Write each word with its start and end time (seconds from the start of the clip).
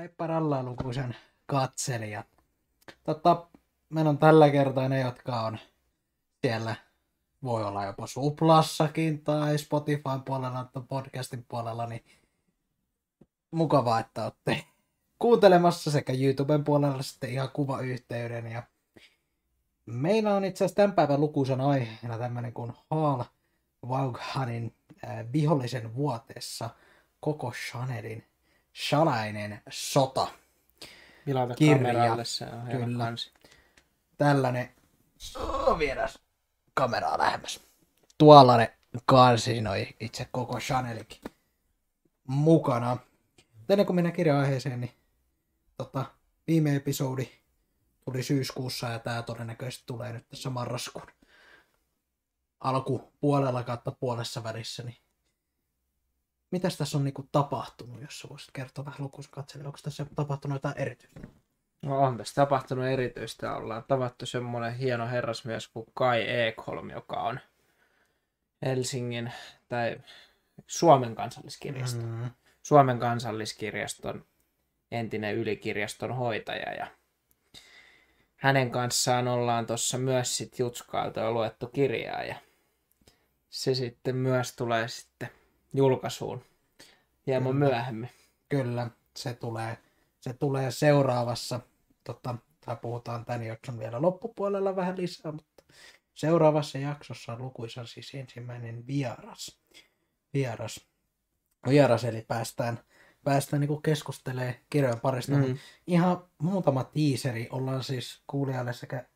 Heippa 0.00 0.26
rallalukuisen 0.26 1.16
katselijat. 1.46 2.26
Totta, 3.04 3.46
meillä 3.88 4.08
on 4.08 4.18
tällä 4.18 4.50
kertaa 4.50 4.88
ne, 4.88 5.00
jotka 5.00 5.40
on 5.40 5.58
siellä, 6.40 6.76
voi 7.42 7.64
olla 7.64 7.84
jopa 7.84 8.06
Suplassakin 8.06 9.24
tai 9.24 9.58
Spotifyn 9.58 10.22
puolella 10.24 10.64
tai 10.64 10.82
podcastin 10.88 11.44
puolella, 11.48 11.86
niin 11.86 12.04
mukavaa, 13.50 14.00
että 14.00 14.24
olette 14.24 14.64
kuuntelemassa 15.18 15.90
sekä 15.90 16.12
YouTuben 16.12 16.64
puolella 16.64 17.02
sitten 17.02 17.30
ihan 17.30 17.50
kuvayhteyden. 17.52 18.46
Ja 18.46 18.62
meillä 19.86 20.34
on 20.34 20.44
itse 20.44 20.64
asiassa 20.64 20.76
tämän 20.76 20.92
päivän 20.92 21.20
lukuisen 21.20 21.60
aiheena 21.60 22.18
tämmöinen 22.18 22.52
kuin 22.52 22.72
Hall 22.90 23.22
Vaughanin 23.88 24.74
äh, 25.04 25.32
vihollisen 25.32 25.94
vuoteessa 25.94 26.70
koko 27.20 27.52
Chanelin 27.52 28.29
salainen 28.72 29.62
sota. 29.70 30.28
Vilata 31.26 31.54
Kirja. 31.54 32.24
se 32.24 32.44
on 32.44 32.68
Kyllä. 32.70 33.04
kansi. 33.04 33.32
Tällainen, 34.16 34.74
oh, 35.36 35.78
viedään 35.78 36.08
kameraa 36.74 37.18
lähemmäs. 37.18 37.60
Tuollainen 38.18 38.68
kansi 39.06 39.60
noi 39.60 39.88
itse 40.00 40.28
koko 40.32 40.58
Chanelikin 40.58 41.20
mukana. 42.28 42.96
Mutta 43.58 43.72
Ennen 43.72 43.86
kuin 43.86 43.94
mennään 43.94 44.16
kirja-aiheeseen, 44.16 44.80
niin 44.80 44.92
tota, 45.76 46.04
viime 46.46 46.76
episodi 46.76 47.28
tuli 48.04 48.22
syyskuussa 48.22 48.88
ja 48.88 48.98
tämä 48.98 49.22
todennäköisesti 49.22 49.84
tulee 49.86 50.12
nyt 50.12 50.28
tässä 50.28 50.50
marraskuun 50.50 51.06
alkupuolella 52.60 53.62
kautta 53.62 53.92
puolessa 53.92 54.44
välissä, 54.44 54.82
niin 54.82 54.96
mitäs 56.50 56.76
tässä 56.76 56.98
on 56.98 57.04
niinku 57.04 57.28
tapahtunut, 57.32 58.00
jos 58.02 58.26
voisit 58.30 58.50
kertoa 58.52 58.84
vähän 58.84 59.02
lukuisen 59.02 59.66
onko 59.66 59.78
tässä 59.82 60.06
tapahtunut 60.14 60.56
jotain 60.56 60.78
erityistä? 60.78 61.20
No 61.82 61.98
on 61.98 62.16
tässä 62.16 62.34
tapahtunut 62.34 62.86
erityistä. 62.86 63.56
Ollaan 63.56 63.84
tavattu 63.88 64.26
semmoinen 64.26 64.74
hieno 64.74 65.08
herrasmies 65.08 65.68
kuin 65.68 65.86
Kai 65.94 66.30
Ekholm, 66.30 66.90
joka 66.90 67.16
on 67.16 67.40
Helsingin 68.62 69.32
tai 69.68 69.96
Suomen 70.66 71.14
kansalliskirjasto. 71.14 72.02
Mm, 72.02 72.30
Suomen 72.62 72.98
kansalliskirjaston 72.98 74.24
entinen 74.90 75.36
ylikirjaston 75.36 76.16
hoitaja 76.16 76.74
ja 76.74 76.86
hänen 78.36 78.70
kanssaan 78.70 79.28
ollaan 79.28 79.66
tuossa 79.66 79.98
myös 79.98 80.36
sit 80.36 80.58
jutskailtu 80.58 81.20
ja 81.20 81.30
luettu 81.30 81.66
kirjaa 81.66 82.22
ja 82.22 82.34
se 83.50 83.74
sitten 83.74 84.16
myös 84.16 84.56
tulee 84.56 84.88
sitten 84.88 85.30
julkaisuun 85.72 86.42
hieman 87.26 87.52
Kyllä. 87.52 87.66
myöhemmin. 87.66 88.10
Kyllä, 88.48 88.90
se 89.16 89.34
tulee, 89.34 89.78
se 90.20 90.32
tulee 90.32 90.70
seuraavassa, 90.70 91.60
tota, 92.04 92.34
tai 92.66 92.76
puhutaan 92.76 93.24
tämän 93.24 93.42
jakson 93.42 93.78
vielä 93.78 94.02
loppupuolella 94.02 94.76
vähän 94.76 94.96
lisää, 94.96 95.32
mutta 95.32 95.64
seuraavassa 96.14 96.78
jaksossa 96.78 97.32
on 97.32 97.42
lukuisa 97.42 97.86
siis 97.86 98.14
ensimmäinen 98.14 98.86
vieras. 98.86 99.60
Vieras. 100.34 100.90
Vieras, 101.68 102.04
eli 102.04 102.24
päästään, 102.28 102.78
päästään 103.24 103.60
niin 103.60 103.82
keskustelemaan 103.82 104.54
kirjojen 104.70 105.00
parista. 105.00 105.32
Mm. 105.32 105.46
Mm. 105.46 105.58
Ihan 105.86 106.24
muutama 106.38 106.84
tiiseri 106.84 107.48
ollaan 107.50 107.84
siis 107.84 108.22
kuulijalle 108.26 108.72
sekä 108.72 109.08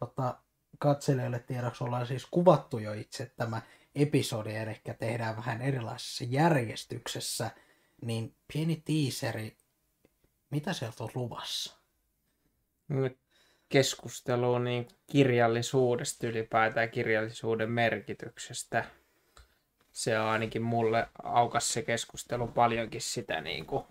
tota, 0.00 0.38
katselijoille 0.78 1.38
tiedoksi 1.38 1.84
ollaan 1.84 2.06
siis 2.06 2.26
kuvattu 2.30 2.78
jo 2.78 2.92
itse 2.92 3.32
tämä 3.36 3.62
episodi, 3.94 4.56
eli 4.56 4.80
tehdään 4.98 5.36
vähän 5.36 5.62
erilaisessa 5.62 6.24
järjestyksessä, 6.28 7.50
niin 8.02 8.34
pieni 8.52 8.82
tiiseri, 8.84 9.56
mitä 10.50 10.72
sieltä 10.72 11.04
on 11.04 11.10
luvassa? 11.14 11.78
Nyt 12.88 13.18
keskustelu 13.68 14.58
niin 14.58 14.88
kirjallisuudesta 15.06 16.26
ylipäätään 16.26 16.90
kirjallisuuden 16.90 17.70
merkityksestä. 17.70 18.84
Se 19.92 20.18
on 20.18 20.26
ainakin 20.26 20.62
mulle 20.62 21.08
aukas 21.22 21.72
se 21.72 21.82
keskustelu 21.82 22.46
paljonkin 22.46 23.00
sitä 23.00 23.40
niin 23.40 23.66
kuin, 23.66 23.84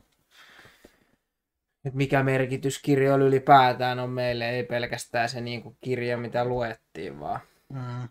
että 1.85 1.97
mikä 1.97 2.23
merkitys 2.23 2.79
kirjoilla 2.79 3.25
ylipäätään 3.25 3.99
on 3.99 4.09
meille, 4.09 4.49
ei 4.49 4.63
pelkästään 4.63 5.29
se 5.29 5.41
niin 5.41 5.63
kuin 5.63 5.77
kirja, 5.81 6.17
mitä 6.17 6.45
luettiin, 6.45 7.19
vaan 7.19 7.39
Mm, 7.73 8.09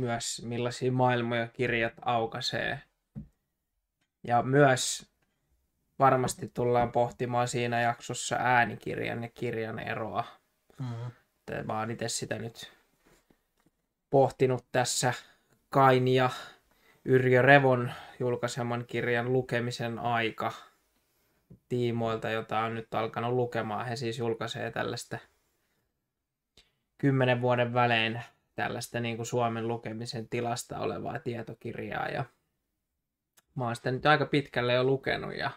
myös 0.00 0.42
millaisia 0.44 0.92
maailmoja 0.92 1.48
kirjat 1.48 1.94
aukaisee. 2.02 2.82
Ja 4.24 4.42
myös 4.42 5.10
varmasti 5.98 6.50
tullaan 6.54 6.92
pohtimaan 6.92 7.48
siinä 7.48 7.80
jaksossa 7.80 8.36
äänikirjan 8.36 9.22
ja 9.22 9.28
kirjan 9.28 9.78
eroa. 9.78 10.24
mm, 10.78 11.10
Mä 11.64 11.78
oon 11.78 11.90
itse 11.90 12.08
sitä 12.08 12.38
nyt 12.38 12.72
pohtinut 14.10 14.66
tässä 14.72 15.14
Kain 15.70 16.08
ja 16.08 16.30
Yrjö 17.04 17.42
Revon 17.42 17.92
julkaiseman 18.20 18.84
kirjan 18.86 19.32
lukemisen 19.32 19.98
aika 19.98 20.52
tiimoilta, 21.68 22.30
jota 22.30 22.58
on 22.60 22.74
nyt 22.74 22.94
alkanut 22.94 23.32
lukemaan. 23.32 23.86
He 23.86 23.96
siis 23.96 24.18
julkaisee 24.18 24.70
tällaista 24.70 25.18
kymmenen 26.98 27.40
vuoden 27.40 27.74
välein 27.74 28.22
tällaista 28.60 29.00
niin 29.00 29.16
kuin 29.16 29.26
Suomen 29.26 29.68
lukemisen 29.68 30.28
tilasta 30.28 30.78
olevaa 30.78 31.18
tietokirjaa. 31.18 32.08
Ja 32.08 32.24
mä 33.54 33.64
oon 33.64 33.76
sitä 33.76 33.90
nyt 33.90 34.06
aika 34.06 34.26
pitkälle 34.26 34.72
jo 34.72 34.84
lukenut 34.84 35.36
ja 35.36 35.50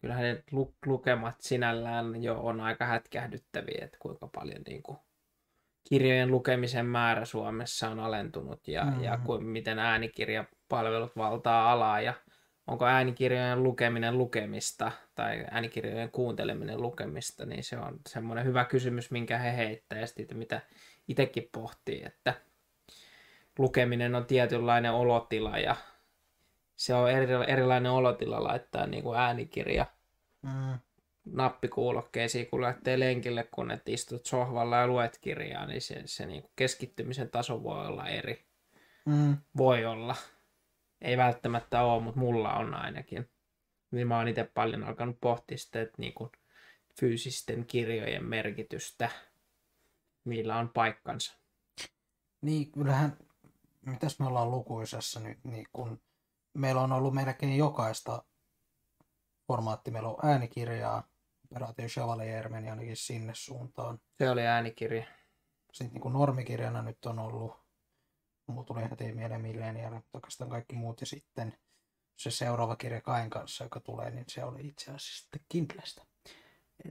kyllähän 0.00 0.24
ne 0.24 0.42
lu- 0.50 0.74
lukemat 0.86 1.40
sinällään 1.40 2.22
jo 2.22 2.40
on 2.40 2.60
aika 2.60 2.84
hätkähdyttäviä, 2.84 3.84
että 3.84 3.96
kuinka 4.00 4.28
paljon 4.34 4.62
niin 4.66 4.82
kuin 4.82 4.98
kirjojen 5.88 6.30
lukemisen 6.30 6.86
määrä 6.86 7.24
Suomessa 7.24 7.88
on 7.88 8.00
alentunut 8.00 8.68
ja, 8.68 8.84
mm-hmm. 8.84 9.04
ja 9.04 9.18
kuin, 9.24 9.44
miten 9.44 9.78
äänikirjapalvelut 9.78 11.16
valtaa 11.16 11.72
alaa 11.72 12.00
ja 12.00 12.14
onko 12.66 12.86
äänikirjojen 12.86 13.62
lukeminen 13.62 14.18
lukemista 14.18 14.92
tai 15.14 15.44
äänikirjojen 15.50 16.10
kuunteleminen 16.10 16.82
lukemista, 16.82 17.46
niin 17.46 17.64
se 17.64 17.78
on 17.78 18.00
semmoinen 18.08 18.44
hyvä 18.44 18.64
kysymys, 18.64 19.10
minkä 19.10 19.38
he 19.38 19.56
heittää 19.56 19.98
ja 19.98 20.06
sitten 20.06 20.38
mitä 20.38 20.60
itsekin 21.08 21.48
pohtii, 21.52 22.02
että 22.06 22.34
lukeminen 23.58 24.14
on 24.14 24.26
tietynlainen 24.26 24.92
olotila 24.92 25.58
ja 25.58 25.76
se 26.76 26.94
on 26.94 27.10
eri, 27.10 27.26
erilainen 27.46 27.92
olotila 27.92 28.44
laittaa 28.44 28.86
niin 28.86 29.02
kuin 29.02 29.18
äänikirja 29.18 29.86
mm, 30.42 30.78
nappikuulokkeisiin, 31.24 32.46
kun 32.46 32.60
lähtee 32.62 33.00
lenkille, 33.00 33.48
kun 33.50 33.70
et 33.70 33.88
istut 33.88 34.26
sohvalla 34.26 34.76
ja 34.76 34.86
luet 34.86 35.18
kirjaa, 35.20 35.66
niin 35.66 35.82
se, 35.82 36.02
se 36.04 36.26
niin 36.26 36.42
kuin 36.42 36.52
keskittymisen 36.56 37.30
taso 37.30 37.62
voi 37.62 37.86
olla 37.86 38.08
eri. 38.08 38.44
mm, 39.06 39.36
Voi 39.56 39.84
olla. 39.84 40.16
Ei 41.00 41.16
välttämättä 41.16 41.82
ole, 41.82 42.02
mutta 42.02 42.20
mulla 42.20 42.52
on 42.54 42.74
ainakin. 42.74 43.28
Niin 43.90 44.08
mä 44.08 44.18
oon 44.18 44.28
itse 44.28 44.50
paljon 44.54 44.84
alkanut 44.84 45.20
pohtia 45.20 45.58
sitä, 45.58 45.80
että 45.80 45.94
niin 45.98 46.14
kuin 46.14 46.30
fyysisten 47.00 47.66
kirjojen 47.66 48.24
merkitystä, 48.24 49.10
millä 50.24 50.56
on 50.56 50.68
paikkansa. 50.68 51.38
Niin, 52.40 52.72
kyllähän, 52.72 53.16
mitäs 53.86 54.18
me 54.18 54.26
ollaan 54.26 54.50
lukuisessa 54.50 55.20
nyt, 55.20 55.44
niin 55.44 55.66
kun 55.72 56.00
meillä 56.54 56.80
on 56.80 56.92
ollut 56.92 57.14
melkein 57.14 57.56
jokaista 57.56 58.24
formaatti, 59.46 59.90
meillä 59.90 60.08
on 60.08 60.30
äänikirjaa, 60.30 61.08
Operaatio 61.44 61.88
Chevalier 61.88 62.48
meni 62.48 62.70
ainakin 62.70 62.96
sinne 62.96 63.34
suuntaan. 63.34 64.00
Se 64.18 64.30
oli 64.30 64.46
äänikirja. 64.46 65.04
Sitten 65.72 65.94
niin 65.94 66.00
kuin 66.00 66.12
normikirjana 66.12 66.82
nyt 66.82 67.06
on 67.06 67.18
ollut, 67.18 67.52
mulla 68.46 68.64
tuli 68.64 68.90
heti 68.90 69.12
mieleen 69.12 69.40
Millennial, 69.40 69.94
mutta 69.94 70.18
oikeastaan 70.18 70.50
kaikki 70.50 70.76
muut. 70.76 71.00
Ja 71.00 71.06
sitten 71.06 71.58
se 72.16 72.30
seuraava 72.30 72.76
kirja 72.76 73.00
Kain 73.00 73.30
kanssa, 73.30 73.64
joka 73.64 73.80
tulee, 73.80 74.10
niin 74.10 74.24
se 74.28 74.44
oli 74.44 74.66
itse 74.66 74.84
asiassa 74.84 75.22
sitten 75.22 75.40
Kindlestä. 75.48 76.06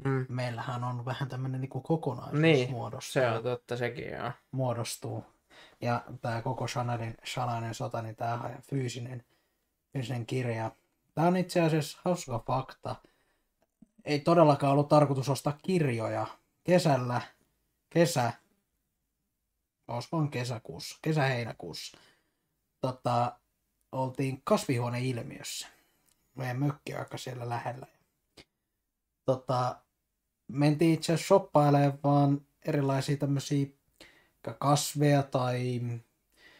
Mm. 0.03 0.25
Meillähän 0.29 0.83
on 0.83 1.05
vähän 1.05 1.29
tämmöinen 1.29 1.61
niin 1.61 1.69
kokonaisuus 1.69 2.41
Niin, 2.41 2.71
muodostuu. 2.71 3.13
Se 3.13 3.29
on 3.29 3.43
totta 3.43 3.77
sekin, 3.77 4.11
joo. 4.11 4.31
muodostuu. 4.51 5.25
Ja 5.81 6.03
tämä 6.21 6.41
koko 6.41 6.67
Chanelin 6.67 7.17
salainen 7.23 7.73
sota, 7.73 8.01
niin 8.01 8.15
tämä 8.15 8.33
on 8.33 8.61
fyysinen, 8.61 9.25
fyysinen 9.93 10.25
kirja. 10.25 10.71
Tämä 11.15 11.27
on 11.27 11.37
itse 11.37 11.61
asiassa 11.61 11.99
hauska 12.05 12.43
fakta. 12.47 12.95
Ei 14.05 14.19
todellakaan 14.19 14.73
ollut 14.73 14.87
tarkoitus 14.87 15.29
ostaa 15.29 15.57
kirjoja 15.61 16.27
kesällä, 16.63 17.21
kesä, 17.89 18.33
olisikohan 19.87 20.29
kesäkuussa, 20.29 20.99
kesä-heinäkuussa. 21.01 21.97
Tota, 22.81 23.39
oltiin 23.91 24.41
kasvihuoneilmiössä. 24.43 25.67
Meidän 26.35 26.59
mökki 26.59 26.93
aika 26.93 27.17
siellä 27.17 27.49
lähellä. 27.49 27.87
Tota, 29.25 29.82
mentiin 30.47 30.93
itse 30.93 31.13
asiassa 31.13 31.27
shoppailemaan 31.27 31.99
vaan 32.03 32.41
erilaisia 32.65 33.17
tämmöisiä 33.17 33.65
kasveja 34.59 35.23
tai 35.23 35.81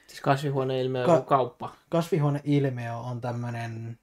Siis 0.08 0.22
kasvihuoneilmiö 0.22 1.02
on 1.02 1.08
Ka- 1.08 1.16
joku 1.16 1.26
kauppa. 1.28 1.76
kasvihuoneilmiö 1.90 2.96
on 2.98 3.22
tämmöinen 3.22 4.00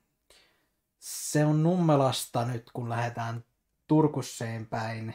se 0.99 1.45
on 1.45 1.63
Nummelasta 1.63 2.45
nyt, 2.45 2.71
kun 2.73 2.89
lähdetään 2.89 3.45
Turkusseen 3.87 4.67
päin, 4.67 5.15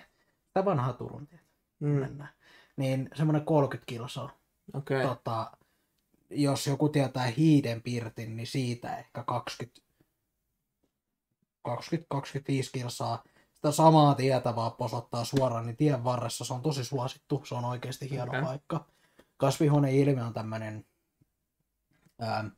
tämä 0.54 0.66
vanha 0.66 0.94
Turun 0.94 1.28
tietä, 1.28 1.44
Mm. 1.80 1.88
mennään, 1.90 2.34
niin 2.78 3.10
semmoinen 3.16 3.46
30 3.46 3.86
kilsaa. 3.86 4.38
Okei. 4.74 4.98
Okay. 5.04 5.16
Tota, 5.16 5.52
jos 6.30 6.68
joku 6.68 6.90
tietää 6.90 7.26
hiiden 7.26 7.82
pirtin, 7.82 8.36
niin 8.36 8.48
siitä 8.48 8.98
ehkä 8.98 9.24
20 9.24 9.82
20-25 11.68 12.70
kilsaa. 12.74 13.24
Sitä 13.56 13.72
samaa 13.72 14.16
tietä 14.16 14.56
vaan 14.56 14.72
posottaa 14.72 15.25
suoraan, 15.25 15.66
niin 15.66 15.78
tien 15.78 16.04
varressa 16.04 16.46
se 16.46 16.54
on 16.54 16.62
tosi 16.62 16.84
suosittu. 16.84 17.44
Se 17.46 17.56
on 17.56 17.66
oikeasti 17.66 18.10
hieno 18.10 18.25
okay. 18.25 18.44
paikka. 18.44 18.86
Kasvihuoneilmiö 19.38 20.25
on 20.25 20.34
tämmöinen, 20.34 20.86
ää, 22.19 22.52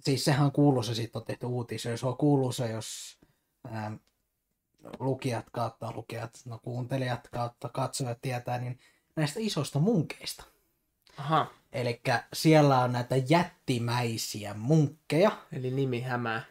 siis 0.00 0.24
sehän 0.24 0.52
kuuluu 0.52 0.82
se 0.82 0.94
sitten 0.94 1.20
on 1.20 1.26
tehty 1.26 1.46
uutisia. 1.46 1.96
Se 1.96 2.06
on 2.06 2.16
kuuluu 2.16 2.52
se, 2.52 2.70
jos 2.70 3.18
ää, 3.70 3.98
lukijat 4.98 5.50
kautta 5.50 5.92
lukijat, 5.92 6.30
no 6.44 6.58
kuuntelijat 6.58 7.28
kautta 7.28 7.68
katsojat 7.68 8.18
tietää, 8.22 8.58
niin 8.58 8.78
näistä 9.16 9.40
isoista 9.40 9.78
munkeista. 9.78 10.44
Aha, 11.18 11.46
Eli 11.72 12.00
siellä 12.32 12.78
on 12.80 12.92
näitä 12.92 13.16
jättimäisiä 13.16 14.54
munkkeja. 14.54 15.38
eli 15.52 15.70
nimi 15.70 16.00
hämää. 16.00 16.44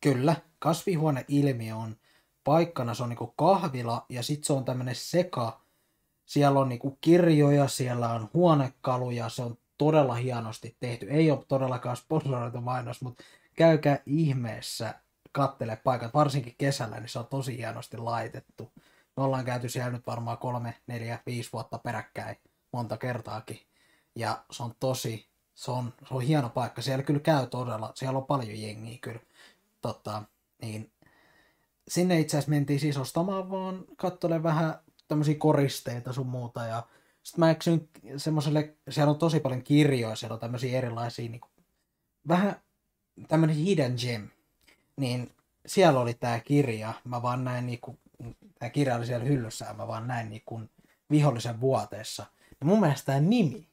Kyllä, 0.00 0.36
kasvihuoneilmiö 0.58 1.76
on 1.76 1.96
paikkana, 2.44 2.94
se 2.94 3.02
on 3.02 3.08
niinku 3.08 3.26
kahvila 3.26 4.06
ja 4.08 4.22
sitten 4.22 4.44
se 4.44 4.52
on 4.52 4.64
tämmöinen 4.64 4.94
seka. 4.94 5.60
Siellä 6.26 6.60
on 6.60 6.68
niinku 6.68 6.98
kirjoja, 7.00 7.68
siellä 7.68 8.08
on 8.08 8.30
huonekaluja, 8.34 9.28
se 9.28 9.42
on 9.42 9.58
todella 9.78 10.14
hienosti 10.14 10.76
tehty. 10.80 11.06
Ei 11.10 11.30
ole 11.30 11.44
todellakaan 11.48 11.96
sponsoroitu 11.96 12.60
mainos, 12.60 13.02
mutta 13.02 13.24
käykää 13.56 13.98
ihmeessä 14.06 14.94
kattele 15.32 15.76
paikat, 15.76 16.14
varsinkin 16.14 16.54
kesällä, 16.58 17.00
niin 17.00 17.08
se 17.08 17.18
on 17.18 17.26
tosi 17.26 17.56
hienosti 17.56 17.96
laitettu. 17.96 18.72
Me 19.16 19.22
ollaan 19.22 19.44
käyty 19.44 19.68
siellä 19.68 19.90
nyt 19.90 20.06
varmaan 20.06 20.38
kolme, 20.38 20.74
neljä, 20.86 21.18
viisi 21.26 21.52
vuotta 21.52 21.78
peräkkäin, 21.78 22.36
monta 22.72 22.96
kertaakin. 22.96 23.60
Ja 24.16 24.44
se 24.50 24.62
on 24.62 24.74
tosi, 24.80 25.28
se 25.54 25.70
on, 25.70 25.94
se 26.08 26.14
on 26.14 26.22
hieno 26.22 26.48
paikka. 26.48 26.82
Siellä 26.82 27.02
kyllä 27.02 27.20
käy 27.20 27.46
todella, 27.46 27.92
siellä 27.94 28.18
on 28.18 28.26
paljon 28.26 28.60
jengiä 28.60 28.98
kyllä. 29.00 29.20
Tota, 29.80 30.22
niin 30.62 30.92
sinne 31.90 32.20
itse 32.20 32.36
asiassa 32.36 32.50
mentiin 32.50 32.80
siis 32.80 32.96
ostamaan 32.96 33.50
vaan 33.50 33.84
kattole 33.96 34.42
vähän 34.42 34.74
tämmöisiä 35.08 35.34
koristeita 35.38 36.12
sun 36.12 36.26
muuta 36.26 36.64
ja 36.66 36.82
sitten 37.22 37.40
mä 37.40 37.50
eksyin 37.50 37.88
semmoiselle, 38.16 38.74
siellä 38.90 39.10
on 39.10 39.18
tosi 39.18 39.40
paljon 39.40 39.62
kirjoja, 39.62 40.16
siellä 40.16 40.34
on 40.34 40.40
tämmöisiä 40.40 40.78
erilaisia 40.78 41.28
niin 41.30 41.40
kuin, 41.40 41.50
vähän 42.28 42.56
tämmöinen 43.28 43.56
hidden 43.56 43.94
gem, 44.06 44.28
niin 44.96 45.30
siellä 45.66 46.00
oli 46.00 46.14
tää 46.14 46.40
kirja, 46.40 46.94
mä 47.04 47.22
vaan 47.22 47.44
näin 47.44 47.66
niinku, 47.66 47.98
tää 48.58 48.70
kirja 48.70 48.96
oli 48.96 49.06
siellä 49.06 49.24
hyllyssä 49.24 49.64
ja 49.64 49.74
mä 49.74 49.86
vaan 49.86 50.06
näin 50.08 50.30
niinku 50.30 50.60
vihollisen 51.10 51.60
vuoteessa. 51.60 52.26
Ja 52.60 52.66
mun 52.66 52.80
mielestä 52.80 53.06
tää 53.12 53.20
nimi, 53.20 53.70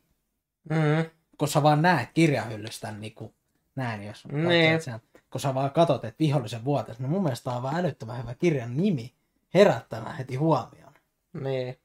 Mm. 0.69 1.09
kun 1.37 1.47
sä 1.47 1.63
vaan 1.63 1.81
näet 1.81 2.09
kirjahyllystä 2.13 2.91
niinku 2.91 3.33
näin, 3.75 4.03
jos 4.03 4.25
Niin. 4.25 4.81
sen, 4.81 4.99
kun 5.37 5.41
sä 5.41 5.53
vaan 5.53 5.71
katot, 5.71 6.05
että 6.05 6.19
vihollisen 6.19 6.65
vuoteessa, 6.65 7.03
niin 7.03 7.11
mun 7.11 7.23
mielestä 7.23 7.51
on 7.51 7.63
vaan 7.63 7.75
älyttömän 7.75 8.21
hyvä 8.21 8.35
kirjan 8.35 8.77
nimi 8.77 9.13
herättämään 9.53 10.17
heti 10.17 10.35
huomioon. 10.35 10.93
Niin. 11.33 11.77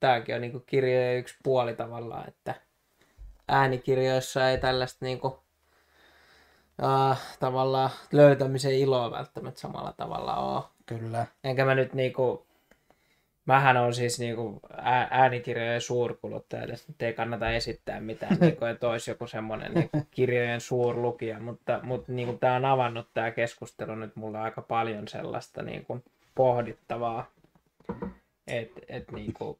Tämäkin 0.00 0.34
on 0.34 0.40
niinku 0.40 0.60
kirjojen 0.60 1.18
yksi 1.18 1.36
puoli 1.42 1.74
tavallaan, 1.74 2.28
että 2.28 2.54
äänikirjoissa 3.48 4.48
ei 4.48 4.58
tällaista 4.58 5.04
niinku, 5.04 5.42
äh, 6.84 7.20
tavallaan 7.40 7.90
löytämisen 8.12 8.74
iloa 8.74 9.10
välttämättä 9.10 9.60
samalla 9.60 9.92
tavalla 9.92 10.36
ole. 10.36 10.64
Kyllä. 10.86 11.26
Enkä 11.44 11.64
mä 11.64 11.74
nyt 11.74 11.92
niinku, 11.92 12.46
mähän 13.46 13.76
on 13.76 13.94
siis 13.94 14.18
niinku 14.18 14.60
ää- 14.76 15.08
äänikirjojen 15.10 15.80
suurkuluttaja, 15.80 16.66
nyt 16.66 17.02
ei 17.02 17.12
kannata 17.12 17.50
esittää 17.50 18.00
mitään, 18.00 18.36
niinku, 18.40 18.64
että 18.64 18.88
olisi 18.88 19.10
joku 19.10 19.26
semmoinen 19.26 19.74
niinku 19.74 20.06
kirjojen 20.10 20.60
suurlukija, 20.60 21.40
mutta, 21.40 21.80
mutta 21.82 22.12
niinku, 22.12 22.32
tämä 22.32 22.56
on 22.56 22.64
avannut 22.64 23.08
tämä 23.14 23.30
keskustelu 23.30 23.94
nyt 23.94 24.16
mulle 24.16 24.38
aika 24.38 24.62
paljon 24.62 25.08
sellaista 25.08 25.62
niinku, 25.62 26.04
pohdittavaa, 26.34 27.30
että 28.46 28.80
et, 28.88 29.10
niinku, 29.10 29.58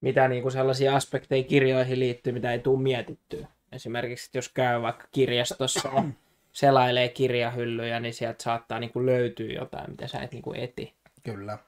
mitä 0.00 0.28
niinku 0.28 0.50
sellaisia 0.50 0.96
aspekteja 0.96 1.44
kirjoihin 1.44 2.00
liittyy, 2.00 2.32
mitä 2.32 2.52
ei 2.52 2.58
tule 2.58 2.82
mietittyä. 2.82 3.46
Esimerkiksi, 3.72 4.26
että 4.26 4.38
jos 4.38 4.48
käy 4.48 4.82
vaikka 4.82 5.04
kirjastossa 5.12 5.88
ja 5.94 6.02
selailee 6.52 7.08
kirjahyllyjä, 7.08 8.00
niin 8.00 8.14
sieltä 8.14 8.42
saattaa 8.42 8.78
niinku 8.78 9.06
löytyä 9.06 9.52
jotain, 9.52 9.90
mitä 9.90 10.08
sä 10.08 10.20
et 10.20 10.32
niinku 10.32 10.52
eti. 10.52 10.94
Kyllä. 11.22 11.58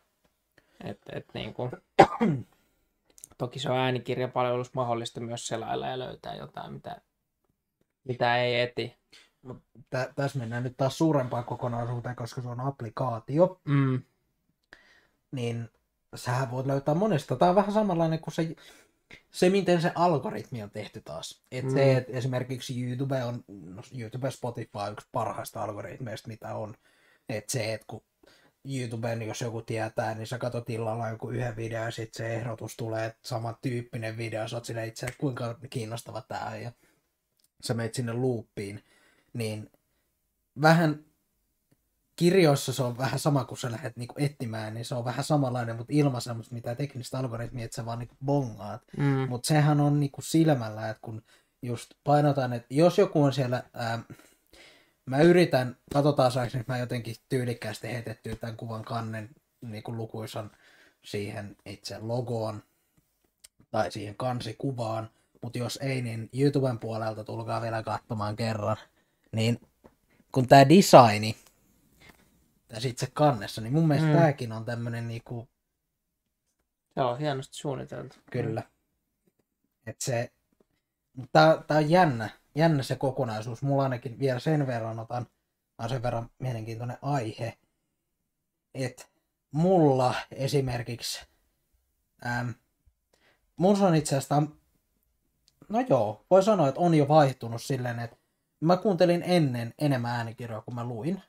Et, 0.84 1.00
et 1.12 1.26
niinku... 1.34 1.70
Toki 3.38 3.58
se 3.58 3.70
on 3.70 3.78
äänikirjapalvelus 3.78 4.74
mahdollista 4.74 5.20
myös 5.20 5.46
selailla 5.46 5.86
ja 5.86 5.98
löytää 5.98 6.34
jotain, 6.34 6.72
mitä, 6.72 7.00
mitä 8.04 8.36
ei 8.36 8.60
eti. 8.60 8.96
Tä, 9.90 10.12
tässä 10.16 10.38
mennään 10.38 10.62
nyt 10.62 10.76
taas 10.76 10.98
suurempaan 10.98 11.44
kokonaisuuteen, 11.44 12.16
koska 12.16 12.42
se 12.42 12.48
on 12.48 12.60
applikaatio. 12.60 13.60
Mm. 13.64 14.02
niin 15.32 15.70
sähän 16.14 16.50
voit 16.50 16.66
löytää 16.66 16.94
monesta. 16.94 17.36
Tämä 17.36 17.48
on 17.48 17.56
vähän 17.56 17.72
samanlainen 17.72 18.18
kuin 18.18 18.34
se, 18.34 18.56
se 19.30 19.50
miten 19.50 19.82
se 19.82 19.92
algoritmi 19.94 20.62
on 20.62 20.70
tehty 20.70 21.00
taas. 21.04 21.42
Et 21.52 21.64
Mm. 21.64 21.70
se, 21.74 21.96
että 21.96 22.12
esimerkiksi 22.12 22.82
YouTube 22.82 23.24
on, 23.24 23.44
no 23.48 23.82
YouTube 23.98 24.30
Spotify 24.30 24.78
on 24.78 24.92
yksi 24.92 25.08
parhaista 25.12 25.62
algoritmeista, 25.62 26.28
mitä 26.28 26.54
on. 26.54 26.74
Et 27.28 27.48
se, 27.48 27.74
että 27.74 27.84
kun 27.86 28.02
YouTuben, 28.64 29.22
jos 29.22 29.40
joku 29.40 29.62
tietää, 29.62 30.14
niin 30.14 30.26
sä 30.26 30.38
katsot 30.38 30.70
illalla 30.70 31.08
joku 31.08 31.30
yhden 31.30 31.56
videon 31.56 31.84
ja 31.84 31.90
sitten 31.90 32.26
se 32.26 32.34
ehdotus 32.34 32.76
tulee, 32.76 33.06
että 33.06 33.28
samantyyppinen 33.28 34.16
video, 34.16 34.48
sä 34.48 34.56
oot 34.56 34.64
silleen 34.64 34.88
itse, 34.88 35.06
että 35.06 35.18
kuinka 35.18 35.58
kiinnostava 35.70 36.22
tää 36.22 36.46
on 36.46 36.62
ja 36.62 36.72
sä 37.64 37.74
menet 37.74 37.94
sinne 37.94 38.12
loopiin, 38.12 38.84
niin 39.32 39.70
vähän 40.62 41.04
kirjoissa 42.22 42.72
se 42.72 42.82
on 42.82 42.98
vähän 42.98 43.18
sama, 43.18 43.44
kun 43.44 43.58
sä 43.58 43.70
lähdet 43.70 43.96
niinku 43.96 44.14
etsimään, 44.16 44.74
niin 44.74 44.84
se 44.84 44.94
on 44.94 45.04
vähän 45.04 45.24
samanlainen, 45.24 45.76
mutta 45.76 45.92
ilman 45.92 46.20
semmoista 46.20 46.54
mitään 46.54 46.76
teknistä 46.76 47.18
algoritmia, 47.18 47.64
että 47.64 47.74
sä 47.74 47.86
vaan 47.86 47.98
niinku 47.98 48.16
bongaat. 48.24 48.82
Mm. 48.96 49.28
Mutta 49.28 49.46
sehän 49.46 49.80
on 49.80 50.00
niinku 50.00 50.22
silmällä, 50.22 50.88
että 50.88 51.00
kun 51.02 51.22
just 51.62 51.90
painotan, 52.04 52.52
että 52.52 52.74
jos 52.74 52.98
joku 52.98 53.22
on 53.22 53.32
siellä, 53.32 53.62
ää, 53.74 54.02
mä 55.06 55.18
yritän, 55.18 55.76
katsotaan 55.92 56.32
saanko 56.32 56.58
nyt 56.58 56.68
mä 56.68 56.78
jotenkin 56.78 57.16
tyylikkäästi 57.28 57.88
heitettyä 57.88 58.36
tämän 58.36 58.56
kuvan 58.56 58.84
kannen 58.84 59.30
niinku 59.60 59.96
lukuisan 59.96 60.50
siihen 61.04 61.56
itse 61.66 61.98
logoon 61.98 62.62
tai 63.70 63.92
siihen 63.92 64.14
kansikuvaan, 64.16 65.10
mutta 65.42 65.58
jos 65.58 65.78
ei, 65.82 66.02
niin 66.02 66.30
YouTuben 66.38 66.78
puolelta 66.78 67.24
tulkaa 67.24 67.62
vielä 67.62 67.82
katsomaan 67.82 68.36
kerran. 68.36 68.76
Niin 69.32 69.60
kun 70.32 70.48
tämä 70.48 70.68
designi 70.68 71.36
tässä 72.72 72.88
itse 72.88 73.06
kannessa, 73.12 73.60
niin 73.60 73.72
mun 73.72 73.88
mielestä 73.88 74.10
Mm. 74.10 74.16
tämäkin 74.16 74.52
on 74.52 74.64
tämmönen 74.64 75.08
niinku, 75.08 75.48
on 76.96 77.18
hienosti 77.18 77.56
suunniteltu. 77.56 78.16
kyllä. 78.30 78.62
Että 79.86 80.04
se, 80.04 80.32
tää, 81.32 81.62
tää 81.66 81.76
on 81.76 81.90
jännä, 81.90 82.30
jännä 82.54 82.82
se 82.82 82.96
kokonaisuus. 82.96 83.62
Mulla 83.62 83.82
ainakin 83.82 84.18
vielä 84.18 84.38
sen 84.38 84.66
verran 84.66 84.98
otan, 84.98 85.26
on 85.78 85.88
sen 85.88 86.02
verran 86.02 86.30
mielenkiintoinen 86.38 86.98
aihe, 87.02 87.58
että 88.74 89.04
mulla 89.50 90.14
esimerkiksi, 90.30 91.26
ähm, 92.26 92.50
mun 93.56 93.82
on 93.82 93.94
itse 93.94 94.16
asiassa, 94.16 94.42
no 95.68 95.80
joo, 95.88 96.26
voi 96.30 96.42
sanoa, 96.42 96.68
että 96.68 96.80
on 96.80 96.94
jo 96.94 97.08
vaihtunut 97.08 97.62
silleen, 97.62 97.98
että 97.98 98.16
mä 98.60 98.76
kuuntelin 98.76 99.22
ennen 99.26 99.74
enemmän 99.78 100.16
äänikirjoja 100.16 100.62
kuin 100.62 100.74
mä 100.74 100.84
luin, 100.84 101.22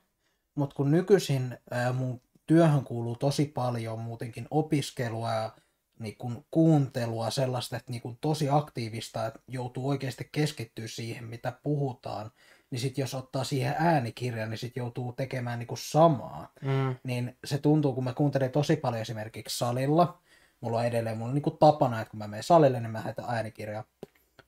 mutta 0.54 0.76
kun 0.76 0.90
nykyisin 0.90 1.58
ää, 1.70 1.92
mun 1.92 2.20
työhön 2.46 2.84
kuuluu 2.84 3.16
tosi 3.16 3.44
paljon 3.46 3.98
muutenkin 3.98 4.46
opiskelua 4.50 5.32
ja 5.32 5.52
niin 5.98 6.16
kun 6.18 6.44
kuuntelua 6.50 7.30
sellaista, 7.30 7.76
että 7.76 7.92
niin 7.92 8.02
kun 8.02 8.18
tosi 8.20 8.48
aktiivista, 8.50 9.26
että 9.26 9.40
joutuu 9.48 9.88
oikeasti 9.88 10.28
keskittyä 10.32 10.88
siihen, 10.88 11.24
mitä 11.24 11.52
puhutaan, 11.62 12.30
niin 12.70 12.80
sitten 12.80 13.02
jos 13.02 13.14
ottaa 13.14 13.44
siihen 13.44 13.74
äänikirjan, 13.78 14.50
niin 14.50 14.58
sitten 14.58 14.80
joutuu 14.80 15.12
tekemään 15.12 15.58
niin 15.58 15.68
samaa 15.74 16.52
Mm. 16.62 16.96
niin 17.04 17.36
se 17.44 17.58
tuntuu, 17.58 17.92
kun 17.92 18.04
mä 18.04 18.12
kuuntelen 18.12 18.50
tosi 18.50 18.76
paljon 18.76 19.02
esimerkiksi 19.02 19.58
salilla. 19.58 20.18
Mulla 20.60 20.78
on 20.78 20.86
edelleen, 20.86 21.18
mulla 21.18 21.28
on 21.28 21.34
niinku 21.34 21.50
tapana, 21.50 22.00
että 22.00 22.10
kun 22.10 22.18
mä 22.18 22.28
menen 22.28 22.42
salille, 22.42 22.80
niin 22.80 22.90
mä 22.90 23.00
heitän 23.00 23.24
äänikirja. 23.28 23.84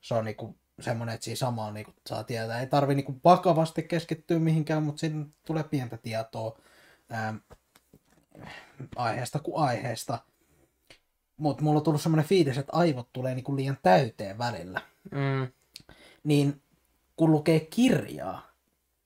Se 0.01 0.13
on 0.13 0.25
niinku 0.25 0.55
semmoinen, 0.79 1.15
että 1.15 1.25
siinä 1.25 1.35
samalla 1.35 1.71
niinku 1.71 1.93
saa 2.09 2.23
tietää. 2.23 2.59
Ei 2.59 2.67
tarvi 2.67 2.95
niinku 2.95 3.19
vakavasti 3.23 3.83
keskittyä 3.83 4.39
mihinkään, 4.39 4.83
mutta 4.83 4.99
siinä 4.99 5.25
tulee 5.45 5.63
pientä 5.63 5.97
tietoa 5.97 6.59
ää, 7.09 7.33
aiheesta 8.95 9.39
kuin 9.39 9.57
aiheesta. 9.63 10.19
Mutta 11.37 11.63
mulla 11.63 11.77
on 11.77 11.83
tullut 11.83 12.01
semmoinen 12.01 12.25
fiilis, 12.25 12.57
että 12.57 12.73
aivot 12.73 13.13
tulee 13.13 13.35
niinku 13.35 13.55
liian 13.55 13.77
täyteen 13.81 14.37
välillä 14.37 14.81
Mm. 15.11 15.47
niin 16.23 16.61
kun 17.15 17.31
lukee 17.31 17.59
kirjaa, 17.59 18.51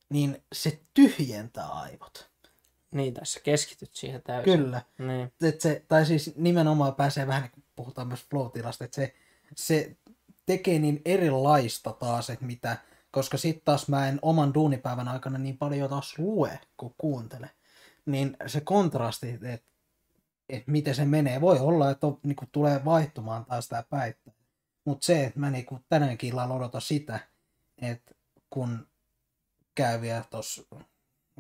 niin 0.10 0.44
se 0.54 0.82
tyhjentää 0.94 1.68
aivot. 1.68 2.32
Niin, 2.92 3.14
tässä 3.14 3.40
keskityt 3.44 3.90
siihen 3.94 4.22
täysin. 4.22 4.60
Kyllä. 4.60 4.82
Niin. 4.98 5.32
Et 5.42 5.62
se, 5.62 5.86
tai 5.88 6.06
siis 6.06 6.36
nimenomaan 6.36 6.96
pääsee 6.96 7.28
vähän, 7.28 7.42
niin 7.42 7.52
kuin 7.52 7.64
puhutaan 7.76 8.08
myös 8.08 8.26
flow-tilasta, 8.30 8.86
että 8.86 8.96
se, 8.96 9.16
se 9.56 9.96
tekee 10.46 10.80
niin 10.80 11.02
erilaista 11.06 11.94
taas, 11.94 12.30
että 12.30 12.46
mitä, 12.46 12.78
koska 13.12 13.38
sitten 13.38 13.66
taas 13.66 13.88
mä 13.88 14.08
en 14.08 14.20
oman 14.22 14.54
duunipäivän 14.54 15.08
aikana 15.08 15.38
niin 15.38 15.58
paljon 15.58 15.90
taas 15.90 16.20
lue 16.20 16.60
kuin 16.78 16.96
kuuntele. 16.98 17.50
Niin 18.06 18.38
se 18.48 18.62
kontrasti, 18.62 19.30
että 19.42 19.72
et 20.50 20.68
miten 20.68 20.96
se 20.96 21.06
menee, 21.06 21.42
voi 21.42 21.60
olla, 21.60 21.92
että 21.92 22.08
on, 22.08 22.20
niin 22.24 22.36
kuin, 22.36 22.50
tulee 22.52 22.86
vaihtumaan 22.86 23.46
taas 23.46 23.68
tämä 23.68 23.84
päivä. 23.84 24.16
Mutta 24.86 25.06
se, 25.06 25.26
että 25.26 25.40
mä 25.40 25.52
niin 25.52 25.66
kuin, 25.66 25.86
tänäänkin 25.90 26.30
illalla 26.30 26.54
odotan 26.54 26.82
sitä, 26.82 27.20
että 27.82 28.16
kun 28.50 28.88
käy 29.76 30.02
vielä 30.02 30.24
tuossa, 30.30 30.64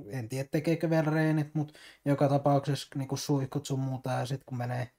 en 0.07 0.29
tiedä 0.29 0.49
tekeekö 0.51 0.89
vielä 0.89 1.11
reenit, 1.11 1.55
mutta 1.55 1.79
joka 2.05 2.29
tapauksessa 2.29 2.87
niin 2.95 3.07
kuin 3.07 3.19
suihkut 3.19 3.65
sun 3.65 3.79
muuta 3.79 4.11
ja 4.11 4.25
sitten 4.25 4.45
kun 4.45 4.57
menee 4.57 4.91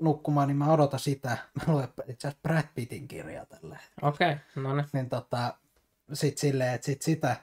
nukkumaan, 0.00 0.48
niin 0.48 0.56
mä 0.56 0.72
odotan 0.72 1.00
sitä. 1.00 1.38
Mä 1.54 1.72
luen 1.72 1.88
itse 2.08 2.28
asiassa 2.28 2.42
Brad 2.42 2.68
Pittin 2.74 3.08
kirjaa 3.08 3.46
tällä 3.46 3.74
hetkellä. 3.74 4.08
Okei, 4.08 4.32
okay, 4.32 4.62
no 4.62 4.76
niin. 4.76 4.86
Niin 4.92 5.08
tota, 5.08 5.54
sit 6.12 6.38
silleen, 6.38 6.74
että 6.74 6.84
sit 6.84 7.02
sitä, 7.02 7.36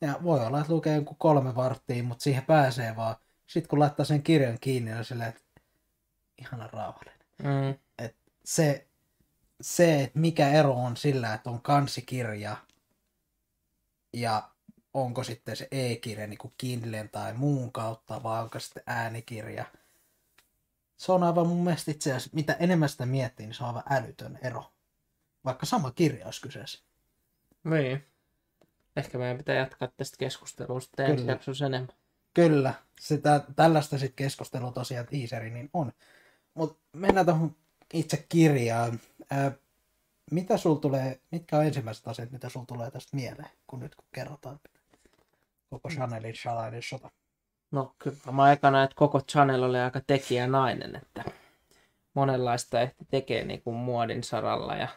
ja 0.00 0.18
voi 0.22 0.46
olla, 0.46 0.60
että 0.60 0.72
lukee 0.72 0.94
joku 0.94 1.14
kolme 1.14 1.54
varttia, 1.54 2.02
mutta 2.02 2.22
siihen 2.22 2.42
pääsee 2.42 2.96
vaan. 2.96 3.16
Sitten 3.46 3.68
kun 3.68 3.78
laittaa 3.78 4.06
sen 4.06 4.22
kirjan 4.22 4.58
kiinni, 4.60 4.90
niin 4.90 4.98
on 4.98 5.04
silleen, 5.04 5.28
että 5.28 5.42
ihana 6.38 6.66
rauhallinen. 6.72 7.26
Mm. 7.42 7.78
Et 7.98 8.16
se, 8.44 8.86
se, 9.60 10.02
että 10.02 10.18
mikä 10.18 10.48
ero 10.48 10.72
on 10.72 10.96
sillä, 10.96 11.34
että 11.34 11.50
on 11.50 11.62
kansikirja 11.62 12.56
ja 14.12 14.50
onko 14.94 15.24
sitten 15.24 15.56
se 15.56 15.68
e-kirja 15.70 16.26
niin 16.26 16.38
kuin 16.38 16.54
Kindlen 16.58 17.08
tai 17.08 17.34
muun 17.34 17.72
kautta, 17.72 18.22
vai 18.22 18.42
onko 18.42 18.58
sitten 18.58 18.82
äänikirja. 18.86 19.64
Se 20.96 21.12
on 21.12 21.22
aivan 21.22 21.46
mun 21.46 21.64
mielestä 21.64 21.90
itse 21.90 22.10
asiassa, 22.10 22.30
mitä 22.32 22.52
enemmän 22.52 22.88
sitä 22.88 23.06
miettii, 23.06 23.46
niin 23.46 23.54
se 23.54 23.64
on 23.64 23.68
aivan 23.68 23.82
älytön 23.90 24.38
ero. 24.42 24.72
Vaikka 25.44 25.66
sama 25.66 25.90
kirja 25.90 26.24
olisi 26.24 26.40
kyseessä. 26.40 26.82
Niin. 27.64 28.04
Ehkä 28.96 29.18
meidän 29.18 29.36
pitää 29.38 29.54
jatkaa 29.54 29.88
tästä 29.96 30.16
keskustelusta 30.16 31.04
ensi 31.04 31.16
Kyllä. 31.16 31.32
jaksossa 31.32 31.66
enemmän. 31.66 31.96
Kyllä, 32.34 32.74
sitä, 33.00 33.44
tällaista 33.56 33.98
sitten 33.98 34.24
keskustelua 34.24 34.72
tosiaan 34.72 35.06
teaseri 35.06 35.50
niin 35.50 35.70
on. 35.72 35.92
Mutta 36.54 36.78
mennään 36.92 37.26
tuohon 37.26 37.56
itse 37.92 38.26
kirjaan. 38.28 39.00
Ää, 39.30 39.52
mitä 40.30 40.56
sul 40.56 40.74
tulee, 40.74 41.20
mitkä 41.30 41.58
on 41.58 41.64
ensimmäiset 41.64 42.08
asiat, 42.08 42.30
mitä 42.30 42.48
sul 42.48 42.64
tulee 42.64 42.90
tästä 42.90 43.16
mieleen, 43.16 43.50
kun 43.66 43.80
nyt 43.80 43.94
kun 43.94 44.08
kerrotaan 44.12 44.60
koko 45.70 45.88
Chanelin 45.88 46.34
salainen 46.42 46.82
sota? 46.82 47.10
No 47.70 47.94
kyllä 47.98 48.32
mä 48.32 48.52
ekana, 48.52 48.82
että 48.82 48.96
koko 48.96 49.20
Chanel 49.20 49.62
oli 49.62 49.78
aika 49.78 50.00
tekijänainen, 50.06 50.96
että 50.96 51.24
monenlaista 52.14 52.80
ehti 52.80 53.04
tekee 53.10 53.44
niin 53.44 53.62
kuin 53.62 53.76
muodin 53.76 54.22
saralla 54.22 54.74
ja 54.74 54.88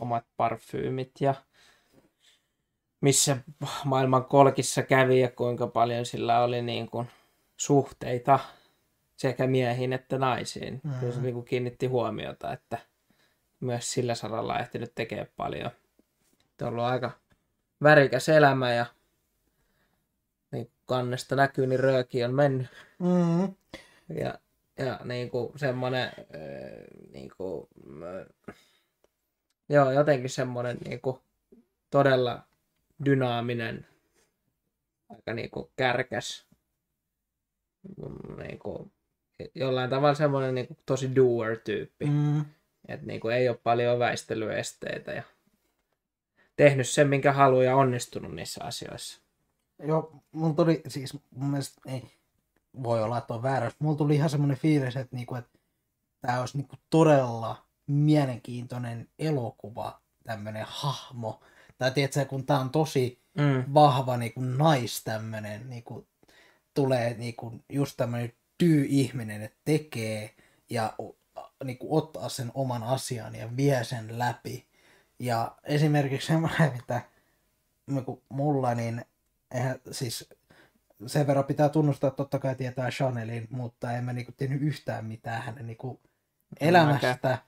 omat 0.00 0.24
parfyymit 0.36 1.10
ja 1.20 1.34
missä 3.00 3.36
maailman 3.84 4.24
kolkissa 4.24 4.82
kävi 4.82 5.20
ja 5.20 5.30
kuinka 5.30 5.66
paljon 5.66 6.06
sillä 6.06 6.42
oli 6.42 6.62
niin 6.62 6.90
kuin 6.90 7.10
suhteita 7.56 8.38
sekä 9.16 9.46
miehiin 9.46 9.92
että 9.92 10.18
naisiin. 10.18 10.80
Mhm. 10.84 11.04
Mm. 11.04 11.12
Se 11.12 11.20
niin 11.20 11.34
kuin 11.34 11.46
kiinnitti 11.46 11.86
huomiota, 11.86 12.52
että 12.52 12.78
myös 13.60 13.92
sillä 13.92 14.14
saralla 14.14 14.58
ehtinyt 14.58 14.92
tekemään 14.94 15.28
paljon. 15.36 15.70
On 16.62 16.68
ollut 16.68 16.84
aika 16.84 17.10
värikäs 17.82 18.28
elämä 18.28 18.72
ja 18.72 18.86
kannesta 20.90 21.36
näkyy, 21.36 21.66
niin 21.66 21.80
rööki 21.80 22.24
on 22.24 22.34
mennyt. 22.34 22.66
Mm. 22.98 23.54
Ja, 24.20 24.34
ja 24.78 25.00
niin 25.04 25.30
kuin 25.30 25.58
semmoinen, 25.58 26.10
niin 27.12 27.30
kuin, 27.36 27.68
joo, 29.68 29.92
jotenkin 29.92 30.30
semmoinen 30.30 30.78
niin 30.84 31.00
kuin, 31.00 31.18
todella 31.90 32.42
dynaaminen, 33.04 33.86
aika 35.08 35.34
niin 35.34 35.50
kuin 35.50 35.70
kärkäs, 35.76 36.46
mm, 37.96 38.42
niin 38.42 38.58
kuin, 38.58 38.92
jollain 39.54 39.90
tavalla 39.90 40.14
semmoinen 40.14 40.54
niin 40.54 40.66
kuin, 40.66 40.78
tosi 40.86 41.16
doer-tyyppi. 41.16 42.06
Mm. 42.06 42.44
Että 42.88 43.06
niin 43.06 43.20
kuin, 43.20 43.34
ei 43.34 43.48
ole 43.48 43.60
paljon 43.62 43.98
väistelyesteitä 43.98 45.12
ja 45.12 45.22
tehnyt 46.56 46.88
sen, 46.88 47.08
minkä 47.08 47.32
haluaa 47.32 47.64
ja 47.64 47.76
onnistunut 47.76 48.34
niissä 48.34 48.64
asioissa. 48.64 49.29
Joo, 49.82 50.22
mulla 50.32 50.54
tuli 50.54 50.82
siis 50.88 51.12
mun 51.30 51.50
mielestä, 51.50 51.80
ei 51.86 52.10
voi 52.82 53.02
olla, 53.02 53.18
että 53.18 53.34
on 53.34 53.42
väärä, 53.42 53.66
mutta 53.66 53.84
mulla 53.84 53.96
tuli 53.96 54.14
ihan 54.14 54.30
semmoinen 54.30 54.56
fiilis, 54.56 54.96
että, 54.96 55.16
niinku, 55.16 55.34
että 55.34 55.58
tämä 56.20 56.40
olisi 56.40 56.56
niinku 56.56 56.76
todella 56.90 57.66
mielenkiintoinen 57.86 59.08
elokuva, 59.18 60.00
tämmöinen 60.24 60.64
hahmo. 60.68 61.40
Tai 61.78 61.90
tiedätkö, 61.90 62.24
kun 62.24 62.46
tämä 62.46 62.60
on 62.60 62.70
tosi 62.70 63.20
Mm. 63.34 63.74
vahva 63.74 64.16
niinku 64.16 64.40
nais 64.40 65.04
tämmöinen, 65.04 65.70
niinku, 65.70 66.06
tulee 66.74 67.14
niinku 67.14 67.52
just 67.68 67.96
tämmöinen 67.96 68.32
tyy-ihminen, 68.58 69.42
että 69.42 69.58
tekee 69.64 70.34
ja 70.70 70.94
niinku, 71.64 71.96
ottaa 71.96 72.28
sen 72.28 72.50
oman 72.54 72.82
asian 72.82 73.34
ja 73.34 73.56
vie 73.56 73.84
sen 73.84 74.18
läpi. 74.18 74.66
Ja 75.18 75.56
esimerkiksi 75.64 76.26
semmoinen, 76.26 76.72
mitä 76.76 77.02
niinku, 77.86 78.22
mulla, 78.28 78.74
niin 78.74 79.04
eihän, 79.54 79.80
siis 79.90 80.28
sen 81.06 81.26
verran 81.26 81.44
pitää 81.44 81.68
tunnustaa, 81.68 82.08
että 82.08 82.16
totta 82.16 82.38
kai 82.38 82.54
tietää 82.54 82.90
Chanelin, 82.90 83.48
mutta 83.50 83.92
en 83.92 84.04
mä 84.04 84.12
niinku 84.12 84.32
tiennyt 84.36 84.62
yhtään 84.62 85.04
mitään 85.04 85.42
hänen 85.42 85.66
niinku 85.66 86.00
elämästä. 86.60 87.38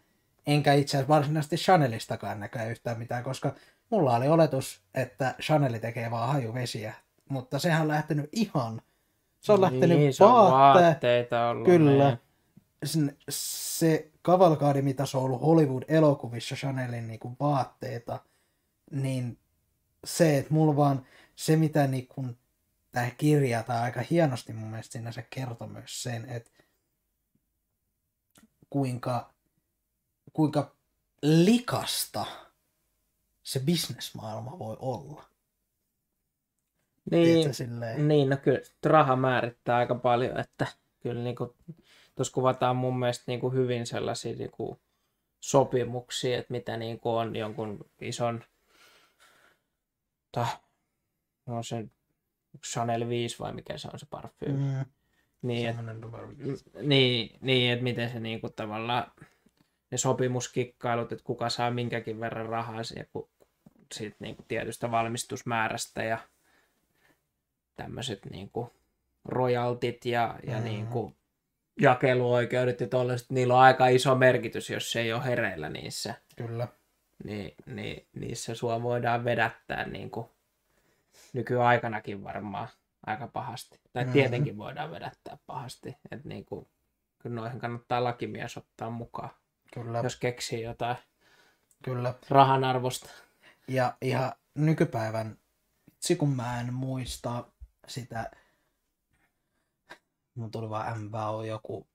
Enkä 0.47 0.73
itse 0.73 0.97
asiassa 0.97 1.15
varsinaisesti 1.15 1.57
Chanelistakaan 1.57 2.41
näkään 2.41 2.71
yhtään 2.71 2.99
mitään, 2.99 3.25
koska 3.25 3.55
mulla 3.91 4.17
oli 4.17 4.29
oletus, 4.29 4.83
että 4.95 5.35
Chanel 5.41 5.79
tekee 5.79 6.11
vaan 6.11 6.29
hajuvesiä, 6.29 6.95
mutta 7.29 7.59
sehän 7.59 7.83
on 7.83 7.89
lähtenyt 7.89 8.29
ihan, 8.33 8.83
se 9.41 9.53
on 9.53 9.61
lähtenyt 9.61 9.99
niin, 9.99 10.15
se 10.15 10.25
on 10.25 10.33
vaatteet, 10.33 10.85
vaatteita 10.85 11.49
ollut. 11.49 11.67
Kyllä. 11.67 12.09
Niin. 12.09 12.19
sen, 12.85 13.17
se 13.29 14.11
kavalkaadi, 14.23 14.83
mitä 14.83 15.07
se 15.07 15.17
on 15.17 15.23
ollut 15.25 15.43
Hollywood-elokuvissa 15.43 16.57
Chanelin 16.57 17.09
niin 17.09 17.21
kuin 17.21 17.37
vaatteita, 17.41 18.21
niin 18.91 19.39
se, 20.05 20.39
että 20.39 20.55
mulla 20.55 20.77
vaan 20.77 21.07
se, 21.37 21.57
mitä 21.57 21.87
niin 21.87 22.07
kuin, 22.07 22.39
tämä 22.93 23.11
kirja, 23.11 23.63
tai 23.63 23.81
aika 23.81 24.01
hienosti 24.11 24.53
mun 24.53 24.69
mielestä 24.71 24.93
siinä 24.93 25.13
se 25.13 25.27
kertoo 25.31 25.69
myös 25.69 26.03
sen, 26.03 26.31
että 26.31 26.51
kuinka, 28.71 29.35
kuinka 30.33 30.77
likasta 31.23 32.27
se 33.43 33.61
bisnesmaailma 33.61 34.59
voi 34.59 34.77
olla. 34.81 35.25
Niin, 37.11 37.25
Tiedätkö, 37.25 37.53
silleen? 37.53 38.09
niin, 38.09 38.31
no 38.31 38.37
kyllä 38.37 38.61
raha 38.85 39.17
määrittää 39.17 39.77
aika 39.77 39.95
paljon, 39.95 40.41
että 40.41 40.67
kyllä 41.01 41.23
niin 41.23 41.37
tuossa 42.15 42.35
kuvataan 42.35 42.77
mun 42.77 42.99
mielestä 42.99 43.25
niin 43.27 43.41
kuin 43.41 43.55
hyvin 43.55 43.87
sellaisia 43.87 44.37
niin 44.37 44.51
kuin 44.51 44.81
sopimuksia, 45.41 46.39
että 46.39 46.53
mitä 46.53 46.77
niin 46.77 47.01
kuin 47.01 47.15
on 47.15 47.37
jonkun 47.37 47.91
ison, 48.01 48.45
ta, 50.33 50.47
no 51.47 51.63
se 51.63 51.85
Chanel 52.67 53.09
5 53.09 53.39
vai 53.39 53.53
mikä 53.53 53.79
se 53.79 53.89
on 53.93 53.99
se 53.99 54.07
parfyymi. 54.11 54.59
Mm, 54.59 54.85
Mm, 55.43 55.49
niin, 55.49 55.69
et, 55.69 55.77
niin, 56.83 57.39
niin, 57.41 57.73
että 57.73 57.83
miten 57.83 58.11
se 58.11 58.21
niin 58.21 58.41
kuin 58.41 58.53
tavallaan 58.53 59.13
ne 59.91 59.99
sopimuskikkailut, 59.99 61.13
että 61.13 61.25
kuka 61.25 61.49
saa 61.49 61.71
minkäkin 61.71 62.21
verran 62.21 62.47
rahaa 62.47 62.81
ja 62.97 63.05
ku, 63.13 63.31
siitä 63.95 64.17
niin 64.19 64.37
kuin 64.37 64.47
tietystä 64.49 64.91
valmistusmäärästä 64.91 66.03
ja 66.03 66.19
tämmöiset 67.77 68.21
niin 68.31 68.51
kuin 68.51 68.71
royaltit 69.25 70.05
ja, 70.07 70.39
ja 70.47 70.55
Mhm. 70.57 70.65
niin 70.65 70.87
kuin 70.87 71.17
jakeluoikeudet 71.81 72.81
ja 72.81 72.87
tollaiset, 72.89 73.31
niillä 73.31 73.55
on 73.55 73.61
aika 73.61 73.89
iso 73.89 74.15
merkitys, 74.15 74.71
jos 74.71 74.93
se 74.93 75.01
ei 75.01 75.13
ole 75.13 75.25
hereillä 75.25 75.69
niissä. 75.69 76.15
Kyllä. 76.37 76.69
Niin, 77.25 77.55
niin 77.67 78.07
niissä 78.13 78.55
sua 78.55 78.83
voidaan 78.83 79.25
vedättää 79.25 79.87
niin 79.87 80.11
kuin 80.11 80.27
nykyaikanakin 81.33 82.25
varmaan 82.25 82.69
aika 83.07 83.27
pahasti. 83.29 83.81
Tai 83.93 84.05
Mhm. 84.05 84.13
tietenkin 84.13 84.57
voidaan 84.59 84.91
vedättää 84.91 85.39
pahasti. 85.47 85.97
Että 86.11 86.29
niin 86.29 86.45
kuin, 86.45 86.69
kyllä 87.19 87.35
noihin 87.41 87.61
kannattaa 87.61 88.05
lakimies 88.05 88.57
ottaa 88.57 88.91
mukaan, 88.91 89.31
Kyllä, 89.75 89.99
jos 89.99 90.17
keksii 90.17 90.63
jotain 90.63 90.97
kyllä. 91.85 92.15
rahan 92.31 92.65
arvosta. 92.65 93.11
Ja 93.69 93.97
ihan 94.01 94.33
nykypäivän, 94.55 95.39
itse 95.93 96.15
kun 96.17 96.37
mä 96.37 96.61
en 96.61 96.75
muista 96.75 97.45
sitä, 97.89 98.31
mun 100.35 100.51
tuli 100.51 100.71
vaan 100.71 101.01
MVO 101.03 101.43
joku, 101.43 101.87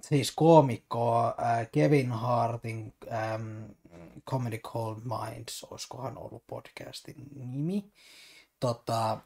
siis 0.00 0.32
koomikko 0.32 1.24
äh, 1.26 1.68
Kevin 1.72 2.12
Hartin 2.12 2.94
ähm, 3.12 3.64
Comedy 4.30 4.58
Cold 4.58 4.98
Minds, 5.00 5.64
olisikohan 5.64 6.18
ollut 6.18 6.44
podcastin 6.46 7.16
nimi. 7.34 7.92
Tota, 8.60 9.18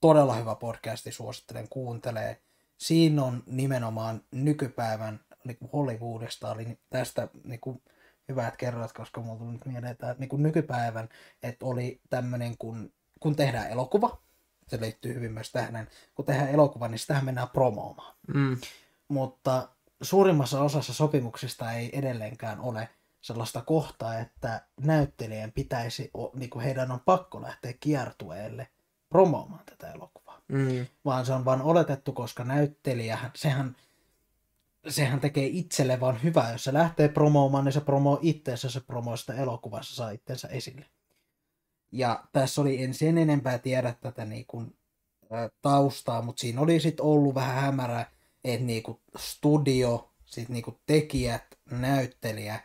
todella 0.00 0.34
hyvä 0.34 0.54
podcasti, 0.54 1.12
suosittelen 1.12 1.68
kuuntelee. 1.68 2.42
Siinä 2.78 3.24
on 3.24 3.42
nimenomaan 3.46 4.24
nykypäivän 4.30 5.20
niin 5.44 5.56
kuin 5.56 5.70
Hollywoodista, 5.72 6.50
oli 6.50 6.78
tästä 6.90 7.28
niin 7.44 7.60
kuin, 7.60 7.82
hyvä, 8.28 8.46
että 8.46 8.58
kerroit, 8.58 8.92
koska 8.92 9.20
mulla 9.20 9.38
tuli 9.38 9.52
nyt 9.52 9.66
mieleen, 9.66 9.92
että 9.92 10.16
niin 10.18 10.28
kuin 10.28 10.42
nykypäivän, 10.42 11.08
että 11.42 11.66
oli 11.66 12.00
tämmöinen, 12.10 12.58
kun, 12.58 12.92
kun 13.20 13.36
tehdään 13.36 13.70
elokuva, 13.70 14.22
se 14.68 14.80
liittyy 14.80 15.14
hyvin 15.14 15.32
myös 15.32 15.52
tähän, 15.52 15.88
kun 16.14 16.24
tehdään 16.24 16.50
elokuva, 16.50 16.88
niin 16.88 16.98
sitähän 16.98 17.24
mennään 17.24 17.48
promoomaan. 17.48 18.14
Mm. 18.34 18.56
Mutta 19.08 19.68
suurimmassa 20.02 20.62
osassa 20.62 20.92
sopimuksista 20.92 21.72
ei 21.72 21.98
edelleenkään 21.98 22.60
ole 22.60 22.88
sellaista 23.20 23.62
kohtaa, 23.62 24.18
että 24.18 24.66
näyttelijän 24.80 25.52
pitäisi, 25.52 26.10
niin 26.34 26.50
kuin 26.50 26.64
heidän 26.64 26.92
on 26.92 27.00
pakko 27.00 27.42
lähteä 27.42 27.72
kiertueelle 27.80 28.68
promoomaan 29.08 29.64
tätä 29.66 29.92
elokuvaa. 29.92 30.42
Mm. 30.48 30.86
Vaan 31.04 31.26
se 31.26 31.32
on 31.32 31.44
vain 31.44 31.62
oletettu, 31.62 32.12
koska 32.12 32.44
näyttelijä, 32.44 33.18
sehän, 33.34 33.76
sehän 34.88 35.20
tekee 35.20 35.46
itselle 35.46 36.00
vaan 36.00 36.22
hyvää. 36.22 36.52
Jos 36.52 36.64
se 36.64 36.72
lähtee 36.72 37.08
promoomaan, 37.08 37.64
niin 37.64 37.72
se 37.72 37.80
promoo 37.80 38.18
itseensä, 38.22 38.70
se 38.70 38.80
promoo 38.80 39.16
sitä 39.16 39.34
elokuvassa, 39.34 39.96
saa 39.96 40.10
itsensä 40.10 40.48
esille. 40.48 40.86
Ja 41.92 42.24
tässä 42.32 42.60
oli, 42.60 42.82
en 42.82 42.94
sen 42.94 43.18
enempää 43.18 43.58
tiedä 43.58 43.94
tätä 44.00 44.24
niin 44.24 44.44
kuin, 44.46 44.76
ä, 45.32 45.50
taustaa, 45.62 46.22
mutta 46.22 46.40
siinä 46.40 46.60
oli 46.60 46.80
sitten 46.80 47.04
ollut 47.04 47.34
vähän 47.34 47.54
hämärä, 47.62 48.06
että 48.44 48.66
niin 48.66 48.82
kuin 48.82 49.00
studio, 49.16 50.12
sitten 50.26 50.54
niin 50.54 50.64
kuin 50.64 50.78
tekijät, 50.86 51.58
näyttelijä, 51.70 52.60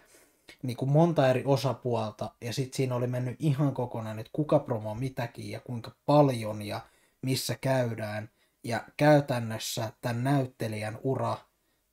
niin 0.64 0.78
kuin 0.78 0.92
monta 0.92 1.30
eri 1.30 1.44
osapuolta, 1.46 2.32
ja 2.42 2.54
sitten 2.54 2.78
siinä 2.78 2.96
oli 2.96 3.08
mennyt 3.08 3.36
ihan 3.40 3.74
kokonaan, 3.74 4.20
että 4.20 4.30
kuka 4.34 4.60
promoo 4.60 4.96
mitäkin 4.96 5.50
ja 5.52 5.60
kuinka 5.60 5.92
paljon 6.06 6.62
ja 6.62 6.82
missä 7.22 7.56
käydään. 7.62 8.30
Ja 8.64 8.84
käytännössä 8.98 9.92
tämän 10.02 10.24
näyttelijän 10.24 11.00
ura, 11.04 11.38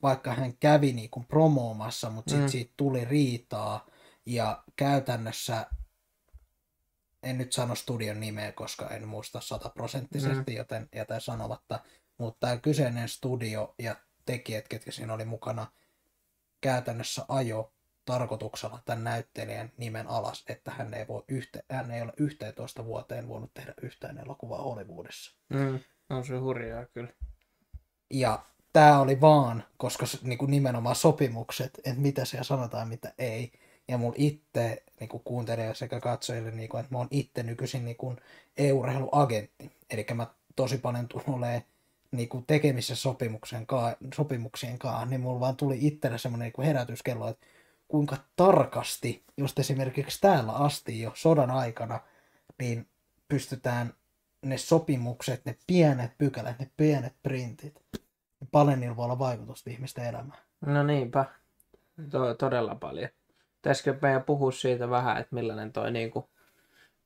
vaikka 0.03 0.35
hän 0.35 0.57
kävi 0.57 0.93
niin 0.93 1.11
kuin 1.11 1.27
promoomassa, 1.27 2.11
mutta 2.11 2.31
sitten 2.31 2.47
Mm. 2.47 2.50
siitä 2.50 2.73
tuli 2.77 3.05
riitaa, 3.05 3.87
ja 4.27 4.62
käytännössä 4.77 5.67
en 7.23 7.39
nyt 7.39 7.53
sano 7.53 7.75
studion 7.75 8.21
nimeä, 8.21 8.53
koska 8.53 8.89
en 8.89 9.09
muista 9.09 9.41
sataprosenttisesti, 9.41 10.55
joten 10.55 10.89
jätän 10.95 11.21
sanomatta. 11.21 11.81
Mutta 12.19 12.47
tämä 12.47 12.57
kyseinen 12.57 13.09
studio 13.09 13.75
ja 13.79 13.97
tekijät, 14.27 14.69
ketkä 14.69 14.91
siinä 14.93 15.15
oli 15.15 15.25
mukana, 15.25 15.67
käytännössä 16.61 17.25
ajo 17.29 17.73
tarkoituksella 18.11 18.83
tämän 18.85 19.05
näyttelijän 19.05 19.73
nimen 19.76 20.07
alas, 20.07 20.45
että 20.49 20.71
hän 20.71 20.95
ei, 20.95 21.09
voi 21.09 21.25
yhte, 21.29 21.64
hän 21.71 21.90
ei 21.90 22.02
ole 22.02 22.12
11 22.17 22.85
vuoteen 22.85 23.29
voinut 23.29 23.55
tehdä 23.55 23.75
yhtään 23.83 24.19
elokuvaa 24.19 24.62
Hollywoodissa. 24.62 25.37
Mm. 25.49 25.81
On 26.11 26.25
se 26.25 26.37
hurjaa 26.37 26.85
kyllä. 26.85 27.11
Ja 28.11 28.45
tämä 28.73 29.00
oli 29.00 29.21
vaan, 29.21 29.64
koska 29.76 30.07
niin 30.23 30.38
kuin 30.38 30.50
nimenomaan 30.50 30.97
sopimukset, 30.97 31.81
että 31.85 32.00
mitä 32.00 32.25
siellä 32.25 32.45
sanotaan, 32.45 32.88
mitä 32.88 33.12
ei. 33.19 33.52
Ja 33.88 33.99
mulla 33.99 34.14
itse 34.19 34.85
niin 35.00 35.09
kuuntelijoille 35.25 35.75
sekä 35.75 36.00
katsojille, 36.00 36.50
niin 36.50 36.69
kuin, 36.69 36.81
että 36.81 36.95
mä 36.95 36.99
oon 36.99 37.09
itse 37.11 37.43
nykyisin 37.43 37.85
niin 37.85 37.97
kuin 37.97 38.21
EU-urheiluagentti. 38.57 39.71
Eli 39.90 40.07
mä 40.14 40.26
tosi 40.57 40.79
paljon 40.79 41.09
tulee 41.09 41.64
niin 42.11 42.29
kuin 42.29 42.47
sopimuksen 42.95 43.67
kaa, 43.67 43.95
sopimuksien 44.14 44.79
kanssa, 44.79 45.07
niin 45.07 45.21
mulla 45.21 45.40
vaan 45.40 45.57
tuli 45.57 45.79
itselle 45.81 46.19
semmoinen 46.19 46.52
niin 46.57 46.67
herätyskello, 46.67 47.29
että 47.29 47.47
kuinka 47.91 48.17
tarkasti, 48.37 49.25
just 49.37 49.59
esimerkiksi 49.59 50.21
täällä 50.21 50.53
asti 50.53 51.01
jo 51.01 51.13
sodan 51.15 51.51
aikana, 51.51 52.01
niin 52.59 52.89
pystytään 53.29 53.95
ne 54.43 54.59
sopimukset, 54.59 55.45
ne 55.45 55.57
pienet 55.67 56.19
pykälät, 56.19 56.59
ne 56.59 56.71
pienet 56.77 57.15
printit, 57.23 57.83
niin 58.41 58.49
paljon 58.53 58.81
niillä 58.81 58.97
voi 58.97 59.05
olla 59.05 59.19
vaikutusta 59.19 59.71
ihmisten 59.71 60.05
elämään. 60.05 60.41
No 60.67 60.83
niinpä. 60.83 61.25
To- 62.11 62.35
todella 62.35 62.75
paljon. 62.75 63.09
Pitäisikö 63.57 63.99
meidän 64.03 64.23
puhua 64.23 64.53
siitä 64.53 64.91
vähän, 64.91 65.19
että 65.19 65.35
millainen 65.35 65.73
toi 65.73 65.91
niinku, 65.91 66.31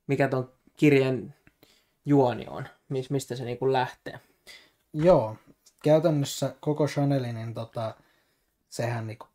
mikä 0.07 0.29
ton 0.29 0.53
kirjan 0.77 1.35
juoni 2.05 2.47
on, 2.49 2.68
Mis, 2.88 3.11
mistä 3.11 3.37
se 3.37 3.44
niinku 3.44 3.73
lähtee. 3.73 4.20
Joo, 4.92 5.37
käytännössä 5.83 6.55
koko 6.61 6.87
Chanelin, 6.87 7.35
niin 7.35 7.55
tota, 7.55 7.94
sehän 8.68 9.07
niinku 9.07 9.27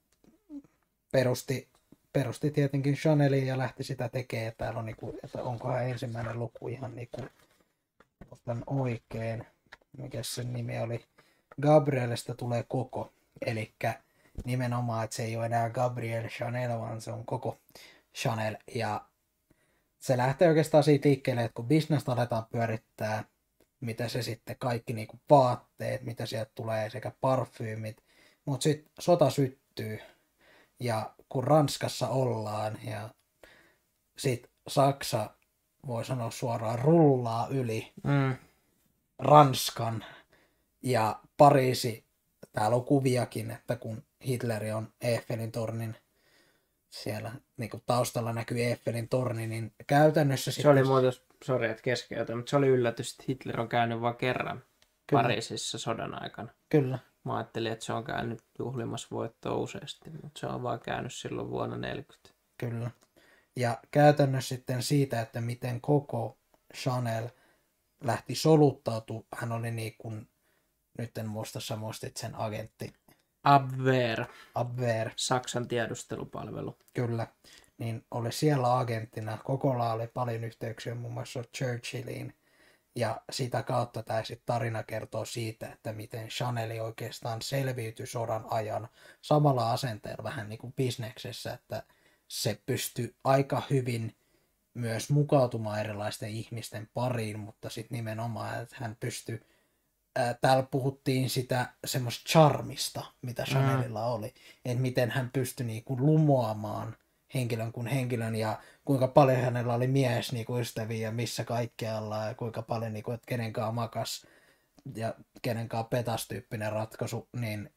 perusti, 1.11 1.67
perusti 2.13 2.51
tietenkin 2.51 2.95
Chanelin 2.95 3.47
ja 3.47 3.57
lähti 3.57 3.83
sitä 3.83 4.09
tekemään. 4.09 4.53
Täällä 4.57 4.79
on 4.79 4.85
niinku, 4.85 5.19
että 5.23 5.43
onkohan 5.43 5.87
ensimmäinen 5.87 6.39
luku 6.39 6.67
ihan 6.67 6.95
niinku, 6.95 7.21
otan 8.31 8.63
oikein, 8.67 9.45
mikä 9.97 10.23
sen 10.23 10.53
nimi 10.53 10.79
oli, 10.79 11.05
Gabrielista 11.61 12.35
tulee 12.35 12.63
koko, 12.67 13.13
eli 13.45 13.73
nimenomaan, 14.45 15.03
että 15.03 15.15
se 15.15 15.23
ei 15.23 15.37
ole 15.37 15.45
enää 15.45 15.69
Gabriel 15.69 16.27
Chanel, 16.27 16.79
vaan 16.79 17.01
se 17.01 17.11
on 17.11 17.25
koko 17.25 17.57
Chanel, 18.15 18.57
ja 18.75 19.05
se 19.99 20.17
lähtee 20.17 20.47
oikeastaan 20.47 20.83
siitä 20.83 21.09
liikkeelle, 21.09 21.43
että 21.43 21.55
kun 21.55 21.67
bisnestä 21.67 22.11
aletaan 22.11 22.45
pyörittää, 22.51 23.23
mitä 23.81 24.07
se 24.07 24.21
sitten 24.21 24.55
kaikki 24.59 24.93
niinku 24.93 25.19
vaatteet, 25.29 26.01
mitä 26.01 26.25
sieltä 26.25 26.51
tulee, 26.55 26.89
sekä 26.89 27.11
parfyymit, 27.21 28.03
mutta 28.45 28.63
sitten 28.63 28.91
sota 28.99 29.29
syttyy, 29.29 29.99
ja 30.79 31.13
kun 31.29 31.43
Ranskassa 31.43 32.07
ollaan, 32.07 32.77
ja 32.83 33.09
sitten 34.17 34.51
Saksa, 34.67 35.29
voi 35.87 36.05
sanoa 36.05 36.31
suoraan, 36.31 36.79
rullaa 36.79 37.47
yli 37.47 37.91
Mm. 38.03 38.35
Ranskan 39.19 40.05
ja 40.83 41.19
Pariisi, 41.37 42.03
täällä 42.51 42.75
on 42.75 42.85
kuviakin, 42.85 43.51
että 43.51 43.75
kun 43.75 44.03
Hitleri 44.27 44.71
on 44.71 44.93
Eiffelin 45.01 45.51
tornin 45.51 45.95
siellä 46.89 47.31
niin 47.57 47.69
kuin 47.69 47.83
taustalla 47.85 48.33
näkyy 48.33 48.63
Eiffelin 48.63 49.09
torni, 49.09 49.47
niin 49.47 49.73
käytännössä 49.87 50.51
Se 50.51 50.69
oli 50.69 50.83
muuten, 50.83 51.11
sori 51.43 51.69
että 51.69 51.83
keskeytän, 51.83 52.37
mutta 52.37 52.49
se 52.49 52.55
oli 52.55 52.67
yllätys, 52.67 53.11
että 53.11 53.23
Hitler 53.27 53.61
on 53.61 53.69
käynyt 53.69 54.01
vain 54.01 54.15
kerran 54.15 54.63
Kyllä. 55.07 55.21
Pariisissa 55.21 55.77
sodan 55.77 56.23
aikana. 56.23 56.49
Kyllä, 56.69 56.99
Mä 57.23 57.37
ajattelin, 57.37 57.71
että 57.71 57.85
se 57.85 57.93
on 57.93 58.03
käynyt 58.03 58.43
juhlimassa 58.59 59.07
voittoa 59.11 59.55
useasti, 59.55 60.09
mutta 60.09 60.39
se 60.39 60.47
on 60.47 60.63
vaan 60.63 60.79
käynyt 60.79 61.13
silloin 61.13 61.49
vuonna 61.49 61.77
40. 61.77 62.29
kyllä. 62.57 62.91
Ja 63.55 63.77
käytännössä 63.91 64.55
sitten 64.55 64.83
siitä, 64.83 65.21
että 65.21 65.41
miten 65.41 65.81
koko 65.81 66.37
Chanel 66.75 67.29
lähti 68.03 68.35
soluttautu, 68.35 69.27
hän 69.35 69.51
oli 69.51 69.71
niin 69.71 69.95
kuin, 69.97 70.29
nyt 70.97 71.17
en 71.17 71.27
muista, 71.27 71.59
sä 71.59 71.75
muistit 71.75 72.17
sen 72.17 72.35
agentti, 72.35 72.93
Abwehr, 73.43 74.25
Abwehr, 74.55 75.09
Saksan 75.15 75.67
tiedustelupalvelu. 75.67 76.77
Kyllä, 76.93 77.27
niin 77.77 78.05
oli 78.11 78.31
siellä 78.31 78.77
agenttina. 78.77 79.37
Kokolla 79.43 79.93
oli 79.93 80.07
paljon 80.07 80.43
yhteyksiä 80.43 80.95
muun 80.95 81.13
muassa 81.13 81.43
Churchilliin. 81.57 82.33
Ja 82.95 83.21
sitä 83.31 83.63
kautta 83.63 84.03
tämä 84.03 84.23
sit 84.23 84.41
tarina 84.45 84.83
kertoo 84.83 85.25
siitä, 85.25 85.71
että 85.71 85.93
miten 85.93 86.27
Chanel 86.27 86.81
oikeastaan 86.81 87.41
selviytyi 87.41 88.07
sodan 88.07 88.45
ajan 88.49 88.89
samalla 89.21 89.71
asenteella 89.71 90.23
vähän 90.23 90.49
niin 90.49 90.59
kuin 90.59 90.73
bisneksessä, 90.73 91.53
että 91.53 91.83
se 92.27 92.61
pystyi 92.65 93.15
aika 93.23 93.61
hyvin 93.69 94.15
myös 94.73 95.09
mukautumaan 95.09 95.79
erilaisten 95.79 96.29
ihmisten 96.29 96.89
pariin, 96.93 97.39
mutta 97.39 97.69
sitten 97.69 97.95
nimenomaan, 97.95 98.61
että 98.61 98.75
hän 98.79 98.97
pystyi 98.99 99.39
ää, 100.15 100.33
täällä 100.33 100.63
puhuttiin 100.63 101.29
sitä 101.29 101.73
semmoista 101.85 102.29
charmista, 102.29 103.05
mitä 103.21 103.43
Chanelilla 103.43 104.05
oli, 104.05 104.33
että 104.65 104.81
miten 104.81 105.11
hän 105.11 105.29
pystyi 105.33 105.65
niinku 105.65 105.97
lumoamaan 105.97 106.95
henkilön 107.33 107.71
kuin 107.71 107.87
henkilön 107.87 108.35
ja 108.35 108.59
kuinka 108.85 109.07
paljon 109.07 109.41
hänellä 109.41 109.73
oli 109.73 109.87
mies 109.87 110.31
niinku 110.31 110.57
ystäviä 110.57 111.07
ja 111.07 111.11
missä 111.11 111.43
kaikkialla 111.43 112.25
ja 112.25 112.35
kuinka 112.35 112.61
paljon 112.61 112.93
niinku, 112.93 113.11
että 113.11 113.25
kenenkaan 113.27 113.75
makas 113.75 114.27
ja 114.95 115.13
kenenkaan 115.41 115.85
petas 115.85 116.27
tyyppinen 116.27 116.71
ratkaisu, 116.71 117.29
niin 117.39 117.73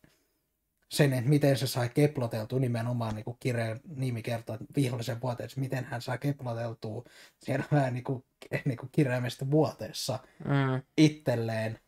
sen, 0.89 1.13
että 1.13 1.31
miten 1.31 1.57
se 1.57 1.67
sai 1.67 1.89
keploteltua 1.89 2.59
nimenomaan 2.61 3.15
niin 3.15 3.25
kuin 3.25 3.37
kirjan 3.41 3.81
nimi 3.97 4.23
kertoo, 4.23 4.55
että 4.55 4.67
vihollisen 4.77 5.21
vuoteessa, 5.21 5.61
miten 5.61 5.85
hän 5.85 6.03
saa 6.03 6.19
keploteltua 6.19 7.05
siellä 7.39 7.65
vähän 7.73 7.95
niin 7.95 8.05
kuin, 8.05 8.25
niin 8.65 8.77
kuin 8.77 8.89
kirjaimesta 8.93 9.51
vuoteessa 9.51 10.19
Mm. 10.45 10.83
itselleen 10.97 11.79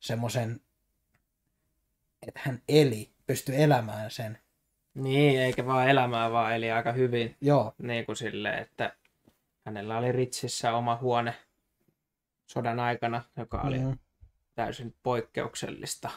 semmoisen, 0.00 0.60
että 2.26 2.40
hän 2.44 2.62
eli, 2.68 3.12
pystyi 3.26 3.62
elämään 3.62 4.10
sen. 4.10 4.38
Niin, 4.94 5.40
eikä 5.40 5.66
vaan 5.66 5.88
elämää, 5.88 6.32
vaan 6.32 6.54
eli 6.54 6.70
aika 6.70 6.92
hyvin. 6.92 7.36
Joo, 7.40 7.74
Niin 7.78 8.06
kuin 8.06 8.16
silleen, 8.16 8.58
että 8.58 8.96
hänellä 9.66 9.98
oli 9.98 10.12
Ritsissä 10.12 10.72
oma 10.72 10.98
huone 11.00 11.34
sodan 12.46 12.80
aikana, 12.80 13.22
joka 13.36 13.60
oli 13.60 13.78
mm, 13.78 13.98
täysin 14.54 14.94
poikkeuksellista. 15.02 16.10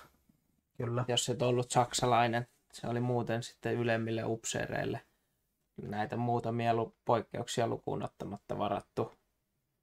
kyllä. 0.78 1.06
Jos 1.08 1.30
et 1.30 1.42
ollut 1.42 1.72
saksalainen, 1.72 2.48
se 2.74 2.88
oli 2.88 3.00
muuten 3.00 3.44
sitten 3.44 3.76
ylemmille 3.76 4.24
upseereille 4.26 5.02
näitä 5.82 6.18
muutamia 6.18 6.74
poikkeuksia 7.06 7.68
lukuun 7.68 8.04
ottamatta 8.04 8.58
varattu 8.58 9.14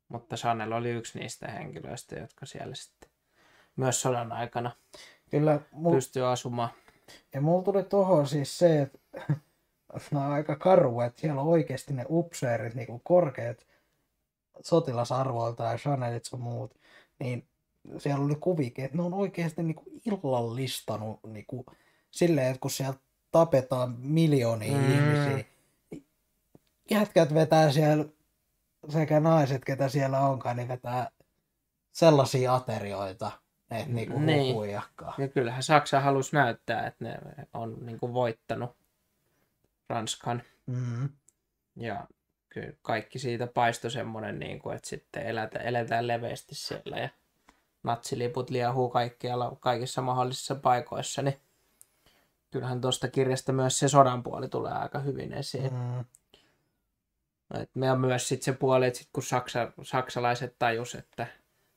Mutta 0.09 0.37
Chanel 0.37 0.73
oli 0.73 0.91
yksi 0.91 1.19
niistä 1.19 1.49
henkilöistä, 1.49 2.17
jotka 2.19 2.47
siellä 2.47 2.75
sitten 2.75 3.11
myös 3.77 4.03
sodan 4.03 4.33
aikana 4.33 4.71
Kyllä, 5.31 5.61
mul, 5.71 5.95
pystyy 5.95 6.27
asumaan. 6.27 6.71
Ja 7.35 7.41
mulla 7.41 7.63
tuli 7.63 7.85
tuohon 7.85 8.27
siis 8.27 8.59
se, 8.59 8.83
että 8.83 8.99
nämä 10.11 10.27
on 10.27 10.33
aika 10.33 10.57
karu, 10.57 11.01
että 11.01 11.21
siellä 11.21 11.41
on 11.41 11.49
oikeasti 11.49 11.95
ne 11.95 12.07
upseerit, 12.09 12.75
niin 12.75 13.01
korkeat 13.05 13.67
sotilasarvoilta 14.61 15.65
ja 15.65 15.79
Chanelit 15.79 16.25
sun 16.25 16.41
muut, 16.41 16.75
niin 17.19 17.49
siellä 17.99 18.25
oli 18.25 18.35
kuvikin, 18.35 18.85
että 18.85 18.97
ne 18.97 19.03
on 19.03 19.15
oikeasti 19.15 19.63
niin 19.63 19.75
kuin 19.75 20.01
illallistanut 20.07 21.21
niin 21.27 21.47
kuin, 21.47 21.67
silleen, 22.11 22.47
että 22.47 22.61
kun 22.61 22.71
siellä 22.71 22.99
tapetaan 23.31 23.97
miljoonia 23.99 24.79
mm. 24.79 24.93
ihmisiä, 24.93 25.37
niin 25.91 26.07
jätkät 26.91 27.35
vetää 27.35 27.73
siellä, 27.73 28.05
sekä 28.89 29.21
naiset, 29.21 29.65
ketä 29.65 29.89
siellä 29.89 30.21
onkaan, 30.21 30.57
niin 30.57 30.69
vetää 30.69 31.11
sellaisia 31.93 32.55
aterioita, 32.55 33.42
että 33.81 33.93
niinku 33.93 34.19
Niin. 34.19 34.71
Ja 35.19 35.29
kyllähän 35.29 35.63
Saksa 35.63 36.01
halusi 36.01 36.37
näyttää, 36.37 36.87
että 36.87 37.05
ne 37.05 37.19
on 37.55 37.87
niin 37.87 37.99
kuin 37.99 38.15
voittanut 38.15 38.77
Ranskan. 39.89 40.43
Mm. 40.67 41.09
Ja 41.77 42.07
kyllä 42.49 42.73
kaikki 42.83 43.19
siitä 43.19 43.47
paistoi 43.47 43.91
semmoinen, 43.91 44.39
niin 44.39 44.59
kuin, 44.59 44.77
että 44.77 44.89
sitten 44.89 45.27
elätä, 45.27 45.59
eletään 45.59 46.07
leveästi 46.07 46.55
siellä 46.55 46.97
ja 46.97 47.09
natsiliput 47.83 48.51
liahuu 48.51 48.89
kaikkialla, 48.89 49.57
kaikissa 49.61 50.03
mahdollisissa 50.03 50.55
paikoissa, 50.55 51.23
niin 51.23 51.41
kyllähän 52.51 52.81
tuosta 52.81 53.09
kirjasta 53.09 53.53
myös 53.53 53.79
se 53.79 53.89
sodan 53.89 54.23
puoli 54.23 54.49
tulee 54.49 54.73
aika 54.73 54.99
hyvin 54.99 55.33
esiin. 55.33 55.75
Mm. 55.75 56.01
Et 57.61 57.71
me 57.75 57.93
on 57.93 58.01
myös 58.01 58.29
sit 58.29 58.43
se 58.43 58.53
puoli, 58.53 58.87
että 58.87 58.99
sit 58.99 59.09
kun 59.13 59.23
saksa, 59.23 59.73
saksalaiset 59.83 60.57
tajus, 60.59 60.95
että 60.95 61.27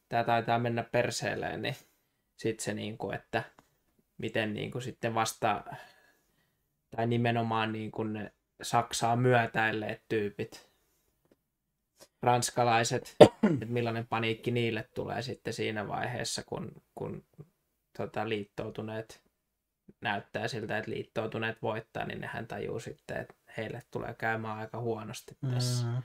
tämä 0.10 0.24
taitaa 0.24 0.60
mennä 0.60 0.84
perseelleen, 0.84 1.62
niin 1.62 1.76
sitten 2.38 2.64
se 2.64 2.74
niinku, 2.74 3.12
että 3.12 3.44
miten 4.18 4.54
niinku 4.54 4.82
sitten 4.82 5.16
vasta, 5.16 5.64
tai 6.96 7.08
nimenomaan 7.08 7.72
niinku 7.72 8.04
ne 8.04 8.32
Saksaa 8.62 9.16
myötäilleet 9.16 10.02
tyypit, 10.10 10.70
ranskalaiset, 12.22 13.16
että 13.54 13.66
millainen 13.66 14.08
paniikki 14.08 14.52
niille 14.52 14.90
tulee 14.94 15.22
sitten 15.22 15.54
siinä 15.54 15.88
vaiheessa, 15.88 16.44
kun, 16.46 16.82
kun 16.96 17.24
tota, 17.98 18.30
liittoutuneet 18.30 19.22
näyttää 20.02 20.48
siltä, 20.48 20.78
että 20.78 20.92
liittoutuneet 20.92 21.62
voittaa, 21.62 22.06
niin 22.06 22.22
nehän 22.22 22.48
tajuu 22.48 22.80
sitten, 22.80 23.18
että 23.18 23.34
heille 23.58 23.84
tulee 23.92 24.14
käymään 24.14 24.58
aika 24.58 24.80
huonosti 24.80 25.38
tässä. 25.54 25.88
Mm. 25.88 26.02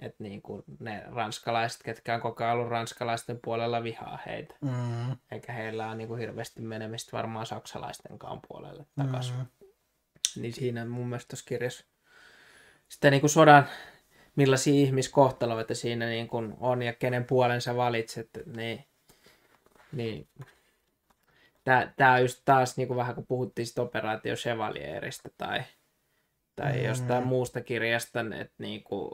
Että 0.00 0.22
niin 0.24 0.42
kuin 0.42 0.64
ne 0.80 1.02
ranskalaiset, 1.06 1.82
ketkä 1.82 2.14
on 2.14 2.20
koko 2.20 2.44
ajan 2.44 2.54
ollut 2.56 2.68
ranskalaisten 2.68 3.38
puolella 3.44 3.82
vihaa 3.82 4.18
heitä. 4.26 4.54
Mm. 4.60 5.16
Eikä 5.30 5.52
heillä 5.52 5.86
ole 5.86 5.94
niin 5.94 6.08
kuin 6.08 6.20
hirveästi 6.20 6.62
menemistä 6.62 7.16
varmaan 7.16 7.46
saksalaistenkaan 7.46 8.40
puolelle 8.48 8.86
takaisin. 8.96 9.36
Mm. 9.36 9.46
Niin 10.42 10.52
siinä 10.52 10.84
mun 10.84 11.06
mielestä 11.08 11.28
tuossa 11.28 11.48
kirjassa 11.48 11.84
sitä 12.88 13.10
niin 13.10 13.20
kuin 13.20 13.30
sodan, 13.30 13.68
millaisia 14.36 14.74
ihmiskohtaloita 14.74 15.74
siinä 15.74 16.06
niin 16.06 16.28
kuin 16.28 16.54
on 16.60 16.82
ja 16.82 16.92
kenen 16.92 17.24
puolen 17.24 17.60
sä 17.60 17.76
valitset, 17.76 18.28
niin, 18.46 18.84
niin 19.92 20.28
tää, 21.64 21.92
tää 21.96 22.12
on 22.12 22.22
just 22.22 22.42
taas 22.44 22.76
niin 22.76 22.88
kuin 22.88 22.96
vähän 22.98 23.14
kun 23.14 23.26
puhuttiin 23.26 23.66
sit 23.66 23.78
operaatio 23.78 24.34
Chevalierista 24.34 25.28
tai, 25.38 25.62
tai 26.56 26.72
mm. 26.72 26.84
jostain 26.84 27.26
muusta 27.26 27.60
kirjasta, 27.60 28.20
että 28.20 28.54
niin 28.58 28.82
kuin, 28.82 29.12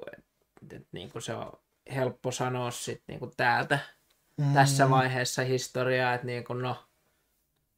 et, 0.72 0.86
niin 0.92 1.10
kuin 1.10 1.22
se 1.22 1.34
on 1.34 1.52
helppo 1.94 2.30
sanoa 2.30 2.70
sit 2.70 3.02
niin 3.06 3.18
kuin 3.18 3.30
täältä 3.36 3.78
Mm. 4.38 4.54
tässä 4.54 4.90
vaiheessa 4.90 5.42
historiaa, 5.42 6.14
että 6.14 6.26
niin 6.26 6.44
kuin 6.44 6.62
no, 6.62 6.76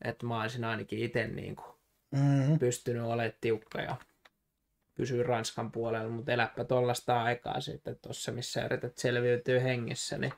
että 0.04 0.26
mä 0.26 0.40
olisin 0.42 0.64
ainakin 0.64 0.98
itse 0.98 1.26
niin 1.26 1.56
kuin 1.56 1.76
Mm. 2.10 2.58
pystynyt 2.58 3.02
olemaan 3.02 3.32
tiukka 3.40 3.80
ja 3.80 3.96
pysyä 4.94 5.22
Ranskan 5.22 5.72
puolella, 5.72 6.08
mutta 6.08 6.32
eläpä 6.32 6.64
tuollaista 6.64 7.22
aikaa 7.22 7.60
sitten 7.60 7.98
tuossa, 8.02 8.32
missä 8.32 8.64
yrität 8.64 8.98
selviytyä 8.98 9.60
hengissä, 9.60 10.18
niin 10.18 10.32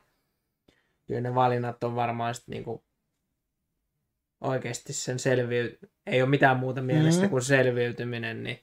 kyllä 1.07 1.21
ne 1.21 1.35
valinnat 1.35 1.83
on 1.83 1.95
varmaan 1.95 2.35
sitten 2.35 2.53
niinku 2.53 2.83
oikeasti 4.41 4.93
sen 4.93 5.19
selviy... 5.19 5.79
ei 6.05 6.21
ole 6.21 6.29
mitään 6.29 6.57
muuta 6.57 6.81
mielessä 6.81 7.21
Mhm. 7.21 7.29
kuin 7.29 7.41
selviytyminen, 7.43 8.43
niin 8.43 8.59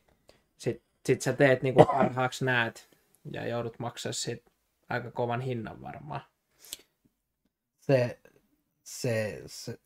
sit, 0.56 0.82
sit 1.06 1.22
sä 1.22 1.32
teet 1.32 1.62
niinku 1.62 1.84
parhaaksi 1.94 2.44
näet 2.44 2.95
ja 3.32 3.46
joudut 3.46 3.78
maksaa 3.78 4.12
siitä 4.12 4.50
aika 4.88 5.10
kovan 5.10 5.40
hinnan 5.40 5.82
varmaan. 5.82 6.20
Se, 7.80 8.20
se, 8.82 9.42
se, 9.46 9.78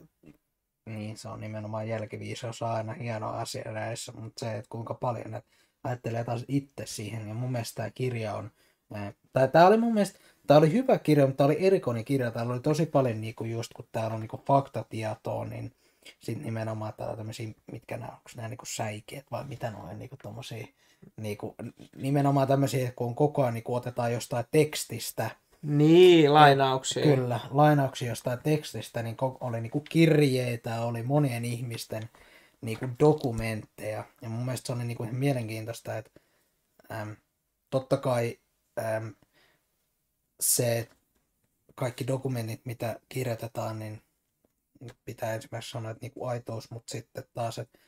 niin 0.86 1.18
se 1.18 1.28
on 1.28 1.40
nimenomaan 1.40 1.88
jälkiviisaus 1.88 2.62
aina 2.62 2.92
hieno 2.92 3.28
asia 3.28 3.72
näissä, 3.72 4.12
mutta 4.12 4.40
se, 4.40 4.56
että 4.56 4.68
kuinka 4.68 4.94
paljon 4.94 5.30
ne 5.30 5.42
ajattelee 5.84 6.24
taas 6.24 6.44
itse 6.48 6.86
siihen, 6.86 7.28
ja 7.28 7.34
mun 7.34 7.52
mielestä 7.52 7.76
tämä 7.76 7.90
kirja 7.90 8.34
on, 8.34 8.50
ää, 8.92 9.12
tai 9.32 9.48
tämä 9.48 9.66
oli 9.66 9.76
mun 9.76 9.94
mielestä, 9.94 10.18
tämä 10.46 10.58
oli 10.58 10.72
hyvä 10.72 10.98
kirja, 10.98 11.26
mutta 11.26 11.36
tämä 11.36 11.46
oli 11.46 11.66
erikoinen 11.66 12.04
kirja, 12.04 12.30
täällä 12.30 12.52
oli 12.52 12.60
tosi 12.60 12.86
paljon 12.86 13.20
niinku 13.20 13.44
just, 13.44 13.72
kun 13.72 13.88
täällä 13.92 14.14
on 14.14 14.20
niinku 14.20 14.42
faktatietoa, 14.46 15.44
niin 15.44 15.72
sitten 16.20 16.44
nimenomaan 16.44 16.94
täällä 16.94 17.16
tämmöisiä, 17.16 17.48
mitkä 17.72 17.96
nämä, 17.96 18.12
onko 18.12 18.30
nämä 18.36 18.48
niinku 18.48 18.66
säikeet 18.66 19.26
vai 19.30 19.44
mitä 19.44 19.70
ne 19.70 19.76
on, 19.76 19.98
niinku 19.98 20.16
tommosia, 20.22 20.66
niinku, 21.16 21.54
nimenomaan 21.96 22.48
tämmöisiä, 22.48 22.92
kun 22.96 23.06
on 23.06 23.14
koko 23.14 23.42
ajan 23.42 23.54
niinku 23.54 23.74
otetaan 23.74 24.12
jostain 24.12 24.44
tekstistä, 24.50 25.30
Niin, 25.62 26.34
lainauksia. 26.34 27.02
Kyllä, 27.02 27.40
lainauksia 27.50 28.08
jostain 28.08 28.38
tekstistä, 28.38 29.02
niin 29.02 29.16
oli 29.40 29.60
niinku 29.60 29.80
kirjeitä, 29.80 30.80
oli 30.80 31.02
monien 31.02 31.44
ihmisten 31.44 32.08
niinku 32.60 32.88
dokumentteja. 33.00 34.04
Ja 34.22 34.28
mun 34.28 34.44
mielestä 34.44 34.66
se 34.66 34.72
oli 34.72 34.84
niinku 34.84 35.02
ihan 35.02 35.16
mielenkiintoista, 35.16 35.96
että 35.96 36.10
äm, 36.92 37.16
totta 37.70 37.96
kai 37.96 38.38
äm, 38.78 39.14
se 40.40 40.88
kaikki 41.74 42.06
dokumentit, 42.06 42.60
mitä 42.64 43.00
kirjoitetaan, 43.08 43.78
niin 43.78 44.02
pitää 45.04 45.34
ensimmäisenä 45.34 45.70
sanoa, 45.70 45.90
että 45.90 46.04
niinku 46.04 46.24
aitous, 46.24 46.70
mutta 46.70 46.90
sitten 46.90 47.24
taas, 47.34 47.58
että 47.58 47.78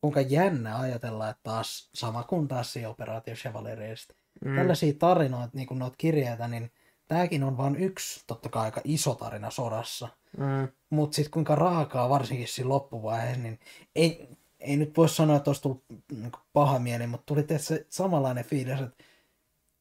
kuinka 0.00 0.20
jännä 0.20 0.78
ajatella, 0.78 1.28
että 1.28 1.40
taas 1.42 1.90
sama 1.94 2.22
kuin 2.22 2.48
taas 2.48 2.72
siinä 2.72 2.88
operaatio 2.88 3.34
Chevalierista 3.34 4.14
Mm. 4.44 4.56
tällaisia 4.56 4.92
tarinoita, 4.98 5.50
niin 5.56 5.66
kuin 5.66 5.78
noita 5.78 5.96
kirjeitä, 5.98 6.48
niin 6.48 6.70
tämäkin 7.08 7.44
on 7.44 7.56
vain 7.56 7.76
yksi, 7.76 8.24
totta 8.26 8.48
kai 8.48 8.64
aika 8.64 8.80
iso 8.84 9.14
tarina 9.14 9.50
sodassa. 9.50 10.08
Mm. 10.38 10.68
Mutta 10.90 11.14
sitten 11.14 11.30
kuinka 11.30 11.54
raakaa, 11.54 12.08
varsinkin 12.08 12.48
siinä 12.48 12.68
loppuvaiheessa, 12.68 13.42
niin 13.42 13.58
ei, 13.94 14.28
ei 14.60 14.76
nyt 14.76 14.96
voi 14.96 15.08
sanoa, 15.08 15.36
että 15.36 15.50
olisi 15.50 15.62
tullut 15.62 15.84
niin 16.12 16.32
paha 16.52 16.78
mieli, 16.78 17.06
mutta 17.06 17.26
tuli 17.26 17.44
se 17.58 17.86
samanlainen 17.88 18.44
fiilis, 18.44 18.80
että, 18.80 19.04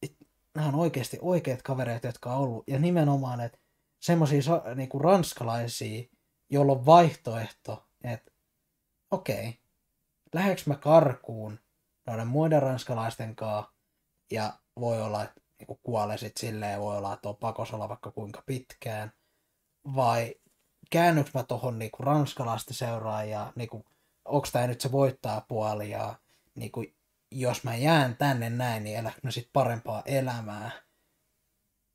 että 0.01 0.25
nämä 0.55 0.67
on 0.67 0.75
oikeasti 0.75 1.17
oikeat 1.21 1.61
kavereita, 1.61 2.07
jotka 2.07 2.33
on 2.33 2.41
ollut. 2.41 2.63
Ja 2.67 2.79
nimenomaan, 2.79 3.41
että 3.41 3.57
semmoisia 3.99 4.61
niin 4.75 4.89
ranskalaisia, 4.99 6.03
joilla 6.49 6.71
on 6.71 6.85
vaihtoehto, 6.85 7.87
että 8.03 8.31
okei, 9.11 9.59
lähdekö 10.33 10.61
mä 10.65 10.75
karkuun 10.75 11.59
noiden 12.07 12.27
muiden 12.27 12.61
ranskalaisten 12.61 13.35
kanssa, 13.35 13.73
ja 14.31 14.53
voi 14.79 15.01
olla, 15.01 15.23
että 15.23 15.41
niin 15.59 15.79
kuolee 15.83 16.17
sit 16.17 16.37
silleen, 16.37 16.79
voi 16.79 16.97
olla, 16.97 17.13
että 17.13 17.29
on 17.29 17.37
pakossa 17.37 17.75
olla 17.75 17.89
vaikka 17.89 18.11
kuinka 18.11 18.43
pitkään, 18.45 19.11
vai 19.95 20.35
käännyks 20.89 21.33
mä 21.33 21.43
tohon 21.43 21.79
niinku 21.79 22.03
ranskalaisten 22.03 22.73
seuraan 22.73 23.29
ja 23.29 23.53
niinku, 23.55 23.85
onks 24.25 24.51
tää 24.51 24.67
nyt 24.67 24.81
se 24.81 24.91
voittaa 24.91 25.41
puoli 25.41 25.89
ja 25.89 26.15
niinku, 26.55 26.85
jos 27.31 27.63
mä 27.63 27.75
jään 27.75 28.17
tänne 28.17 28.49
näin, 28.49 28.83
niin 28.83 28.97
eläks 28.97 29.23
mä 29.23 29.31
sit 29.31 29.49
parempaa 29.53 30.03
elämää. 30.05 30.71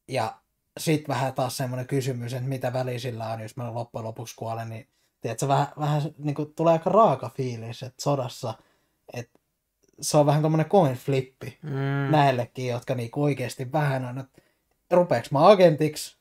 Ja 0.08 0.40
sit 0.80 1.08
vähän 1.08 1.34
taas 1.34 1.56
semmoinen 1.56 1.87
kysymys, 1.87 2.32
että 2.32 2.48
mitä 2.48 2.72
väliä 2.72 2.98
sillä 2.98 3.28
on, 3.28 3.40
jos 3.40 3.56
mä 3.56 3.74
loppujen 3.74 4.04
lopuksi 4.04 4.37
kuolen, 4.37 4.68
niin 4.68 4.88
tiedätkö, 5.20 5.48
vähän, 5.48 5.66
vähän 5.78 6.02
niinku, 6.18 6.44
tulee 6.46 6.72
aika 6.72 6.90
raaka 6.90 7.28
fiilis, 7.37 7.82
että 7.82 8.02
sodassa, 8.02 8.54
että 9.12 9.38
se 10.00 10.16
on 10.16 10.26
vähän 10.26 10.42
tommonen 10.42 10.68
coin 10.68 10.94
flippi 10.96 11.58
Mm. 11.62 12.10
näillekin, 12.10 12.66
jotka 12.66 12.94
niinku 12.94 13.22
oikeasti 13.22 13.72
vähän 13.72 14.04
on, 14.04 14.18
että 14.18 14.42
rupeeks 14.90 15.30
mä 15.30 15.48
agentiksi 15.48 16.16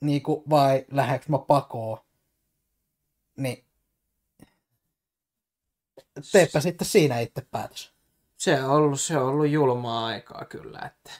niinku, 0.00 0.44
vai 0.50 0.84
lähdeks 0.90 1.28
mä 1.28 1.38
pakoon. 1.38 1.98
Niin 3.36 3.64
teepä 6.32 6.60
sitten 6.60 6.86
siinä 6.86 7.20
itse 7.20 7.46
päätös. 7.50 7.94
Se 8.36 8.64
on 8.64 8.70
ollut, 8.70 9.00
se 9.00 9.18
on 9.18 9.28
ollut 9.28 9.48
julmaa 9.48 10.06
aikaa 10.06 10.44
kyllä, 10.44 10.78
että 10.78 11.10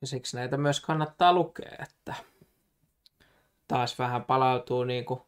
ja 0.00 0.06
siksi 0.06 0.36
näitä 0.36 0.56
myös 0.56 0.80
kannattaa 0.80 1.32
lukea, 1.32 1.76
että 1.82 2.14
taas 3.68 3.98
vähän 3.98 4.24
palautuu 4.24 4.84
niin 4.84 5.04
kuin 5.04 5.20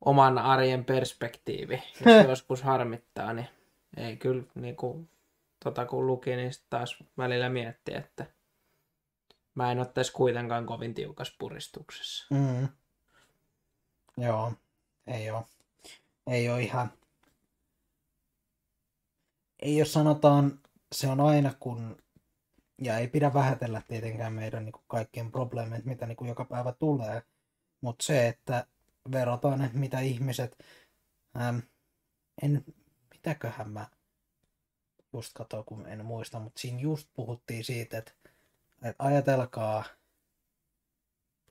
oman 0.00 0.38
arjen 0.38 0.84
perspektiivi, 0.84 1.82
jos 2.06 2.24
joskus 2.28 2.62
harmittaa, 2.62 3.32
niin 3.32 3.48
ei 3.96 4.16
kyllä 4.16 4.42
niin 4.54 4.76
kuin, 4.76 5.10
tota 5.64 5.86
kun 5.86 6.06
luki, 6.06 6.36
niin 6.36 6.52
taas 6.70 7.04
välillä 7.18 7.48
miettii, 7.48 7.94
että 7.94 8.26
mä 9.54 9.72
en 9.72 9.78
ottaisi 9.78 10.12
kuitenkaan 10.12 10.66
kovin 10.66 10.94
tiukas 10.94 11.36
puristuksessa. 11.38 12.34
Mm. 12.34 12.68
Joo, 14.16 14.52
ei 15.06 15.30
ole. 15.30 15.44
Ei 16.26 16.50
ole 16.50 16.62
ihan... 16.62 16.92
Ei 19.60 19.76
jos 19.76 19.92
sanotaan, 19.92 20.58
se 20.92 21.08
on 21.08 21.20
aina 21.20 21.54
kun... 21.60 21.96
Ja 22.82 22.98
ei 22.98 23.08
pidä 23.08 23.34
vähätellä 23.34 23.82
tietenkään 23.88 24.32
meidän 24.32 24.64
niin 24.64 24.72
kuin 24.72 24.84
kaikkien 24.88 25.32
probleemit, 25.32 25.84
mitä 25.84 26.06
niin 26.06 26.16
kuin 26.16 26.28
joka 26.28 26.44
päivä 26.44 26.72
tulee. 26.72 27.22
Mutta 27.80 28.04
se, 28.04 28.28
että 28.28 28.66
verrataan, 29.12 29.70
mitä 29.72 30.00
ihmiset... 30.00 30.64
Ähm, 31.40 31.58
en, 32.42 32.64
mitäköhän 33.10 33.70
mä 33.70 33.86
just 35.12 35.32
katsoin, 35.34 35.64
kun 35.64 35.86
en 35.86 36.06
muista, 36.06 36.40
mutta 36.40 36.60
siinä 36.60 36.80
just 36.80 37.08
puhuttiin 37.14 37.64
siitä, 37.64 37.98
että, 37.98 38.12
että 38.82 39.04
ajatelkaa, 39.04 39.84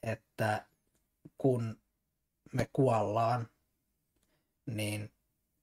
että 0.03 0.65
kun 1.37 1.81
me 2.53 2.69
kuollaan, 2.73 3.49
niin, 4.65 5.11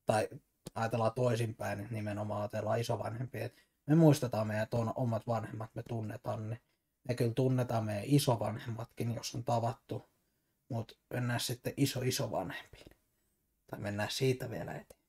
tai 0.07 0.29
ajatellaan 0.74 1.12
toisinpäin, 1.14 1.88
nimenomaan 1.90 2.40
ajatellaan 2.40 2.81
isovanhempia, 2.81 3.44
että 3.44 3.62
me 3.87 3.94
muistetaan 3.94 4.47
meidän 4.47 4.68
tuon 4.70 4.92
omat 4.97 5.27
vanhemmat, 5.27 5.70
me 5.75 5.83
tunnetaan 5.88 6.51
ne. 6.51 6.61
Me 7.09 7.14
kyllä 7.14 7.35
tunnetaan 7.35 7.85
meidän 7.85 8.05
isovanhemmatkin, 8.07 9.14
jos 9.14 9.35
on 9.35 9.44
tavattu, 9.44 10.09
mutta 10.68 10.94
mennään 11.11 11.40
sitten 11.40 11.75
iso 11.77 12.01
isovanhempiin. 12.03 12.87
Tai 13.70 13.81
mennään 13.81 14.11
siitä 14.11 14.51
vielä 14.51 14.73
eteenpäin. 14.73 15.05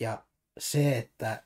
Ja 0.00 0.24
se, 0.58 0.98
että 0.98 1.42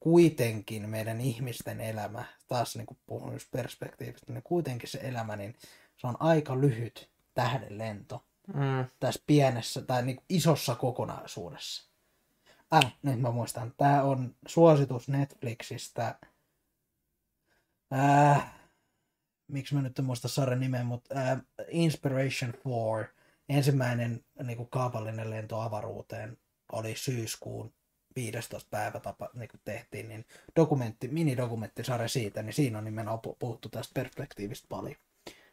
kuitenkin 0.00 0.90
meidän 0.90 1.20
ihmisten 1.20 1.80
elämä, 1.80 2.24
taas 2.48 2.76
niin 2.76 2.86
kuin 2.86 2.98
puhun 3.06 3.32
just 3.32 3.50
perspektiivistä, 3.50 4.32
niin 4.32 4.42
kuitenkin 4.42 4.88
se 4.88 4.98
elämä, 5.02 5.36
niin 5.36 5.56
se 5.96 6.06
on 6.06 6.16
aika 6.20 6.60
lyhyt 6.60 7.10
tähdenlento 7.34 8.24
Mm. 8.46 8.86
tässä 9.00 9.22
pienessä 9.26 9.82
tai 9.82 10.02
niin 10.02 10.20
isossa 10.28 10.74
kokonaisuudessa. 10.74 11.91
Äh, 12.74 12.96
nyt 13.02 13.20
mä 13.20 13.30
muistan. 13.30 13.74
Tämä 13.76 14.02
on 14.02 14.36
suositus 14.46 15.08
Netflixistä. 15.08 16.18
Äh, 17.92 18.54
miksi 19.48 19.74
mä 19.74 19.82
nyt 19.82 19.98
en 19.98 20.04
muista 20.04 20.28
sarjan 20.28 20.60
nimeä, 20.60 20.84
mutta 20.84 21.14
äh, 21.20 21.40
Inspiration 21.68 22.54
4, 22.64 23.08
ensimmäinen 23.48 24.24
niin 24.42 24.56
kuin 24.56 24.70
kaupallinen 24.70 25.30
lento 25.30 25.60
avaruuteen 25.60 26.38
oli 26.72 26.96
syyskuun 26.96 27.74
15. 28.16 28.68
päivä 28.70 29.00
tapa, 29.00 29.30
niin 29.34 29.48
kuin 29.48 29.60
tehtiin, 29.64 30.08
niin 30.08 30.26
dokumentti, 30.56 31.08
minidokumenttisarja 31.08 32.08
siitä, 32.08 32.42
niin 32.42 32.52
siinä 32.52 32.78
on 32.78 32.84
nimenomaan 32.84 33.20
pu- 33.26 33.36
puhuttu 33.38 33.68
tästä 33.68 33.94
perspektiivistä 33.94 34.66
paljon. 34.68 34.96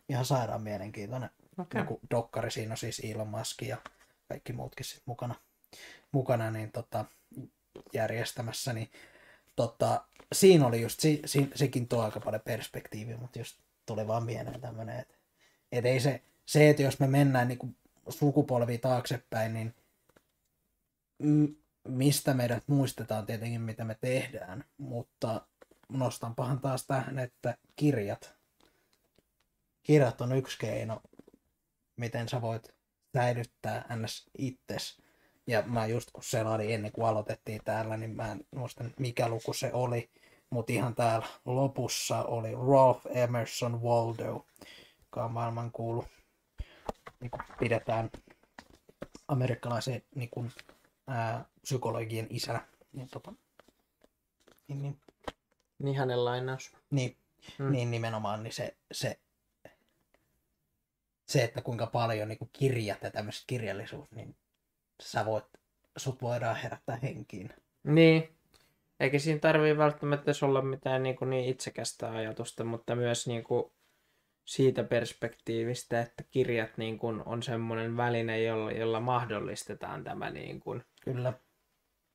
Ihan 0.09 0.25
sairaan 0.25 0.61
mielenkiintoinen 0.61 1.29
Okei. 1.57 1.81
joku 1.81 1.99
dokkari, 2.11 2.51
siinä 2.51 2.73
on 2.73 2.77
siis 2.77 2.99
Elon 2.99 3.27
Musk 3.27 3.61
ja 3.61 3.77
kaikki 4.27 4.53
muutkin 4.53 4.85
sit 4.85 5.01
mukana, 5.05 5.35
mukana 6.11 6.51
niin 6.51 6.71
tota, 6.71 7.05
järjestämässä, 7.93 8.73
niin 8.73 8.91
tota, 9.55 10.05
siinä 10.33 10.67
oli 10.67 10.81
just, 10.81 10.99
si, 10.99 11.21
si, 11.25 11.49
sekin 11.55 11.87
tuo 11.87 12.01
aika 12.01 12.19
paljon 12.19 12.41
perspektiiviä, 12.45 13.17
mutta 13.17 13.39
just 13.39 13.59
tuli 13.85 14.07
vaan 14.07 14.23
mieleen 14.23 14.61
tämmöinen, 14.61 14.99
että 14.99 15.15
et 15.71 15.85
ei 15.85 15.99
se, 15.99 16.21
se, 16.45 16.69
että 16.69 16.81
jos 16.81 16.99
me 16.99 17.07
mennään 17.07 17.47
niin 17.47 17.57
kuin 17.57 17.77
sukupolvi 18.09 18.77
taaksepäin, 18.77 19.53
niin 19.53 19.75
mistä 21.87 22.33
meidät 22.33 22.63
muistetaan 22.67 23.25
tietenkin, 23.25 23.61
mitä 23.61 23.83
me 23.83 23.97
tehdään, 24.01 24.63
mutta 24.77 25.47
nostanpahan 25.89 26.59
taas 26.59 26.85
tähän, 26.87 27.19
että 27.19 27.57
kirjat, 27.75 28.35
kirjat 29.83 30.21
on 30.21 30.37
yksi 30.37 30.57
keino, 30.59 31.01
miten 31.95 32.29
sä 32.29 32.41
voit 32.41 32.75
säilyttää 33.17 33.85
ns. 33.95 34.29
itses. 34.37 35.01
Ja 35.49 35.63
mä 35.65 35.85
just 35.85 36.11
kun 36.13 36.23
selailin 36.23 36.73
ennen 36.73 36.91
kuin 36.91 37.07
aloitettiin 37.07 37.61
täällä, 37.63 37.97
niin 37.97 38.15
mä 38.15 38.31
en 38.31 38.45
muista 38.55 38.83
mikä 38.99 39.29
luku 39.29 39.53
se 39.53 39.73
oli, 39.73 40.09
mutta 40.49 40.73
ihan 40.73 40.95
täällä 40.95 41.27
lopussa 41.45 42.23
oli 42.23 42.51
Ralph 42.51 43.07
Emerson 43.09 43.81
Waldo, 43.81 44.45
joka 45.03 45.25
on 45.25 45.31
maailman 45.31 45.71
kuulu, 45.71 46.05
niin 47.19 47.31
kuin 47.31 47.41
pidetään 47.59 48.09
amerikkalaisen 49.27 50.03
niin 50.15 50.29
kuin, 50.29 50.51
ää, 51.07 51.45
psykologien 51.61 52.27
isänä. 52.29 52.67
Niin, 52.93 53.09
tota, 53.09 53.33
niin, 54.67 54.81
niin, 54.81 54.99
Niin 55.79 55.97
hänen 55.97 56.25
lainaus. 56.25 56.71
niin, 56.89 57.17
mm. 57.57 57.71
niin 57.71 57.91
nimenomaan 57.91 58.43
niin 58.43 58.53
se, 58.53 58.75
se, 58.91 59.19
se, 61.25 61.43
että 61.43 61.61
kuinka 61.61 61.87
paljon 61.87 62.27
niin 62.27 62.39
kuin 62.39 62.49
kirjat 62.53 63.01
ja 63.01 63.11
tämmöiset 63.11 63.43
kirjallisuus, 63.47 64.11
niin 64.11 64.35
sä 65.01 65.25
voit, 65.25 65.45
sut 65.97 66.21
voidaan 66.21 66.55
herättää 66.55 66.99
henkiin. 67.03 67.49
Niin. 67.83 68.29
Eikä 68.99 69.19
siinä 69.19 69.39
tarvii 69.39 69.77
välttämättä 69.77 70.31
olla 70.41 70.61
mitään 70.61 71.03
niin, 71.03 71.15
kuin 71.15 71.29
niin 71.29 71.49
itsekästä 71.49 72.11
ajatusta, 72.11 72.63
mutta 72.63 72.95
myös 72.95 73.27
niin 73.27 73.43
kuin 73.43 73.71
siitä 74.45 74.83
perspektiivistä, 74.83 76.01
että 76.01 76.23
kirjat 76.31 76.77
niin 76.77 76.99
kuin 76.99 77.21
on 77.25 77.43
semmoinen 77.43 77.97
väline, 77.97 78.43
jolla, 78.43 78.71
jolla 78.71 78.99
mahdollistetaan 78.99 80.03
tämä 80.03 80.29
niin 80.29 80.59
kuin 80.59 80.83
Kyllä. 81.01 81.33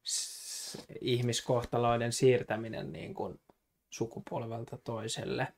s- 0.05 0.87
ihmiskohtaloiden 1.01 2.13
siirtäminen 2.13 2.93
niin 2.93 3.15
kuin 3.15 3.41
sukupolvelta 3.91 4.79
toiselle. 4.85 5.49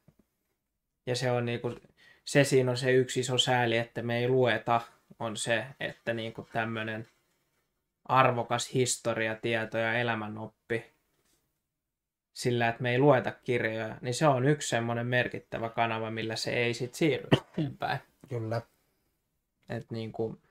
Ja 1.06 1.16
se 1.16 1.30
on 1.30 1.44
niin 1.44 1.60
kuin, 1.60 1.80
se 2.24 2.44
siinä 2.44 2.70
on 2.70 2.76
se 2.76 2.92
yksi 2.92 3.20
iso 3.20 3.38
sääli, 3.38 3.76
että 3.76 4.02
me 4.02 4.18
ei 4.18 4.28
lueta, 4.28 4.80
on 5.18 5.36
se, 5.36 5.66
että 5.80 6.14
niin 6.14 6.32
kuin 6.32 6.48
tämmöinen 6.52 7.08
arvokas 8.08 8.74
historia, 8.74 9.34
tieto 9.34 9.78
ja 9.78 9.94
elämänoppi 9.94 10.96
sillä, 12.32 12.68
että 12.68 12.82
me 12.82 12.90
ei 12.90 12.98
lueta 12.98 13.32
kirjoja, 13.32 13.98
niin 14.00 14.14
se 14.14 14.26
on 14.26 14.44
yksi 14.44 14.68
semmoinen 14.68 15.06
merkittävä 15.06 15.68
kanava, 15.68 16.10
millä 16.10 16.36
se 16.36 16.50
ei 16.50 16.74
sit 16.74 16.94
siirry 16.94 17.28
eteenpäin. 17.32 17.98
Kyllä. 18.28 18.62
Et 19.68 19.90
niin 19.90 20.12
kuin, 20.12 20.42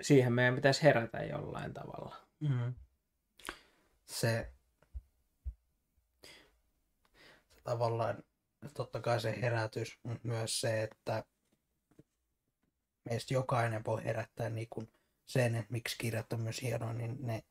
siihen 0.00 0.32
meidän 0.32 0.54
pitäisi 0.54 0.82
herätä 0.82 1.18
jollain 1.18 1.74
tavalla. 1.74 2.16
Mm. 2.40 2.74
Se, 4.06 4.52
se 7.54 7.60
tavallaan, 7.64 8.22
totta 8.74 9.00
kai 9.00 9.20
se 9.20 9.40
herätys, 9.40 9.98
mutta 10.02 10.28
myös 10.28 10.60
se, 10.60 10.82
että 10.82 11.24
meistä 13.10 13.34
jokainen 13.34 13.84
voi 13.86 14.04
herättää 14.04 14.48
niin 14.50 14.66
kuin 14.70 14.88
sen, 15.26 15.54
että 15.54 15.72
miksi 15.72 15.98
kirjat 15.98 16.32
on 16.32 16.40
myös 16.40 16.62
hienoa, 16.62 16.92
niin 16.92 17.16
ne 17.20 17.42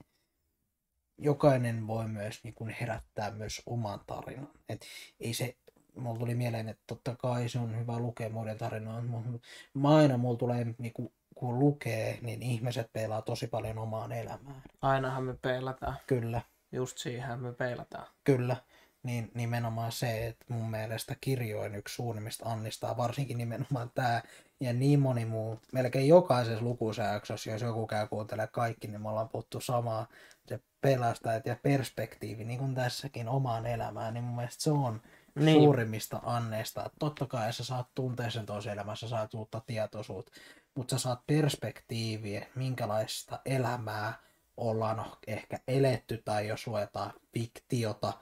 jokainen 1.18 1.88
voi 1.88 2.08
myös 2.08 2.44
niin 2.44 2.54
kuin 2.54 2.76
herättää 2.82 3.32
myös 3.32 3.62
oman 3.66 4.00
tarinan. 4.08 4.52
Et 4.70 4.86
ei 5.20 5.34
se, 5.34 5.56
mulla 5.96 6.20
tuli 6.20 6.36
mieleen, 6.36 6.70
että 6.70 6.84
totta 6.88 7.16
kai 7.16 7.50
se 7.50 7.60
on 7.60 7.80
hyvä 7.80 8.00
lukea 8.00 8.30
muiden 8.30 8.58
tarinoita, 8.58 9.08
mutta 9.08 9.48
aina 9.84 10.18
mulla 10.18 10.38
tulee, 10.38 10.66
niin 10.78 10.94
kuin, 10.94 11.14
kun 11.36 11.60
lukee, 11.60 12.18
niin 12.22 12.42
ihmiset 12.42 12.94
peilaa 12.94 13.22
tosi 13.22 13.48
paljon 13.48 13.78
omaan 13.78 14.12
elämään. 14.12 14.64
Ainahan 14.82 15.24
me 15.24 15.34
peilataan. 15.42 15.98
Kyllä, 16.08 16.42
Just 16.72 16.98
siihen 16.98 17.40
me 17.40 17.54
peilataan. 17.54 18.08
kyllä. 18.24 18.56
Niin 19.04 19.32
nimenomaan 19.34 19.92
se, 19.92 20.28
että 20.28 20.46
mun 20.50 20.70
mielestä 20.72 21.16
kirjoin 21.22 21.76
yksi 21.76 21.96
suunnimmista 21.96 22.50
annistaa, 22.50 22.98
varsinkin 22.98 23.38
nimenomaan 23.38 23.92
tämä 23.96 24.22
ja 24.60 24.74
niin 24.74 25.00
moni 25.00 25.26
muu, 25.26 25.60
melkein 25.74 26.08
jokaisessa 26.08 26.64
lukuisessa 26.64 27.12
jaksossa, 27.12 27.50
jos 27.50 27.62
joku 27.62 27.88
käy 27.88 28.08
kuuntelemaan 28.08 28.50
kaikki, 28.52 28.88
niin 28.88 29.02
me 29.02 29.10
ollaan 29.10 29.30
puhuttu 29.30 29.62
samaa, 29.62 30.08
se 30.48 30.60
pelastajat 30.82 31.46
ja 31.46 31.56
perspektiivi, 31.64 32.44
niin 32.44 32.60
kuin 32.60 32.76
tässäkin 32.76 33.30
omaan 33.30 33.66
elämään, 33.66 34.14
niin 34.14 34.24
mun 34.24 34.36
mielestä 34.36 34.64
se 34.64 34.72
on 34.72 35.02
Niin. 35.36 35.46
niin. 35.46 35.64
suurimmista 35.64 36.20
anneista. 36.24 36.86
Että 36.86 36.96
Totta 37.00 37.26
kai 37.26 37.54
sä 37.54 37.64
saat 37.64 37.88
tuntea 37.96 38.30
sen 38.30 38.46
toisen 38.46 38.74
elämässä, 38.74 39.08
sä 39.08 39.10
saat 39.10 39.34
uutta 39.34 39.62
tietoisuutta, 39.68 40.32
mutta 40.76 40.98
sä 40.98 41.04
saat 41.04 41.28
perspektiiviä, 41.28 42.48
minkälaista 42.56 43.40
elämää 43.46 44.14
ollaan 44.58 45.06
ehkä 45.28 45.60
eletty, 45.68 46.22
tai 46.26 46.48
jos 46.48 46.68
luetaan 46.68 47.14
fiktiota, 47.34 48.14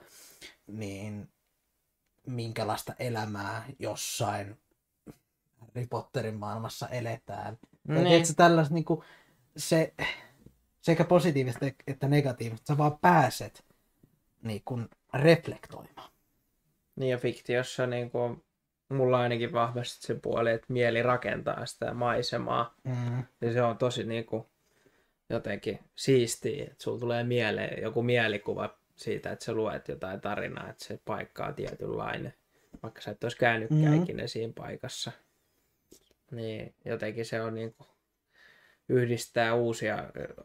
niin 0.68 1.30
minkälaista 2.28 2.94
elämää 3.00 3.66
jossain 3.80 4.58
Harry 5.76 5.88
Potterin 5.88 6.36
maailmassa 6.36 6.88
eletään. 6.88 7.58
Niin. 7.88 8.04
Niin. 8.04 8.36
tällaista 8.36 8.74
niin 8.74 8.86
kuin, 8.86 9.02
se, 9.58 9.94
sekä 10.82 11.04
positiivista 11.04 11.66
että 11.88 12.08
negatiivista, 12.08 12.66
sä 12.74 12.78
vaan 12.78 13.00
pääset 13.00 13.66
niin 14.44 14.62
kuin, 14.66 14.90
reflektoimaan. 15.14 16.12
Niin 16.96 17.12
ja 17.12 17.18
fiktiossa 17.18 17.88
niin 17.88 18.12
kuin, 18.12 18.44
mulla 18.90 19.18
on 19.18 19.24
ainakin 19.24 19.54
vahvasti 19.54 20.08
se 20.08 20.16
puoli, 20.16 20.52
että 20.52 20.74
mieli 20.74 21.04
rakentaa 21.04 21.66
sitä 21.66 21.94
maisemaa. 21.94 22.76
Mm. 22.84 23.24
Ja 23.42 23.54
se 23.54 23.62
on 23.62 23.78
tosi 23.78 24.04
niin 24.04 24.26
kuin, 24.26 24.46
jotenkin 25.30 25.80
siistiä, 25.96 26.64
että 26.64 26.84
sulla 26.84 27.00
tulee 27.00 27.24
mieleen 27.24 27.82
joku 27.84 28.04
mielikuva 28.04 28.78
siitä, 28.96 29.32
että 29.32 29.46
sä 29.46 29.54
luet 29.54 29.88
jotain 29.88 30.22
tarinaa, 30.22 30.70
että 30.70 30.86
se 30.86 31.00
paikka 31.06 31.46
on 31.46 31.56
tietynlainen, 31.56 32.34
vaikka 32.84 33.02
sä 33.02 33.12
et 33.12 33.24
olisi 33.24 33.38
käynytkään 33.38 33.82
mm-hmm. 33.82 34.04
ikinä 34.04 34.28
siinä 34.28 34.54
paikassa. 34.56 35.12
Niin 36.32 36.76
jotenkin 36.86 37.26
se 37.26 37.42
on 37.42 37.54
niin 37.54 37.74
kuin, 37.74 37.88
yhdistää 38.90 39.54
uusia 39.54 39.98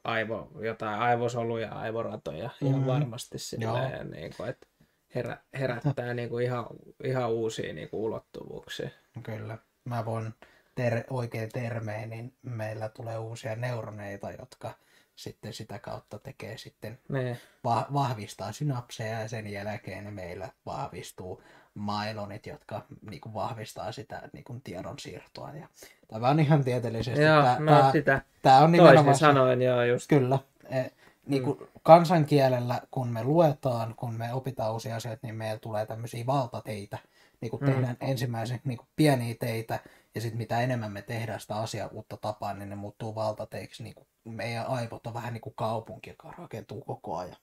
aivo, 0.05 0.51
jotain 0.61 1.01
aivosoluja, 1.01 1.73
aivoratoja 1.73 2.45
mm-hmm. 2.49 2.69
ihan 2.69 2.87
varmasti 2.87 3.39
silleen, 3.39 4.11
niin 4.11 4.33
kuin, 4.37 4.49
että 4.49 4.67
herä, 5.15 5.39
herättää 5.55 6.15
niin 6.15 6.29
kuin 6.29 6.45
ihan, 6.45 6.67
ihan 7.05 7.31
uusia 7.31 7.73
niin 7.73 7.89
kuin 7.89 8.01
ulottuvuuksia. 8.01 8.91
Kyllä. 9.23 9.59
Mä 9.85 10.05
voin 10.05 10.35
ter- 10.75 11.05
oikein 11.11 11.49
termein, 11.53 12.11
niin 12.11 12.35
meillä 12.43 12.89
tulee 12.89 13.19
uusia 13.19 13.57
neuroneita, 13.57 14.31
jotka 14.31 14.75
sitten 15.17 15.53
sitä 15.53 15.79
kautta 15.79 16.19
tekee 16.19 16.59
sitten, 16.59 16.99
ne. 17.09 17.41
va- 17.65 17.87
vahvistaa 17.93 18.53
synapseja 18.53 19.21
ja 19.21 19.29
sen 19.29 19.47
jälkeen 19.47 20.15
meillä 20.15 20.49
vahvistuu 20.67 21.43
mailonit, 21.75 22.47
jotka 22.47 22.85
niin 23.11 23.21
kuin, 23.21 23.35
vahvistaa 23.35 23.93
sitä 23.93 24.29
niin 24.33 24.45
kuin, 24.45 24.63
tiedonsiirtoa. 24.63 25.51
Ja, 25.55 25.69
tämä 26.09 26.29
on 26.29 26.41
ihan 26.41 26.65
tieteellisesti. 26.65 27.23
Joo, 27.23 27.43
tämä, 27.43 27.57
no 27.59 27.73
tämä, 27.79 27.93
sitä 27.93 28.23
tämä 28.43 28.59
on 28.59 28.73
nimenomaan 28.73 29.17
se- 29.17 29.19
sanoen, 29.19 29.63
joo, 29.63 29.83
just. 29.83 30.09
Kyllä. 30.09 30.39
E, 30.71 30.85
niin 31.27 31.43
kuin 31.43 31.59
kansankielellä, 31.83 32.81
kun 32.91 33.09
me 33.09 33.25
luetaan, 33.25 33.95
kun 33.97 34.15
me 34.15 34.35
opitaan 34.35 34.73
uusia 34.73 34.97
asioita, 34.97 35.27
niin 35.27 35.35
meillä 35.35 35.59
tulee 35.59 35.87
tämmöisiä 35.87 36.27
valtateitä. 36.27 36.99
Niin 37.41 37.51
kuin 37.51 37.63
Mm. 37.63 37.67
tehdään 37.73 37.97
ensimmäisen 38.01 38.61
niin 38.65 38.79
kuin 38.79 38.89
pieniä 38.97 39.35
teitä, 39.41 39.79
ja 40.15 40.21
sitten 40.21 40.39
mitä 40.39 40.61
enemmän 40.61 40.93
me 40.93 41.03
tehdään 41.03 41.41
sitä 41.41 41.57
asiaa 41.57 41.89
uutta 41.89 42.17
tapaa, 42.17 42.55
niin 42.55 42.69
ne 42.69 42.77
muuttuu 42.77 43.15
valtateiksi. 43.15 43.83
Niin 43.83 43.95
kuin 43.95 44.07
meidän 44.25 44.67
aivot 44.67 45.07
on 45.07 45.15
vähän 45.15 45.33
niin 45.33 45.41
kuin 45.41 45.55
kaupunki, 45.57 46.11
joka 46.11 46.35
rakentuu 46.39 46.81
koko 46.81 47.17
ajan. 47.17 47.37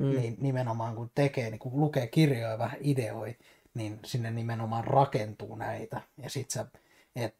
Mm. 0.00 0.10
Niin 0.10 0.36
nimenomaan 0.40 0.94
kun 0.94 1.10
tekee, 1.14 1.50
niin 1.50 1.58
kun 1.58 1.80
lukee 1.80 2.06
kirjoja 2.06 2.48
ja 2.48 2.58
vähän 2.58 2.78
ideoi, 2.80 3.36
niin 3.74 4.00
sinne 4.04 4.30
nimenomaan 4.30 4.84
rakentuu 4.84 5.56
näitä. 5.56 6.00
Ja 6.22 6.30
sit 6.30 6.50
sä, 6.50 6.66
et, 7.16 7.36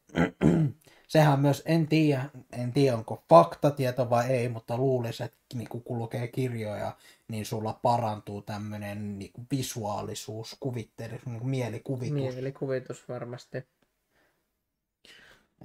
sehän 1.07 1.39
myös, 1.39 1.63
en 1.65 1.87
tiedä, 1.87 2.25
en 2.51 2.73
tiedä 2.73 2.97
onko 2.97 3.23
faktatieto 3.29 4.09
vai 4.09 4.27
ei, 4.27 4.49
mutta 4.49 4.77
luulisin, 4.77 5.25
että 5.25 5.37
niin 5.53 5.69
kun 5.69 5.99
lukee 5.99 6.27
kirjoja, 6.27 6.95
niin 7.27 7.45
sulla 7.45 7.79
parantuu 7.81 8.41
tämmöinen 8.41 9.19
niin 9.19 9.31
visuaalisuus, 9.51 10.57
kuvittelu, 10.59 11.17
niin 11.25 11.47
mielikuvitus. 11.47 12.13
Mielikuvitus 12.13 13.09
varmasti. 13.09 13.57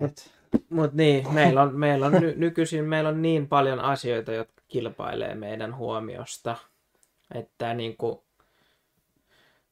Et, 0.00 0.30
Mutta 0.70 0.96
niin, 0.96 1.34
meillä 1.34 1.62
on, 1.62 1.78
meillä 1.78 2.06
on 2.06 2.12
ny, 2.12 2.34
nykyisin 2.36 2.84
meillä 2.84 3.08
on 3.08 3.22
niin 3.22 3.48
paljon 3.48 3.80
asioita, 3.80 4.32
jotka 4.32 4.62
kilpailee 4.68 5.34
meidän 5.34 5.76
huomiosta, 5.76 6.56
että 7.34 7.74
niin 7.74 7.96
kuin, 7.96 8.18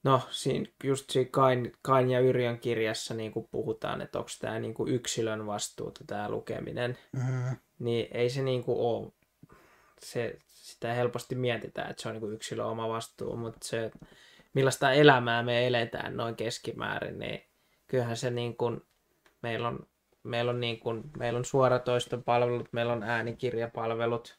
no 0.04 0.22
siinä, 0.30 0.66
just 0.84 1.10
siinä 1.10 1.30
Kain, 1.30 1.72
Kain 1.82 2.10
ja 2.10 2.20
Yrjön 2.20 2.58
kirjassa 2.58 3.14
niin 3.14 3.32
kuin 3.32 3.48
puhutaan, 3.50 4.00
että 4.00 4.18
onko 4.18 4.30
tämä 4.40 4.58
niin 4.58 4.74
kuin 4.74 4.94
yksilön 4.94 5.46
vastuuta 5.46 6.04
tämä 6.06 6.28
lukeminen, 6.28 6.98
mm, 7.12 7.56
niin 7.78 8.08
ei 8.12 8.30
se 8.30 8.42
niin 8.42 8.64
kuin 8.64 8.78
ole, 8.78 9.12
se, 10.00 10.38
sitä 10.46 10.94
helposti 10.94 11.34
mietitään, 11.34 11.90
että 11.90 12.02
se 12.02 12.08
on 12.08 12.14
niin 12.14 12.20
kuin 12.20 12.34
yksilön 12.34 12.66
oma 12.66 12.88
vastuu, 12.88 13.36
mutta 13.36 13.58
se, 13.62 13.90
millaista 14.54 14.92
elämää 14.92 15.42
me 15.42 15.66
eletään 15.66 16.16
noin 16.16 16.36
keskimäärin, 16.36 17.18
niin 17.18 17.42
kyllähän 17.86 18.16
se 18.16 18.30
niin 18.30 18.56
kuin, 18.56 18.80
meillä 19.42 19.68
on 19.68 19.86
meillä 20.22 20.50
on, 20.50 20.60
niin 20.60 20.80
kuin, 20.80 21.02
meillä 21.18 21.38
on 21.38 21.44
suoratoistopalvelut, 21.44 22.72
meillä 22.72 22.92
on 22.92 23.02
äänikirjapalvelut, 23.02 24.38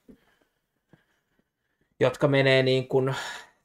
jotka 2.00 2.28
menee 2.28 2.63
niin 2.63 2.88
kuin, 2.88 3.15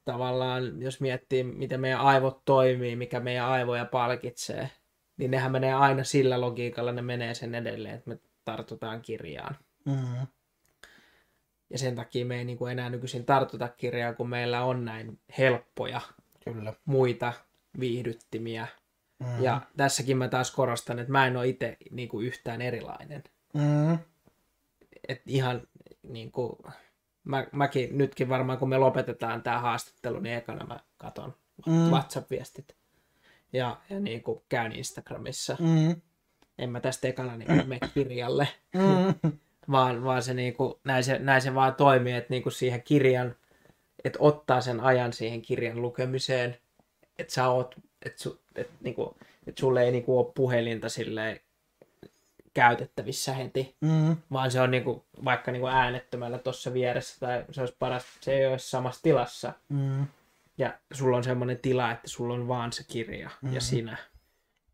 tavallaan, 0.04 0.82
jos 0.82 1.00
miettii, 1.00 1.42
miten 1.44 1.80
meidän 1.80 2.00
aivot 2.00 2.44
toimii, 2.44 2.96
mikä 2.96 3.20
meidän 3.20 3.46
aivoja 3.46 3.84
palkitsee, 3.84 4.70
niin 5.16 5.30
nehän 5.30 5.52
menee 5.52 5.74
aina 5.74 6.04
sillä 6.04 6.40
logiikalla, 6.40 6.92
ne 6.92 7.02
menee 7.02 7.34
sen 7.34 7.54
edelleen, 7.54 7.94
että 7.94 8.10
me 8.10 8.18
tartutaan 8.44 9.02
kirjaan. 9.02 9.56
mm, 9.84 10.26
Ja 11.70 11.78
sen 11.78 11.94
takia 11.94 12.24
me 12.26 12.38
ei 12.38 12.44
niin 12.44 12.58
kuin 12.58 12.72
enää 12.72 12.90
nykyisin 12.90 13.24
tartuta 13.24 13.68
kirjaa, 13.68 14.14
kun 14.14 14.28
meillä 14.28 14.64
on 14.64 14.84
näin 14.84 15.20
helppoja 15.38 16.00
kyllä. 16.44 16.72
muita 16.84 17.32
viihdyttimiä. 17.80 18.66
Mm, 19.18 19.42
Ja 19.44 19.60
tässäkin 19.76 20.16
mä 20.16 20.28
taas 20.28 20.50
korostan, 20.50 20.98
että 20.98 21.12
mä 21.12 21.26
en 21.26 21.36
ole 21.36 21.48
itse 21.48 21.76
niin 21.90 22.08
kuin 22.08 22.26
yhtään 22.26 22.62
erilainen. 22.62 23.22
mm, 23.54 23.98
et 25.08 25.22
ihan 25.26 25.62
niin 26.02 26.32
kuin, 26.32 26.58
mä, 27.24 27.46
mäkin 27.52 27.98
nytkin 27.98 28.28
varmaan 28.28 28.58
kun 28.58 28.68
me 28.68 28.78
lopetetaan 28.78 29.42
tämä 29.42 29.60
haastattelu, 29.60 30.20
niin 30.20 30.37
ekana 30.37 30.66
mä 30.66 30.80
katon 30.98 31.34
Mm. 31.66 31.72
WhatsApp-viestit 31.72 32.74
ja, 33.52 33.76
ja 33.90 34.00
niin 34.00 34.22
kuin 34.22 34.42
käyn 34.48 34.72
Instagramissa. 34.72 35.56
mm, 35.60 36.00
En 36.58 36.70
mä 36.70 36.80
tästä 36.80 37.08
ekana 37.08 37.37
niin 37.37 37.68
mene 37.68 37.88
kirjalle, 37.94 38.48
mm, 38.74 39.32
vaan, 39.70 40.04
vaan 40.04 40.22
se, 40.22 40.34
niin 40.34 40.54
kuin, 40.54 40.74
näin, 40.84 41.04
se, 41.04 41.18
näin 41.18 41.42
se 41.42 41.54
vaan 41.54 41.74
toimii, 41.74 42.12
että 42.12 42.30
niin 42.30 42.42
kuin 42.42 42.52
siihen 42.52 42.82
kirjan, 42.82 43.37
että 44.04 44.18
ottaa 44.22 44.60
sen 44.60 44.80
ajan 44.80 45.12
siihen 45.12 45.42
kirjan 45.42 45.82
lukemiseen, 45.82 46.56
että 47.18 47.34
sä 47.34 47.48
oot, 47.48 47.74
että, 48.02 48.22
su, 48.22 48.40
että, 48.54 48.72
niin 48.80 48.94
kuin, 48.94 49.10
että 49.46 49.60
sulle 49.60 49.82
ei 49.82 49.92
niin 49.92 50.04
kuin 50.04 50.18
ole 50.18 50.32
puhelinta 50.34 50.88
silleen 50.88 51.40
käytettävissä 52.54 53.32
heti, 53.34 53.76
mm, 53.80 54.16
vaan 54.32 54.50
se 54.50 54.60
on 54.60 54.70
niinku, 54.70 55.04
vaikka 55.24 55.52
niinku 55.52 55.66
äänettömällä 55.66 56.38
tuossa 56.38 56.72
vieressä, 56.72 57.20
tai 57.20 57.44
se 57.50 57.60
olisi 57.60 57.76
paras, 57.78 58.04
se 58.20 58.32
ei 58.32 58.46
ole 58.46 58.58
samassa 58.58 59.02
tilassa, 59.02 59.52
mm, 59.68 60.06
ja 60.58 60.78
sulla 60.92 61.16
on 61.16 61.24
semmoinen 61.24 61.58
tila, 61.58 61.90
että 61.92 62.08
sulla 62.08 62.34
on 62.34 62.48
vaan 62.48 62.72
se 62.72 62.84
kirja 62.88 63.30
Mhm. 63.42 63.54
ja 63.54 63.60
sinä. 63.60 63.96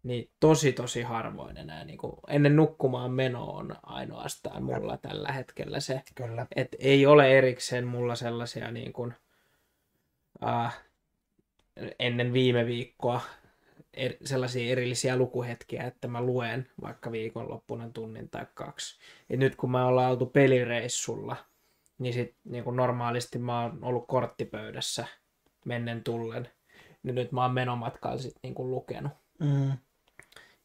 Niin 0.02 0.30
tosi 0.40 0.72
tosi 0.72 1.02
harvoin 1.02 1.56
enää, 1.56 1.84
niinku, 1.84 2.20
ennen 2.28 2.56
nukkumaan 2.56 3.10
meno 3.10 3.44
on 3.44 3.76
ainoastaan 3.82 4.62
mulla 4.62 4.96
tällä 4.96 5.32
hetkellä 5.32 5.80
se, 5.80 6.02
kyllä. 6.14 6.46
että 6.56 6.76
ei 6.80 7.06
ole 7.06 7.38
erikseen 7.38 7.86
mulla 7.86 8.14
sellaisia 8.14 8.70
niin 8.70 8.92
kuin, 8.92 9.14
äh, 10.48 10.78
ennen 11.98 12.32
viime 12.32 12.66
viikkoa 12.66 13.20
er, 13.94 14.12
sellaisia 14.24 14.72
erillisiä 14.72 15.16
lukuhetkiä, 15.16 15.82
että 15.82 16.08
mä 16.08 16.22
luen 16.22 16.68
vaikka 16.82 17.12
viikonloppuna 17.12 17.90
tunnin 17.90 18.30
tai 18.30 18.46
kaksi. 18.54 18.98
Ja 19.28 19.36
nyt 19.36 19.56
kun 19.56 19.70
mä 19.70 19.86
ollaan 19.86 20.10
oltu 20.10 20.26
pelireissulla, 20.26 21.36
niin 21.98 22.14
sit 22.14 22.34
niin 22.44 22.64
kuin 22.64 22.76
normaalisti 22.76 23.38
mä 23.38 23.62
oon 23.62 23.78
ollut 23.82 24.04
korttipöydässä 24.08 25.06
mennen 25.64 26.04
tullen, 26.04 26.48
niin 27.02 27.14
nyt 27.14 27.32
mä 27.32 27.42
oon 27.42 27.54
menomatkalla 27.54 28.18
sit 28.18 28.36
niin 28.42 28.54
kuin 28.54 28.70
lukenut. 28.70 29.12
Mm, 29.38 29.72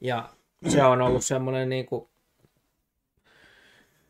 Ja 0.01 0.29
se 0.67 0.83
on 0.83 1.01
ollut 1.01 1.25
semmoinen 1.25 1.69
niin 1.69 1.85
kuin, 1.85 2.09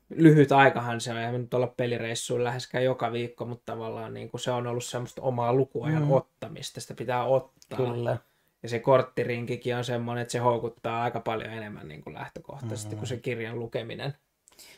lyhyt 0.10 0.52
aikahan 0.52 1.02
se 1.02 1.12
on, 1.12 1.18
eihän 1.18 1.42
nyt 1.42 1.54
olla 1.54 1.68
pelireissuilla 1.68 2.44
läheskään 2.44 2.84
joka 2.84 3.12
viikko, 3.12 3.46
mutta 3.46 3.74
tavallaan 3.74 4.14
niin 4.14 4.30
kuin 4.30 4.42
se 4.42 4.52
on 4.52 4.68
ollut 4.68 4.84
semmoista 4.84 5.22
omaa 5.22 5.54
lukuajan 5.54 6.04
mm. 6.04 6.12
ottamista, 6.12 6.82
sitä 6.82 6.94
pitää 6.94 7.24
ottaa. 7.24 7.78
kyllä. 7.78 8.18
Ja 8.66 8.70
se 8.70 8.80
korttirinkikin 8.80 9.76
on 9.76 9.84
semmoinen, 9.86 10.22
että 10.22 10.32
se 10.32 10.40
houkuttaa 10.40 11.04
aika 11.04 11.20
paljon 11.20 11.50
enemmän 11.54 11.88
niin 11.88 12.02
kuin 12.04 12.14
lähtökohtaisesti 12.14 12.96
Mm. 12.96 12.98
kuin 12.98 13.08
se 13.08 13.18
kirjan 13.18 13.60
lukeminen. 13.60 14.14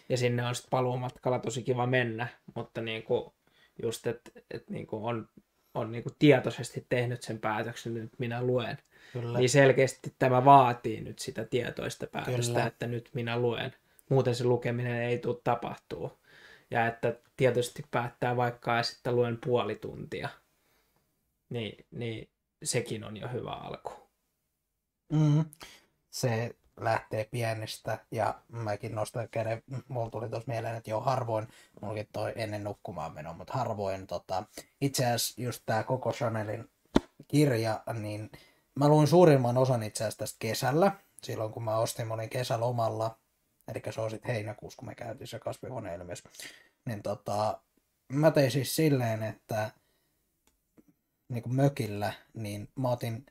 Ja 0.09 0.17
sinne 0.17 0.47
on 0.47 0.55
sitten 0.55 0.69
paluumatkalla 0.69 1.39
tosi 1.39 1.63
kiva 1.63 1.87
mennä, 1.87 2.27
mutta 2.55 2.81
niin 2.81 3.03
kuin 3.03 3.31
just, 3.83 4.07
että 4.07 4.31
et 4.51 4.69
niin 4.69 4.87
kuin 4.87 5.03
on, 5.03 5.29
on 5.73 5.91
niin 5.91 6.03
kuin 6.03 6.15
tietoisesti 6.19 6.85
tehnyt 6.89 7.21
sen 7.21 7.39
päätöksen, 7.39 7.91
että 7.91 8.03
nyt 8.03 8.19
minä 8.19 8.43
luen. 8.43 8.77
Kyllä. 9.13 9.39
Niin 9.39 9.49
selkeästi 9.49 10.13
tämä 10.19 10.45
vaatii 10.45 11.01
nyt 11.01 11.19
sitä 11.19 11.45
tietoista 11.45 12.07
päätöstä, 12.07 12.53
Kyllä. 12.53 12.67
että 12.67 12.87
nyt 12.87 13.09
minä 13.13 13.39
luen. 13.39 13.73
Muuten 14.09 14.35
se 14.35 14.43
lukeminen 14.43 15.01
ei 15.01 15.17
tule 15.17 15.37
tapahtuu. 15.43 16.11
Ja 16.71 16.87
että 16.87 17.15
tietysti 17.37 17.83
päättää 17.91 18.35
vaikka, 18.37 18.79
että 18.79 19.11
luen 19.11 19.37
puoli 19.45 19.75
tuntia. 19.75 20.29
Niin, 21.49 21.85
niin 21.91 22.29
sekin 22.63 23.03
on 23.03 23.17
jo 23.17 23.27
hyvä 23.27 23.51
alku. 23.51 23.91
Mm. 25.13 25.45
Se 26.09 26.55
lähtee 26.79 27.25
pienestä 27.31 28.05
ja 28.11 28.41
mäkin 28.51 28.95
nostan 28.95 29.29
käden, 29.29 29.63
mulla 29.87 30.09
tuli 30.09 30.29
tuossa 30.29 30.51
mieleen, 30.51 30.75
että 30.75 30.89
joo 30.89 31.01
harvoin, 31.01 31.47
mullakin 31.81 32.07
toi 32.13 32.33
ennen 32.35 32.63
nukkumaan 32.63 33.13
menoa, 33.13 33.33
mutta 33.33 33.53
harvoin 33.53 34.07
tota, 34.07 34.43
itse 34.81 35.05
asiassa 35.05 35.41
just 35.41 35.63
tää 35.65 35.83
koko 35.83 36.11
Chanelin 36.11 36.69
kirja, 37.27 37.83
niin 37.93 38.31
mä 38.75 38.87
luin 38.87 39.07
suurimman 39.07 39.57
osan 39.57 39.83
itse 39.83 40.03
asiassa 40.03 40.19
tästä 40.19 40.37
kesällä, 40.39 40.91
silloin 41.23 41.51
kun 41.51 41.63
mä 41.63 41.77
ostin, 41.77 42.07
mä 42.07 42.13
olin 42.13 42.29
kesälomalla, 42.29 43.17
eli 43.67 43.81
se 43.93 44.01
on 44.01 44.11
sitten 44.11 44.35
heinäkuussa, 44.35 44.77
kun 44.77 44.87
me 44.87 44.95
käytiin 44.95 45.27
se 45.27 45.39
kasvihuoneilmiössä, 45.39 46.29
niin 46.85 47.03
tota, 47.03 47.61
mä 48.13 48.31
tein 48.31 48.51
siis 48.51 48.75
silleen, 48.75 49.23
että 49.23 49.71
niin 51.29 51.43
kuin 51.43 51.55
mökillä, 51.55 52.13
niin 52.33 52.69
mä 52.75 52.89
otin 52.89 53.25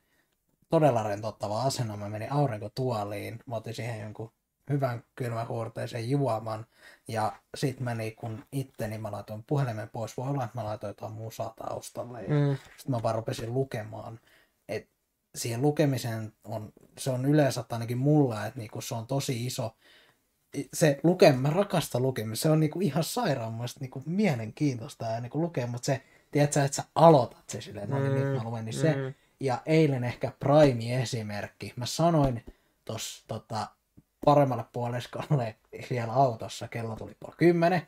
todella 0.69 1.03
rentouttava 1.03 1.61
asento. 1.61 1.97
Mä 1.97 2.09
menin 2.09 2.31
aurinkotuoliin, 2.31 3.39
mä 3.45 3.55
otin 3.55 3.73
siihen 3.73 4.01
jonkun 4.01 4.31
hyvän 4.69 5.03
kylmähuorteisen 5.15 6.09
juoman. 6.09 6.65
Ja 7.07 7.39
sit 7.57 7.79
mä 7.79 7.95
niin 7.95 8.15
kun 8.15 8.45
itteni, 8.51 8.97
mä 8.97 9.11
laitoin 9.11 9.43
puhelimen 9.47 9.89
pois. 9.89 10.17
Voi 10.17 10.29
olla, 10.29 10.43
että 10.43 10.57
mä 10.57 10.63
laitoin 10.65 10.89
jotain 10.89 11.11
musaa 11.13 11.53
taustalle. 11.57 12.21
Ja 12.23 12.29
Mm. 12.29 12.57
sitten 12.77 12.91
mä 12.95 13.03
vaan 13.03 13.15
rupesin 13.15 13.53
lukemaan. 13.53 14.19
Et 14.67 14.89
siihen 15.35 15.61
lukemiseen 15.61 16.33
on, 16.43 16.73
se 16.97 17.09
on 17.09 17.25
yleensä 17.25 17.63
ainakin 17.71 17.97
mulla, 17.97 18.45
että 18.45 18.59
niinku 18.59 18.81
se 18.81 18.95
on 18.95 19.07
tosi 19.07 19.45
iso. 19.45 19.75
Se 20.73 20.99
luke, 21.03 21.31
mä 21.31 21.49
rakastan 21.49 22.01
lukemista. 22.01 22.43
Se 22.43 22.49
on 22.49 22.59
niinku 22.59 22.79
ihan 22.81 23.03
sairaan 23.03 23.53
muista 23.53 23.79
niinku 23.79 24.03
mielenkiintoista 24.05 25.05
ja 25.05 25.21
niinku 25.21 25.41
lukea, 25.41 25.67
mutta 25.67 25.85
se, 25.85 26.01
tiedätkö, 26.31 26.63
että 26.63 26.75
sä 26.75 26.83
aloitat 26.95 27.49
se 27.49 27.61
silleen, 27.61 27.89
no 27.89 27.99
niin 27.99 28.13
nyt 28.13 28.33
mä 28.33 28.43
luen, 28.43 28.65
niin 28.65 28.73
se. 28.73 28.95
Mm. 28.95 29.13
Ja 29.39 29.61
eilen 29.65 30.03
ehkä 30.03 30.31
prime-esimerkki. 30.39 31.73
Mä 31.75 31.85
sanoin 31.85 32.45
tuossa 32.85 33.23
tota, 33.27 33.67
paremmalle 34.25 34.65
puoliskolle 34.73 35.55
siellä 35.87 36.13
autossa, 36.13 36.67
kello 36.67 36.95
tuli 36.95 37.15
puoli 37.19 37.35
kymmenen. 37.37 37.87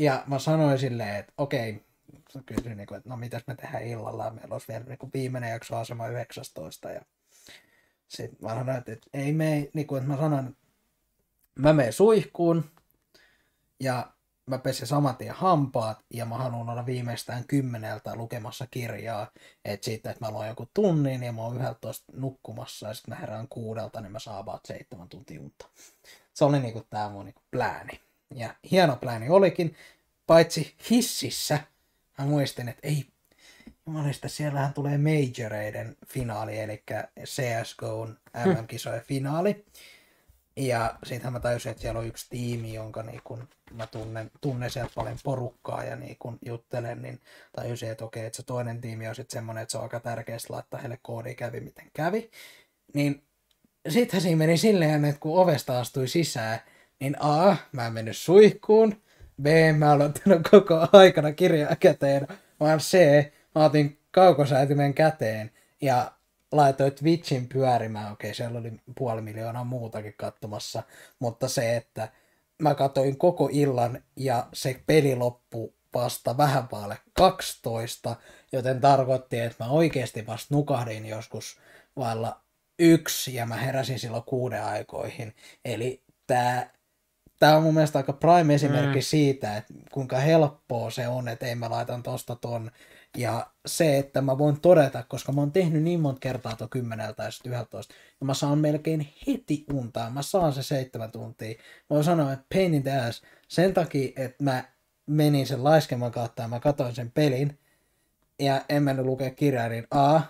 Ja 0.00 0.24
mä 0.26 0.38
sanoin 0.38 0.78
silleen, 0.78 1.16
että 1.16 1.32
okei, 1.38 1.82
kysyin, 2.46 2.76
niin 2.76 2.86
kuin, 2.86 2.98
että 2.98 3.10
no 3.10 3.16
mitäs 3.16 3.42
me 3.46 3.54
tehdään 3.54 3.84
illalla. 3.84 4.30
Meillä 4.30 4.52
olisi 4.52 4.68
vielä 4.68 4.84
niin 4.84 4.98
kuin 4.98 5.10
viimeinen 5.14 5.50
jakso 5.50 5.76
asema 5.76 6.08
19. 6.08 6.90
Ja 6.90 7.02
sitten 8.08 8.38
mä 8.40 8.48
sanoin, 8.48 8.78
että, 8.78 8.92
että 8.92 9.06
ei 9.14 9.32
me, 9.32 9.68
niin 9.74 9.86
kuin, 9.86 10.02
että 10.02 10.12
mä 10.12 10.16
sanoin, 10.16 10.46
että 10.46 10.61
mä 11.58 11.72
menen 11.72 11.92
suihkuun 11.92 12.70
ja 13.80 14.12
mä 14.46 14.58
pesin 14.58 14.86
saman 14.86 15.16
tien 15.16 15.34
hampaat 15.34 16.04
ja 16.14 16.26
mä 16.26 16.38
haluan 16.38 16.68
olla 16.68 16.86
viimeistään 16.86 17.44
kymmeneltä 17.44 18.16
lukemassa 18.16 18.66
kirjaa. 18.70 19.30
Että 19.64 19.84
siitä, 19.84 20.10
että 20.10 20.24
mä 20.24 20.30
luen 20.30 20.48
joku 20.48 20.68
tunnin 20.74 21.22
ja 21.22 21.32
mä 21.32 21.42
oon 21.42 21.56
11 21.56 22.12
nukkumassa 22.12 22.88
ja 22.88 22.94
sitten 22.94 23.14
mä 23.14 23.20
herään 23.20 23.48
kuudelta, 23.48 24.00
niin 24.00 24.12
mä 24.12 24.18
saan 24.18 24.38
about 24.38 24.60
seitsemän 24.64 25.08
tuntia 25.08 25.40
unta. 25.40 25.68
Se 26.34 26.44
oli 26.44 26.60
niinku 26.60 26.86
tää 26.90 27.08
mun 27.08 27.24
niinku 27.24 27.42
plääni. 27.50 28.00
Ja 28.34 28.54
hieno 28.70 28.96
plääni 28.96 29.28
olikin, 29.28 29.76
paitsi 30.26 30.76
hississä 30.90 31.58
mä 32.18 32.24
muistin, 32.24 32.68
että 32.68 32.88
ei 32.88 33.06
Jumalista, 33.86 34.28
siellähän 34.28 34.74
tulee 34.74 34.98
majoreiden 34.98 35.96
finaali, 36.06 36.58
eli 36.58 36.82
CSGOn 37.24 38.18
MM-kisojen 38.46 39.02
finaali. 39.02 39.64
Ja 40.56 40.94
siitähän 41.04 41.32
mä 41.32 41.40
tajusin, 41.40 41.70
että 41.70 41.82
siellä 41.82 42.00
on 42.00 42.06
yksi 42.06 42.26
tiimi, 42.30 42.74
jonka 42.74 43.02
niin 43.02 43.20
kun 43.24 43.48
mä 43.74 43.86
tunnen, 43.86 44.30
tunnen 44.40 44.70
sieltä 44.70 44.92
paljon 44.94 45.18
porukkaa 45.24 45.84
ja 45.84 45.96
niin 45.96 46.16
kun 46.18 46.38
juttelen, 46.46 47.02
niin 47.02 47.20
tajusin, 47.56 47.90
että 47.90 48.04
okei, 48.04 48.26
että 48.26 48.36
se 48.36 48.42
toinen 48.42 48.80
tiimi 48.80 49.08
on 49.08 49.14
sitten 49.14 49.34
semmoinen, 49.34 49.62
että 49.62 49.72
se 49.72 49.78
on 49.78 49.82
aika 49.82 50.00
tärkeää 50.00 50.38
laittaa 50.48 50.80
heille 50.80 50.98
koodi 51.02 51.34
kävi 51.34 51.60
miten 51.60 51.90
kävi. 51.94 52.30
Niin 52.94 53.22
sittenhän 53.88 54.22
siinä 54.22 54.38
meni 54.38 54.56
silleen, 54.56 55.04
että 55.04 55.20
kun 55.20 55.38
ovesta 55.38 55.80
astui 55.80 56.08
sisään, 56.08 56.58
niin 57.00 57.16
A, 57.20 57.56
mä 57.72 57.86
en 57.86 57.92
mennyt 57.92 58.16
suihkuun, 58.16 59.02
B, 59.42 59.46
mä 59.76 59.92
olen 59.92 60.06
ottanut 60.06 60.48
koko 60.50 60.88
aikana 60.92 61.32
kirjaa 61.32 61.76
käteen, 61.76 62.28
vaan 62.60 62.78
C, 62.78 62.96
mä 63.54 63.64
otin 63.64 63.98
kaukosäätimen 64.10 64.94
käteen. 64.94 65.50
Ja 65.80 66.12
laitoin 66.52 66.92
Twitchin 66.92 67.48
pyörimään. 67.48 68.12
Okei, 68.12 68.34
siellä 68.34 68.58
oli 68.58 68.72
puoli 68.98 69.22
miljoonaa 69.22 69.64
muutakin 69.64 70.14
katsomassa, 70.16 70.82
mutta 71.18 71.48
se, 71.48 71.76
että 71.76 72.08
mä 72.62 72.74
katsoin 72.74 73.18
koko 73.18 73.48
illan 73.52 74.02
ja 74.16 74.46
se 74.52 74.82
peli 74.86 75.16
loppui 75.16 75.72
vasta 75.94 76.36
vähän 76.36 76.68
päälle 76.68 76.98
12, 77.12 78.16
joten 78.52 78.80
tarkoitti, 78.80 79.38
että 79.38 79.64
mä 79.64 79.70
oikeasti 79.70 80.26
vasta 80.26 80.54
nukahdin 80.54 81.06
joskus 81.06 81.60
vailla 81.96 82.40
yksi 82.78 83.34
ja 83.34 83.46
mä 83.46 83.56
heräsin 83.56 83.98
silloin 83.98 84.22
kuuden 84.22 84.64
aikoihin. 84.64 85.34
Eli 85.64 86.02
tää, 86.26 86.70
tää 87.38 87.56
on 87.56 87.62
mun 87.62 87.74
mielestä 87.74 87.98
aika 87.98 88.12
prime 88.12 88.54
esimerkki 88.54 88.98
mm. 88.98 89.02
siitä, 89.02 89.56
että 89.56 89.74
kuinka 89.92 90.16
helppoa 90.16 90.90
se 90.90 91.08
on, 91.08 91.28
että 91.28 91.46
ei 91.46 91.54
mä 91.54 91.70
laitan 91.70 92.02
tosta 92.02 92.36
ton. 92.36 92.70
Ja 93.16 93.46
se, 93.66 93.98
että 93.98 94.20
mä 94.20 94.38
voin 94.38 94.60
todeta, 94.60 95.04
koska 95.08 95.32
mä 95.32 95.40
oon 95.40 95.52
tehnyt 95.52 95.82
niin 95.82 96.00
monta 96.00 96.20
kertaa 96.20 96.56
tuon 96.56 96.70
kymmeneltä 96.70 97.22
ja 97.22 97.30
sitten 97.30 97.52
11, 97.52 97.94
ja 98.20 98.26
mä 98.26 98.34
saan 98.34 98.58
melkein 98.58 99.08
heti 99.26 99.64
untaa, 99.72 100.10
mä 100.10 100.22
saan 100.22 100.52
se 100.52 100.62
seitsemän 100.62 101.12
tuntia. 101.12 101.48
Mä 101.50 101.86
voin 101.90 102.04
sanoa, 102.04 102.32
että 102.32 102.44
pain 102.54 102.74
in 102.74 102.82
the 102.82 103.00
ass, 103.00 103.22
sen 103.48 103.74
takia, 103.74 104.12
että 104.16 104.44
mä 104.44 104.64
menin 105.06 105.46
sen 105.46 105.64
laiskeman 105.64 106.12
kautta 106.12 106.42
ja 106.42 106.48
mä 106.48 106.60
katsoin 106.60 106.94
sen 106.94 107.10
pelin, 107.10 107.58
ja 108.38 108.64
en 108.68 108.82
mennyt 108.82 109.06
lukea 109.06 109.30
kirjaa, 109.30 109.68
niin 109.68 109.86
A, 109.90 110.20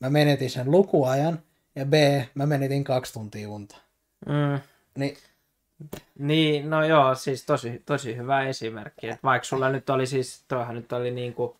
mä 0.00 0.10
menetin 0.10 0.50
sen 0.50 0.70
lukuajan, 0.70 1.42
ja 1.76 1.86
B, 1.86 1.92
mä 2.34 2.46
menetin 2.46 2.84
kaksi 2.84 3.12
tuntia 3.12 3.50
unta. 3.50 3.76
Mm. 4.26 4.60
Niin, 4.98 5.16
Niin, 6.18 6.70
no 6.70 6.84
joo, 6.84 7.14
siis 7.14 7.46
tosi, 7.46 7.82
tosi 7.86 8.16
hyvä 8.16 8.42
esimerkki. 8.42 9.08
Et 9.08 9.22
vaikka 9.22 9.46
sulla 9.46 9.68
nyt 9.68 9.90
oli 9.90 10.06
siis, 10.06 10.44
toihan 10.48 10.74
nyt 10.74 10.92
oli 10.92 11.10
niinku 11.10 11.56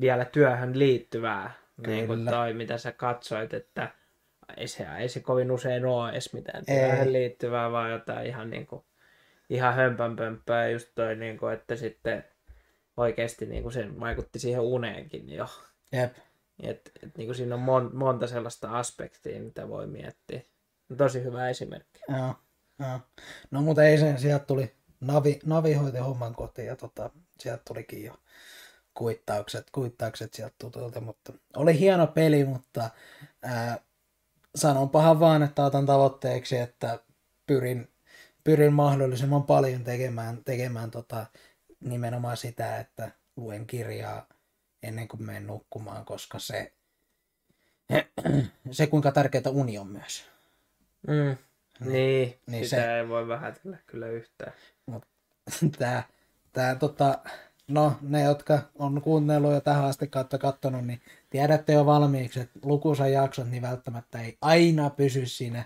vielä 0.00 0.24
työhön 0.24 0.78
liittyvää, 0.78 1.52
niin 1.86 2.06
kuin 2.06 2.26
toi, 2.26 2.54
mitä 2.54 2.78
sä 2.78 2.92
katsoit, 2.92 3.54
että 3.54 3.88
ei 4.56 4.68
se, 4.68 4.86
ei 4.98 5.08
se 5.08 5.20
kovin 5.20 5.50
usein 5.50 5.84
ole 5.84 6.10
edes 6.10 6.32
mitään 6.32 6.64
Ei. 6.68 6.78
työhön 6.78 7.12
liittyvää, 7.12 7.72
vaan 7.72 7.90
jotain 7.90 8.26
ihan 8.26 8.50
niinku, 8.50 8.84
ihan 9.50 9.74
hömpänpömppää, 9.74 10.68
just 10.68 10.88
toi 10.94 11.16
niinku, 11.16 11.46
että 11.46 11.76
sitten 11.76 12.24
oikeasti 12.96 13.46
niinku 13.46 13.70
se 13.70 14.00
vaikutti 14.00 14.38
siihen 14.38 14.60
uneenkin 14.60 15.30
jo. 15.30 15.46
jep. 15.92 16.16
Et, 16.62 16.90
et 17.02 17.16
niinku 17.16 17.34
siinä 17.34 17.54
on 17.54 17.60
mon, 17.60 17.90
monta 17.92 18.26
sellaista 18.26 18.78
aspektia, 18.78 19.40
mitä 19.40 19.68
voi 19.68 19.86
miettiä. 19.86 20.40
Tosi 20.96 21.24
hyvä 21.24 21.48
esimerkki. 21.48 22.00
Joo, 22.08 22.34
joo. 22.78 23.00
No 23.50 23.62
mutta 23.62 23.84
ei 23.84 23.98
sen, 23.98 24.18
sieltä 24.18 24.44
tuli 24.44 24.72
Navi, 25.00 25.38
Navi 25.46 25.74
hoiti 25.74 25.98
homman 25.98 26.34
kotiin 26.34 26.68
ja 26.68 26.76
tota, 26.76 27.10
sieltä 27.38 27.62
tulikin 27.68 28.04
jo 28.04 28.14
kuittaukset, 28.94 29.70
kuittaukset 29.70 30.34
sieltä 30.34 30.54
tutulta, 30.58 31.00
mutta 31.00 31.32
oli 31.56 31.78
hieno 31.78 32.06
peli, 32.06 32.44
mutta 32.44 32.90
ää, 33.42 33.78
sanonpahan 34.54 35.20
vaan, 35.20 35.42
että 35.42 35.64
otan 35.64 35.86
tavoitteeksi, 35.86 36.56
että 36.56 36.98
pyrin, 37.46 37.88
pyrin 38.44 38.72
mahdollisimman 38.72 39.42
paljon 39.42 39.84
tekemään, 39.84 40.44
tekemään 40.44 40.90
tota, 40.90 41.26
nimenomaan 41.80 42.36
sitä, 42.36 42.78
että 42.78 43.10
luen 43.36 43.66
kirjaa 43.66 44.26
ennen 44.82 45.08
kuin 45.08 45.22
menen 45.22 45.46
nukkumaan, 45.46 46.04
koska 46.04 46.38
se, 46.38 46.72
se 48.70 48.86
kuinka 48.86 49.12
tärkeää 49.12 49.50
uni 49.50 49.78
on 49.78 49.86
myös. 49.88 50.24
Mm. 51.08 51.14
Niin, 51.14 51.38
Niin 51.92 52.40
niin 52.46 52.64
sitä 52.64 52.76
se- 52.76 52.98
ei 52.98 53.08
voi 53.08 53.28
vähätellä 53.28 53.78
kyllä 53.86 54.06
yhtään. 54.06 54.52
tää, 55.78 56.02
tää 56.52 56.74
tota, 56.74 57.18
no 57.70 57.92
ne, 58.02 58.22
jotka 58.22 58.58
on 58.78 59.02
kuunnellut 59.02 59.52
jo 59.52 59.60
tähän 59.60 59.84
asti 59.84 60.06
kautta 60.06 60.38
kattonut, 60.38 60.86
niin 60.86 61.00
tiedätte 61.30 61.72
jo 61.72 61.86
valmiiksi, 61.86 62.40
että 62.40 62.58
lukuisen 62.64 63.12
jaksot 63.12 63.50
niin 63.50 63.62
välttämättä 63.62 64.20
ei 64.20 64.38
aina 64.40 64.90
pysy 64.90 65.26
siinä 65.26 65.64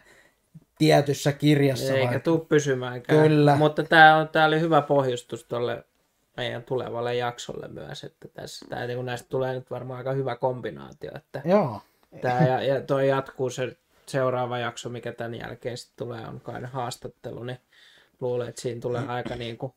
tietyssä 0.78 1.32
kirjassa. 1.32 1.94
Eikä 1.94 2.10
vaan- 2.10 2.22
tuu 2.22 2.38
pysymäänkään. 2.38 3.28
Kyllä. 3.28 3.56
Mutta 3.56 3.82
tämä 3.82 4.16
on, 4.16 4.28
tää 4.28 4.46
oli 4.46 4.60
hyvä 4.60 4.82
pohjustus 4.82 5.44
tuolle 5.44 5.84
meidän 6.36 6.62
tulevalle 6.62 7.14
jaksolle 7.14 7.68
myös, 7.68 8.04
että 8.04 8.28
tässä, 8.28 8.66
tää, 8.68 8.86
niin 8.86 8.96
kun 8.96 9.06
näistä 9.06 9.28
tulee 9.28 9.54
nyt 9.54 9.70
varmaan 9.70 9.98
aika 9.98 10.12
hyvä 10.12 10.36
kombinaatio, 10.36 11.10
että 11.16 11.42
Joo, 11.44 11.80
tää, 12.20 12.48
ja, 12.48 12.62
ja 12.62 12.80
toi 12.80 13.08
jatkuu 13.08 13.50
se 13.50 13.76
seuraava 14.06 14.58
jakso, 14.58 14.88
mikä 14.88 15.12
tämän 15.12 15.34
jälkeen 15.34 15.78
sitten 15.78 16.06
tulee, 16.06 16.28
on 16.28 16.40
kai 16.40 16.62
haastattelu, 16.62 17.42
niin 17.44 17.58
luulen, 18.20 18.48
että 18.48 18.60
siinä 18.60 18.80
tulee 18.80 19.06
aika 19.06 19.36
niin 19.36 19.58
kuin 19.58 19.72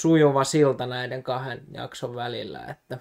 sujuva 0.00 0.44
silta 0.44 0.86
näiden 0.86 1.22
kahden 1.22 1.66
jakson 1.72 2.14
välillä, 2.14 2.66
että 2.66 2.98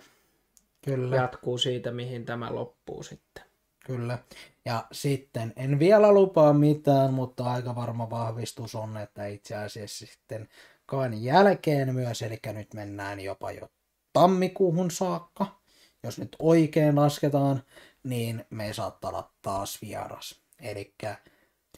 kyllä. 0.86 1.16
jatkuu 1.16 1.58
siitä, 1.58 1.92
mihin 1.92 2.26
tämä 2.26 2.56
loppuu 2.56 3.04
sitten. 3.04 3.44
Kyllä. 3.86 4.20
Ja 4.66 4.86
sitten 4.92 5.54
en 5.56 5.80
vielä 5.80 6.12
lupaa 6.12 6.54
mitään, 6.54 7.14
mutta 7.14 7.52
aika 7.52 7.76
varma 7.76 8.10
vahvistus 8.10 8.76
on, 8.76 8.98
että 8.98 9.26
itse 9.26 9.56
asiassa 9.56 10.06
sitten 10.06 10.50
kain 10.86 11.24
jälkeen 11.24 11.96
myös, 11.96 12.22
eli 12.22 12.40
nyt 12.54 12.74
mennään 12.74 13.20
jopa 13.20 13.52
jo 13.52 13.70
tammikuuhun 14.14 14.92
saakka. 14.92 15.60
Jos 16.04 16.20
nyt 16.20 16.36
oikein 16.40 16.96
lasketaan, 16.96 17.64
niin 18.04 18.46
me 18.50 18.74
saattaa 18.74 19.10
olla 19.10 19.32
taas 19.42 19.82
vieras. 19.82 20.42
Eli 20.62 20.94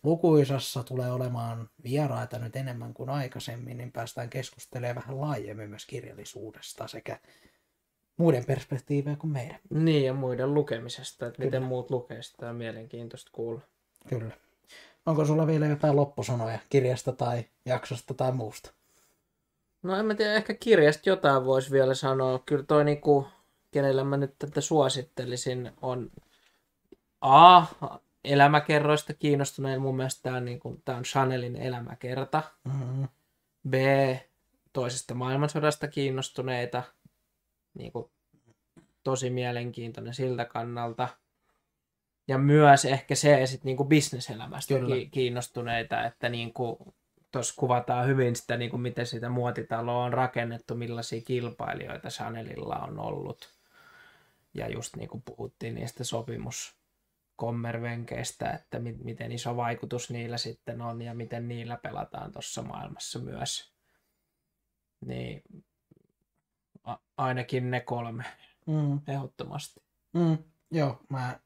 lukuisassa 0.04 0.84
tulee 0.84 1.12
olemaan 1.12 1.70
vieraita 1.84 2.40
nyt 2.40 2.56
enemmän 2.56 2.94
kuin 2.94 3.10
aikaisemmin, 3.10 3.78
niin 3.78 3.92
päästään 3.92 4.30
keskustelemaan 4.30 4.96
vähän 4.96 5.22
laajemmin 5.22 5.70
myös 5.70 5.86
kirjallisuudesta 5.86 6.88
sekä 6.88 7.20
muiden 8.18 8.46
perspektiivejä 8.46 9.16
kuin 9.16 9.32
meidän. 9.32 9.60
Niin, 9.70 10.06
ja 10.06 10.14
muiden 10.14 10.54
lukemisesta, 10.54 11.28
että 11.28 11.40
miten 11.40 11.60
Kyllä. 11.60 11.68
muut 11.68 11.92
lukee 11.92 12.22
sitä 12.22 12.50
on 12.50 12.56
mielenkiintoista 12.56 13.32
kuulla. 13.34 13.62
Kyllä. 14.08 14.32
Onko 15.06 15.26
sulla 15.26 15.48
vielä 15.48 15.66
jotain 15.66 15.96
loppusanoja 15.96 16.60
kirjasta 16.70 17.12
tai 17.12 17.46
jaksosta 17.66 18.14
tai 18.14 18.32
muusta? 18.32 18.72
No 19.84 19.96
en 19.98 20.06
mä 20.06 20.16
tiedä, 20.16 20.34
ehkä 20.34 20.54
kirjasta 20.54 21.10
jotain 21.10 21.46
voisi 21.46 21.72
vielä 21.72 21.94
sanoa. 21.94 22.40
Kyllä 22.46 22.64
toi 22.64 22.84
niinku, 22.84 23.28
kenelle 23.72 24.04
mä 24.04 24.18
nyt 24.18 24.36
tätä 24.40 24.62
suosittelisin, 24.62 25.72
on 25.82 26.12
A, 27.22 27.66
elämäkerroista 28.24 29.14
kiinnostuneita. 29.14 29.82
Mun 29.82 29.96
mielestä 29.96 30.22
tämä 30.24 30.38
on, 30.38 30.46
niin 30.46 30.60
kuin, 30.60 30.82
tämä 30.86 30.98
on 30.98 31.04
Chanelin 31.04 31.56
elämäkerta. 31.56 32.44
Mm-hmm. 32.64 33.08
B. 33.70 33.74
Toisesta 34.74 35.14
maailmansodasta 35.14 35.88
kiinnostuneita. 35.88 36.84
Niin 37.74 37.92
kuin, 37.92 38.12
tosi 39.04 39.30
mielenkiintoinen 39.30 40.14
siltä 40.14 40.46
kannalta. 40.46 41.08
Ja 42.28 42.38
myös 42.38 42.86
ehkä 42.86 43.16
se 43.16 43.46
sit 43.46 43.64
niin 43.64 43.78
kuin 43.78 43.90
bisneselämästä 43.90 44.74
Kyllä. 44.74 44.96
ki- 44.96 45.10
kiinnostuneita, 45.10 46.06
että 46.06 46.30
niin 46.30 46.54
kuin, 46.54 46.78
tuossa 47.32 47.54
kuvataan 47.58 48.08
hyvin 48.08 48.36
sitä, 48.36 48.58
niin 48.58 48.72
kuin 48.72 48.82
miten 48.82 49.06
sitä 49.06 49.30
muotitaloa 49.30 50.04
on 50.04 50.14
rakennettu, 50.14 50.76
millaisia 50.76 51.22
kilpailijoita 51.22 52.10
Chanelilla 52.10 52.76
on 52.76 53.00
ollut. 53.00 53.54
Ja 54.54 54.70
just 54.70 54.96
niin 54.96 55.10
kuin 55.10 55.22
puhuttiin 55.22 55.76
niistä 55.76 56.04
sopimuskommervenkeistä, 57.40 58.50
että 58.52 58.80
mi- 58.80 58.98
miten 59.04 59.32
iso 59.32 59.56
vaikutus 59.56 60.10
niillä 60.12 60.38
sitten 60.38 60.82
on 60.82 61.02
ja 61.02 61.14
miten 61.14 61.48
niillä 61.48 61.78
pelataan 61.84 62.32
tuossa 62.32 62.62
maailmassa 62.62 63.20
myös. 63.20 63.74
Niin 65.06 65.44
a- 66.84 66.98
ainakin 67.18 67.72
ne 67.72 67.80
kolme 67.80 68.24
Mm. 68.68 69.00
ehdottomasti. 69.08 69.84
Mm. 70.14 70.38
Joo, 70.72 71.00
mä, 71.10 71.40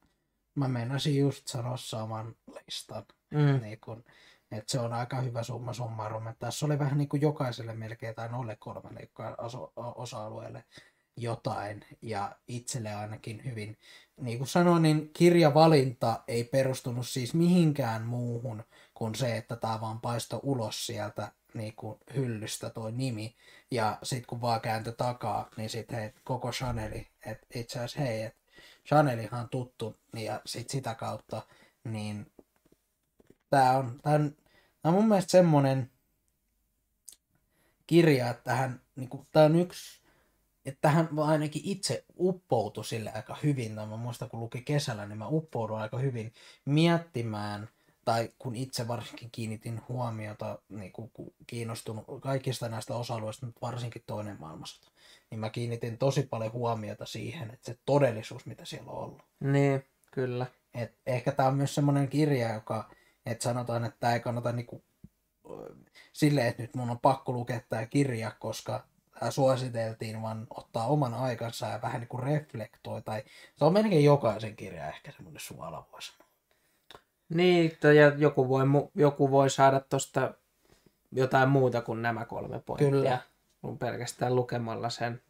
mä 0.56 0.68
meinasin 0.68 1.18
just 1.20 1.48
sanoa 1.48 1.78
saman 1.78 2.36
listan. 2.48 3.06
Mm. 3.32 3.62
Niin 3.62 3.80
kun, 3.80 4.04
että 4.52 4.72
se 4.72 4.80
on 4.80 4.94
aika 4.94 5.22
hyvä 5.22 5.44
summa 5.44 5.74
summarum. 5.74 6.24
Tässä 6.40 6.66
oli 6.66 6.80
vähän 6.80 6.98
niin 6.98 7.10
kuin 7.10 7.22
jokaiselle 7.22 7.74
melkein 7.74 8.16
tai 8.16 8.30
noille 8.30 8.56
kolmelle 8.56 9.10
osa-alueelle 9.96 10.64
jotain. 11.18 11.86
Ja 12.02 12.36
itselle 12.48 12.94
ainakin 12.94 13.42
hyvin, 13.46 13.78
niin 14.22 14.38
kuin 14.38 14.48
sanoin, 14.48 14.82
niin 14.82 15.10
kirjavalinta 15.14 16.24
ei 16.28 16.44
perustunut 16.44 17.08
siis 17.08 17.34
mihinkään 17.34 18.02
muuhun 18.02 18.64
kuin 18.94 19.16
se, 19.16 19.38
että 19.38 19.56
tämä 19.56 19.82
vaan 19.82 20.02
paisto 20.02 20.40
ulos 20.44 20.86
sieltä 20.86 21.32
niin 21.54 21.74
kuin 21.76 22.00
hyllystä 22.16 22.70
toi 22.70 22.92
nimi. 22.92 23.36
Ja 23.72 23.98
sitten 24.04 24.28
kun 24.28 24.42
vaan 24.42 24.62
kääntö 24.62 24.92
takaa, 24.92 25.50
niin 25.58 25.70
sitten 25.70 26.00
hei, 26.00 26.14
koko 26.24 26.52
Chaneli, 26.52 27.08
että 27.26 27.48
itse 27.56 27.80
asiassa 27.80 28.02
hei, 28.02 28.24
että 28.24 28.40
Chanelihan 28.88 29.42
on 29.42 29.50
tuttu, 29.50 30.00
niin 30.14 30.26
ja 30.26 30.42
sit 30.46 30.70
sitä 30.70 30.96
kautta, 30.96 31.42
niin 31.84 32.32
tää 33.50 33.78
on, 33.78 34.00
tää 34.04 34.14
on, 34.14 34.36
on 34.84 34.94
mun 34.94 35.08
mielestä 35.08 35.32
semmonen 35.32 35.92
kirja, 37.88 38.30
että 38.30 38.44
tähän, 38.44 38.82
niinku, 38.96 39.28
tää 39.32 39.46
on 39.46 39.56
yksi, 39.56 40.03
että 40.66 40.82
tähän 40.82 41.08
mä 41.12 41.26
ainakin 41.26 41.62
itse 41.66 42.06
uppoutui 42.18 42.86
sille 42.86 43.12
aika 43.16 43.38
hyvin, 43.44 43.76
tai 43.76 43.88
mä 43.88 43.98
muistan 43.98 44.30
kun 44.30 44.40
luki 44.40 44.62
kesällä, 44.62 45.06
niin 45.06 45.18
mä 45.18 45.28
uppouduin 45.28 45.82
aika 45.82 45.98
hyvin 45.98 46.34
miettimään, 46.66 47.70
tai 48.06 48.30
kun 48.40 48.56
itse 48.56 48.88
varsinkin 48.88 49.32
kiinnitin 49.32 49.82
huomiota, 49.90 50.60
niin 50.70 50.92
kun, 50.92 51.10
kun 51.10 51.34
kiinnostunut 51.48 52.06
kaikista 52.22 52.70
näistä 52.70 52.96
osa-alueista, 52.96 53.46
mutta 53.46 53.62
varsinkin 53.62 54.04
toinen 54.08 54.38
maailmansota, 54.40 54.92
niin 55.30 55.40
mä 55.40 55.50
kiinnitin 55.50 55.98
tosi 55.98 56.24
paljon 56.24 56.52
huomiota 56.52 57.06
siihen, 57.06 57.52
että 57.52 57.66
se 57.66 57.78
todellisuus, 57.86 58.46
mitä 58.46 58.66
siellä 58.66 58.92
on 58.92 58.98
ollut. 58.98 59.24
Niin, 59.40 59.84
kyllä. 60.12 60.46
Et 60.74 60.98
ehkä 61.06 61.32
tämä 61.32 61.50
on 61.50 61.58
myös 61.58 61.76
semmoinen 61.76 62.08
kirja, 62.08 62.54
joka, 62.54 62.90
että 63.26 63.44
sanotaan, 63.44 63.86
että 63.86 63.98
tämä 64.00 64.14
ei 64.14 64.20
kannata 64.20 64.52
niinku, 64.52 64.84
silleen, 66.14 66.48
että 66.48 66.62
nyt 66.62 66.76
mun 66.76 66.90
on 66.90 67.00
pakko 67.00 67.32
lukea 67.32 67.60
tämä 67.70 67.86
kirja, 67.86 68.32
koska 68.32 68.88
suositeltiin, 69.32 70.22
vaan 70.22 70.48
ottaa 70.50 70.88
oman 70.88 71.14
aikansa 71.14 71.68
ja 71.68 71.80
vähän 71.82 72.00
niinku 72.00 72.18
reflektoi. 72.18 73.02
Tai 73.02 73.24
se 73.56 73.66
on 73.66 73.74
melkein 73.74 74.04
jokaisen 74.04 74.56
kirja 74.56 74.88
ehkä 74.88 75.12
semmoinen 75.12 75.40
suola 75.40 75.88
voi 75.92 76.02
sanoa. 76.02 76.24
Niin, 77.30 77.78
ja 77.84 78.08
joku 78.18 78.50
voi, 78.50 78.64
joku 78.96 79.32
voi 79.32 79.50
saada 79.50 79.80
tuosta 79.80 80.34
jotain 81.12 81.50
muuta 81.50 81.82
kuin 81.82 82.02
nämä 82.02 82.26
kolme 82.26 82.60
pointtia. 82.60 82.90
Kyllä. 82.92 83.20
Pelkästään 83.80 84.36
lukemalla 84.36 84.90
sen. 84.90 85.22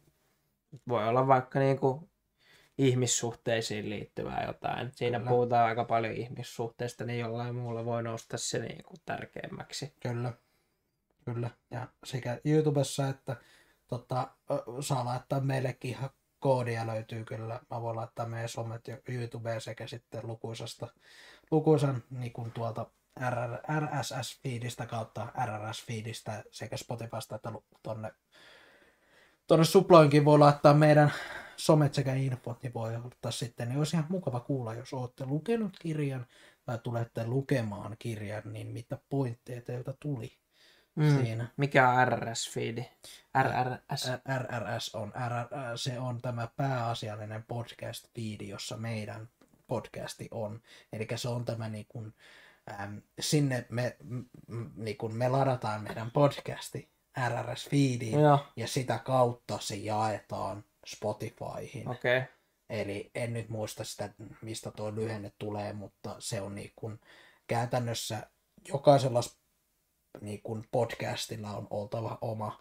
Voi 0.88 1.08
olla 1.08 1.26
vaikka 1.26 1.58
niinku 1.58 2.08
ihmissuhteisiin 2.78 3.90
liittyvää 3.90 4.44
jotain. 4.46 4.90
Siinä 4.94 5.18
Kyllä. 5.18 5.30
puhutaan 5.30 5.68
aika 5.68 5.84
paljon 5.84 6.14
ihmissuhteista, 6.14 7.04
niin 7.04 7.18
jollain 7.18 7.54
muulla 7.54 7.84
voi 7.84 8.02
nousta 8.02 8.38
se 8.38 8.58
niinku 8.58 8.94
tärkeämmäksi. 9.04 9.92
Kyllä. 10.00 10.32
Kyllä. 11.24 11.50
Ja 11.70 11.88
sekä 12.04 12.40
YouTubessa 12.44 13.08
että 13.08 13.36
tota, 13.88 14.28
saa 14.80 15.04
laittaa 15.04 15.40
meillekin 15.40 15.90
ihan 15.90 16.10
koodia 16.38 16.86
löytyy 16.86 17.24
kyllä. 17.24 17.60
Mä 17.70 17.82
voin 17.82 17.96
laittaa 17.96 18.26
meidän 18.26 18.48
somet 18.48 18.88
ja 18.88 18.98
YouTubeen 19.08 19.60
sekä 19.60 19.86
sitten 19.86 20.26
lukuisasta, 20.26 20.86
lukuisan 21.50 22.02
niin 22.10 22.32
kuin 22.32 22.50
tuolta 22.50 22.86
RSS-feedistä 23.80 24.86
kautta 24.86 25.26
RRS-feedistä 25.46 26.42
sekä 26.50 26.76
Spotifysta 26.76 27.36
että 27.36 27.52
tonne, 27.82 28.12
tonne 29.46 29.64
Suploinkin 29.64 30.24
voi 30.24 30.38
laittaa 30.38 30.74
meidän 30.74 31.12
somet 31.56 31.94
sekä 31.94 32.14
infot, 32.14 32.62
niin 32.62 32.74
voi 32.74 32.96
ottaa 32.96 33.30
sitten. 33.30 33.68
Niin 33.68 33.78
olisi 33.78 33.96
ihan 33.96 34.06
mukava 34.08 34.40
kuulla, 34.40 34.74
jos 34.74 34.94
olette 34.94 35.26
lukenut 35.26 35.76
kirjan 35.80 36.26
tai 36.64 36.78
tulette 36.78 37.26
lukemaan 37.26 37.96
kirjan, 37.98 38.42
niin 38.44 38.66
mitä 38.66 38.98
pointteja 39.08 39.62
teiltä 39.62 39.94
tuli 40.00 40.43
Mm. 40.96 41.24
siinä. 41.24 41.48
Mikä 41.56 41.88
on 41.88 42.08
RRS-fiidi? 42.08 42.84
RRS. 43.42 44.08
RRS 44.38 44.94
on, 44.94 45.12
RR, 45.28 45.78
se 45.78 45.98
on 45.98 46.22
tämä 46.22 46.48
pääasiallinen 46.56 47.42
podcast-feedi, 47.42 48.48
jossa 48.48 48.76
meidän 48.76 49.28
podcasti 49.66 50.28
on. 50.30 50.60
Eli 50.92 51.06
se 51.14 51.28
on 51.28 51.44
tämä 51.44 51.68
niin 51.68 51.86
kuin, 51.88 52.14
äm, 52.80 53.02
sinne 53.20 53.66
me, 53.68 53.96
m, 54.02 54.20
niin 54.76 54.96
kuin 54.96 55.14
me 55.14 55.28
ladataan 55.28 55.82
meidän 55.82 56.10
podcasti 56.10 56.88
RRS-feediin 57.28 58.20
Joo, 58.20 58.46
ja 58.56 58.68
sitä 58.68 58.98
kautta 58.98 59.58
se 59.60 59.76
jaetaan 59.76 60.64
Spotifyhin. 60.86 61.88
okei. 61.88 62.18
Okay. 62.18 62.28
Eli 62.70 63.10
en 63.14 63.32
nyt 63.32 63.48
muista 63.48 63.84
sitä, 63.84 64.10
mistä 64.42 64.70
tuo 64.70 64.94
lyhenne 64.94 65.32
tulee, 65.38 65.72
mutta 65.72 66.16
se 66.18 66.40
on 66.40 66.54
niin 66.54 66.72
kuin, 66.76 67.00
käytännössä 67.46 68.26
jokaisella 68.68 69.20
niin 70.20 70.40
kuin 70.42 70.64
podcastilla 70.72 71.50
on 71.50 71.66
oltava 71.70 72.18
oma 72.20 72.60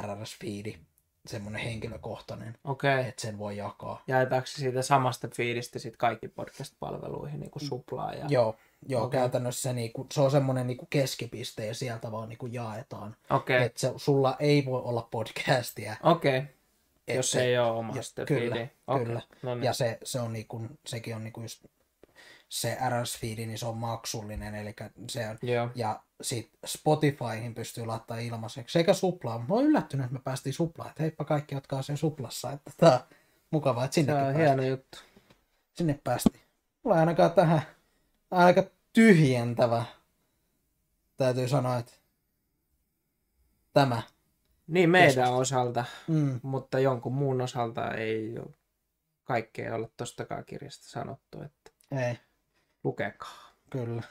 RRS-fiidi, 0.00 0.78
semmoinen 1.26 1.62
henkilökohtainen. 1.62 2.58
Okay. 2.64 3.00
että 3.00 3.22
sen 3.22 3.38
voi 3.38 3.56
jakaa. 3.56 4.02
Jaetaanko 4.06 4.46
se 4.46 4.54
siitä 4.60 4.82
samasta 4.82 5.28
fiidistä 5.36 5.78
sit 5.78 5.96
kaikki 5.96 6.28
podcast-palveluihin, 6.28 7.40
niin 7.40 7.50
kuin 7.50 7.62
suplaa 7.68 8.14
ja... 8.14 8.26
Joo, 8.28 8.56
joo 8.88 9.04
Okei. 9.04 9.20
käytännössä 9.20 9.62
se, 9.62 9.72
niin 9.72 9.92
kuin, 9.92 10.08
se 10.12 10.20
on 10.20 10.30
semmoinen 10.30 10.66
niin 10.66 10.76
kuin 10.76 10.88
keskipiste 10.90 11.66
ja 11.66 11.74
sieltä 11.74 12.12
vaan 12.12 12.28
niin 12.28 12.38
kuin 12.38 12.52
jaetaan. 12.52 13.16
Okay. 13.30 13.56
Että 13.62 13.80
se, 13.80 13.92
sulla 13.96 14.36
ei 14.38 14.64
voi 14.64 14.82
olla 14.82 15.08
podcastia. 15.10 15.96
Okei. 16.02 16.42
et 17.08 17.16
Jos 17.16 17.30
se- 17.30 17.44
ei 17.44 17.58
ole 17.58 17.70
omasta 17.70 18.24
kyllä, 18.24 18.54
feediä. 18.54 18.68
Okei. 18.86 19.06
kyllä. 19.06 19.22
No 19.42 19.54
niin. 19.54 19.64
Ja 19.64 19.72
se, 19.72 19.98
se 20.04 20.20
on 20.20 20.32
niin 20.32 20.46
kuin, 20.48 20.78
sekin 20.86 21.16
on 21.16 21.24
niin 21.24 21.32
kuin 21.32 21.44
just, 21.44 21.64
se 22.48 22.78
RS-feedi, 22.88 23.46
niin 23.46 23.58
se 23.58 23.66
on 23.66 23.76
maksullinen, 23.76 24.54
eli 24.54 24.74
se 25.10 25.28
on, 25.30 25.38
Joo. 25.42 25.70
ja 25.74 26.02
sitten 26.22 26.58
Spotifyhin 26.66 27.54
pystyy 27.54 27.86
laittaa 27.86 28.18
ilmaiseksi, 28.18 28.72
sekä 28.72 28.94
suplaan. 28.94 29.40
Mä 29.40 29.54
oon 29.54 29.64
yllättynyt, 29.64 30.04
että 30.04 30.14
me 30.14 30.20
päästiin 30.24 30.52
suplaan, 30.52 30.90
että 30.90 31.02
heippa 31.02 31.24
kaikki, 31.24 31.54
jotka 31.54 31.76
on 31.76 31.84
sen 31.84 31.96
suplassa, 31.96 32.52
että 32.52 32.70
tää 32.76 32.92
on 32.92 33.00
mukavaa, 33.50 33.84
että 33.84 33.94
sinnekin 33.94 34.18
on 34.20 34.24
päästiin. 34.26 34.46
hieno 34.46 34.62
juttu. 34.62 34.98
Sinne 35.74 36.00
päästiin. 36.04 36.44
Mulla 36.82 36.96
ainakaan 36.98 37.32
tähän 37.32 37.62
aika 38.30 38.64
tyhjentävä, 38.92 39.84
täytyy 41.16 41.48
sanoa, 41.48 41.78
että 41.78 41.92
tämä. 43.72 44.02
Niin 44.66 44.90
meidän 44.90 45.08
Keskustelu. 45.08 45.38
osalta, 45.38 45.84
Mm, 46.08 46.40
mutta 46.42 46.78
jonkun 46.78 47.14
muun 47.14 47.40
osalta 47.40 47.94
ei 47.94 48.38
ole 48.38 48.54
kaikkea 49.24 49.74
olla 49.74 49.88
tostakaan 49.96 50.44
kirjasta 50.44 50.88
sanottu, 50.88 51.42
että 51.42 51.70
ei, 52.08 52.18
lukekaa. 52.86 53.52
kyllä. 53.70 54.02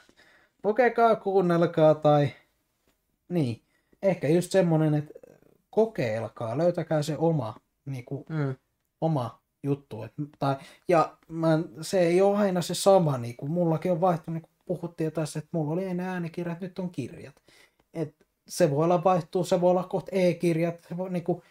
Lukekaa, 0.64 1.16
kuunnelkaa 1.16 1.94
tai 1.94 2.28
niin. 3.28 3.62
Ehkä 4.02 4.28
just 4.28 4.50
semmonen, 4.52 4.94
että 4.94 5.12
kokeilkaa, 5.70 6.58
löytäkää 6.58 7.02
se 7.02 7.16
oma, 7.18 7.54
niinku, 7.84 8.26
Mm. 8.28 8.54
oma 9.00 9.42
juttu. 9.62 10.02
Et, 10.02 10.12
tai, 10.38 10.56
ja 10.88 11.16
mä, 11.28 11.58
se 11.80 12.00
ei 12.00 12.20
ole 12.20 12.38
aina 12.38 12.62
se 12.62 12.74
sama, 12.74 13.18
niin 13.18 13.36
kuin 13.36 13.52
mullakin 13.52 13.92
on 13.92 14.00
vaihtunut, 14.00 14.34
niin 14.42 14.42
kuin 14.42 14.56
puhuttiin 14.66 15.12
tässä, 15.12 15.38
että 15.38 15.48
mulla 15.52 15.72
oli 15.72 15.84
ennen 15.84 16.06
äänikirjat, 16.06 16.60
nyt 16.60 16.78
on 16.78 16.90
kirjat. 16.90 17.34
Et 17.94 18.14
se 18.48 18.70
voi 18.70 18.84
olla 18.84 19.04
vaihtuu, 19.04 19.44
se 19.44 19.60
voi 19.60 19.70
olla 19.70 19.84
kohta 19.84 20.10
e-kirjat, 20.14 20.80
se 20.88 20.96
voi, 20.96 21.10
niin 21.10 21.24
kuin, 21.24 21.42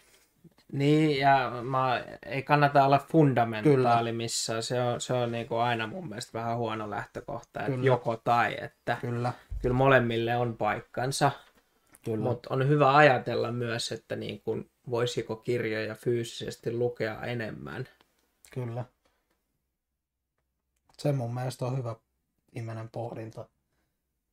Niin, 0.75 1.19
ja 1.19 1.51
mä, 1.63 2.03
ei 2.25 2.43
kannata 2.43 2.85
olla 2.85 2.99
fundamentaali 3.11 4.11
missään. 4.11 4.63
Se 4.63 4.81
on, 4.81 5.01
se 5.01 5.13
on 5.13 5.31
niin 5.31 5.47
kuin 5.47 5.61
aina 5.61 5.87
mun 5.87 6.09
mielestä 6.09 6.39
vähän 6.39 6.57
huono 6.57 6.89
lähtökohta, 6.89 7.59
että 7.59 7.71
Kyllä. 7.71 7.85
joko 7.85 8.17
tai, 8.17 8.57
että 8.61 8.97
kyllä, 9.01 9.33
kyllä 9.61 9.75
molemmille 9.75 10.37
on 10.37 10.57
paikkansa. 10.57 11.31
kyllä. 12.05 12.23
Mutta 12.23 12.53
on 12.53 12.67
hyvä 12.67 12.95
ajatella 12.95 13.51
myös, 13.51 13.91
että 13.91 14.15
niin 14.15 14.41
kuin, 14.41 14.69
voisiko 14.89 15.35
kirjoja 15.35 15.95
fyysisesti 15.95 16.73
lukea 16.73 17.21
enemmän. 17.21 17.87
Kyllä. 18.53 18.85
Se 20.97 21.11
mun 21.11 21.33
mielestä 21.33 21.65
on 21.65 21.77
hyvä 21.77 21.95
viimeinen 22.55 22.89
pohdinta 22.89 23.49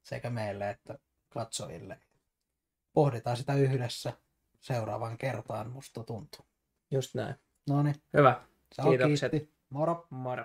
sekä 0.02 0.30
meille 0.30 0.70
että 0.70 0.98
katsojille. 1.30 1.98
Pohditaan 2.92 3.36
sitä 3.36 3.54
yhdessä 3.54 4.12
seuraavan 4.62 5.18
kertaan, 5.18 5.70
musta 5.70 6.04
tuntuu. 6.04 6.46
Just 6.90 7.14
näin. 7.14 7.34
No 7.68 7.82
niin, 7.82 7.94
Hyvä. 8.16 8.44
se 8.74 8.82
on 8.82 8.88
Kiitokset. 8.88 9.30
kiitti. 9.30 9.54
Moro! 9.70 10.06
Moro. 10.10 10.44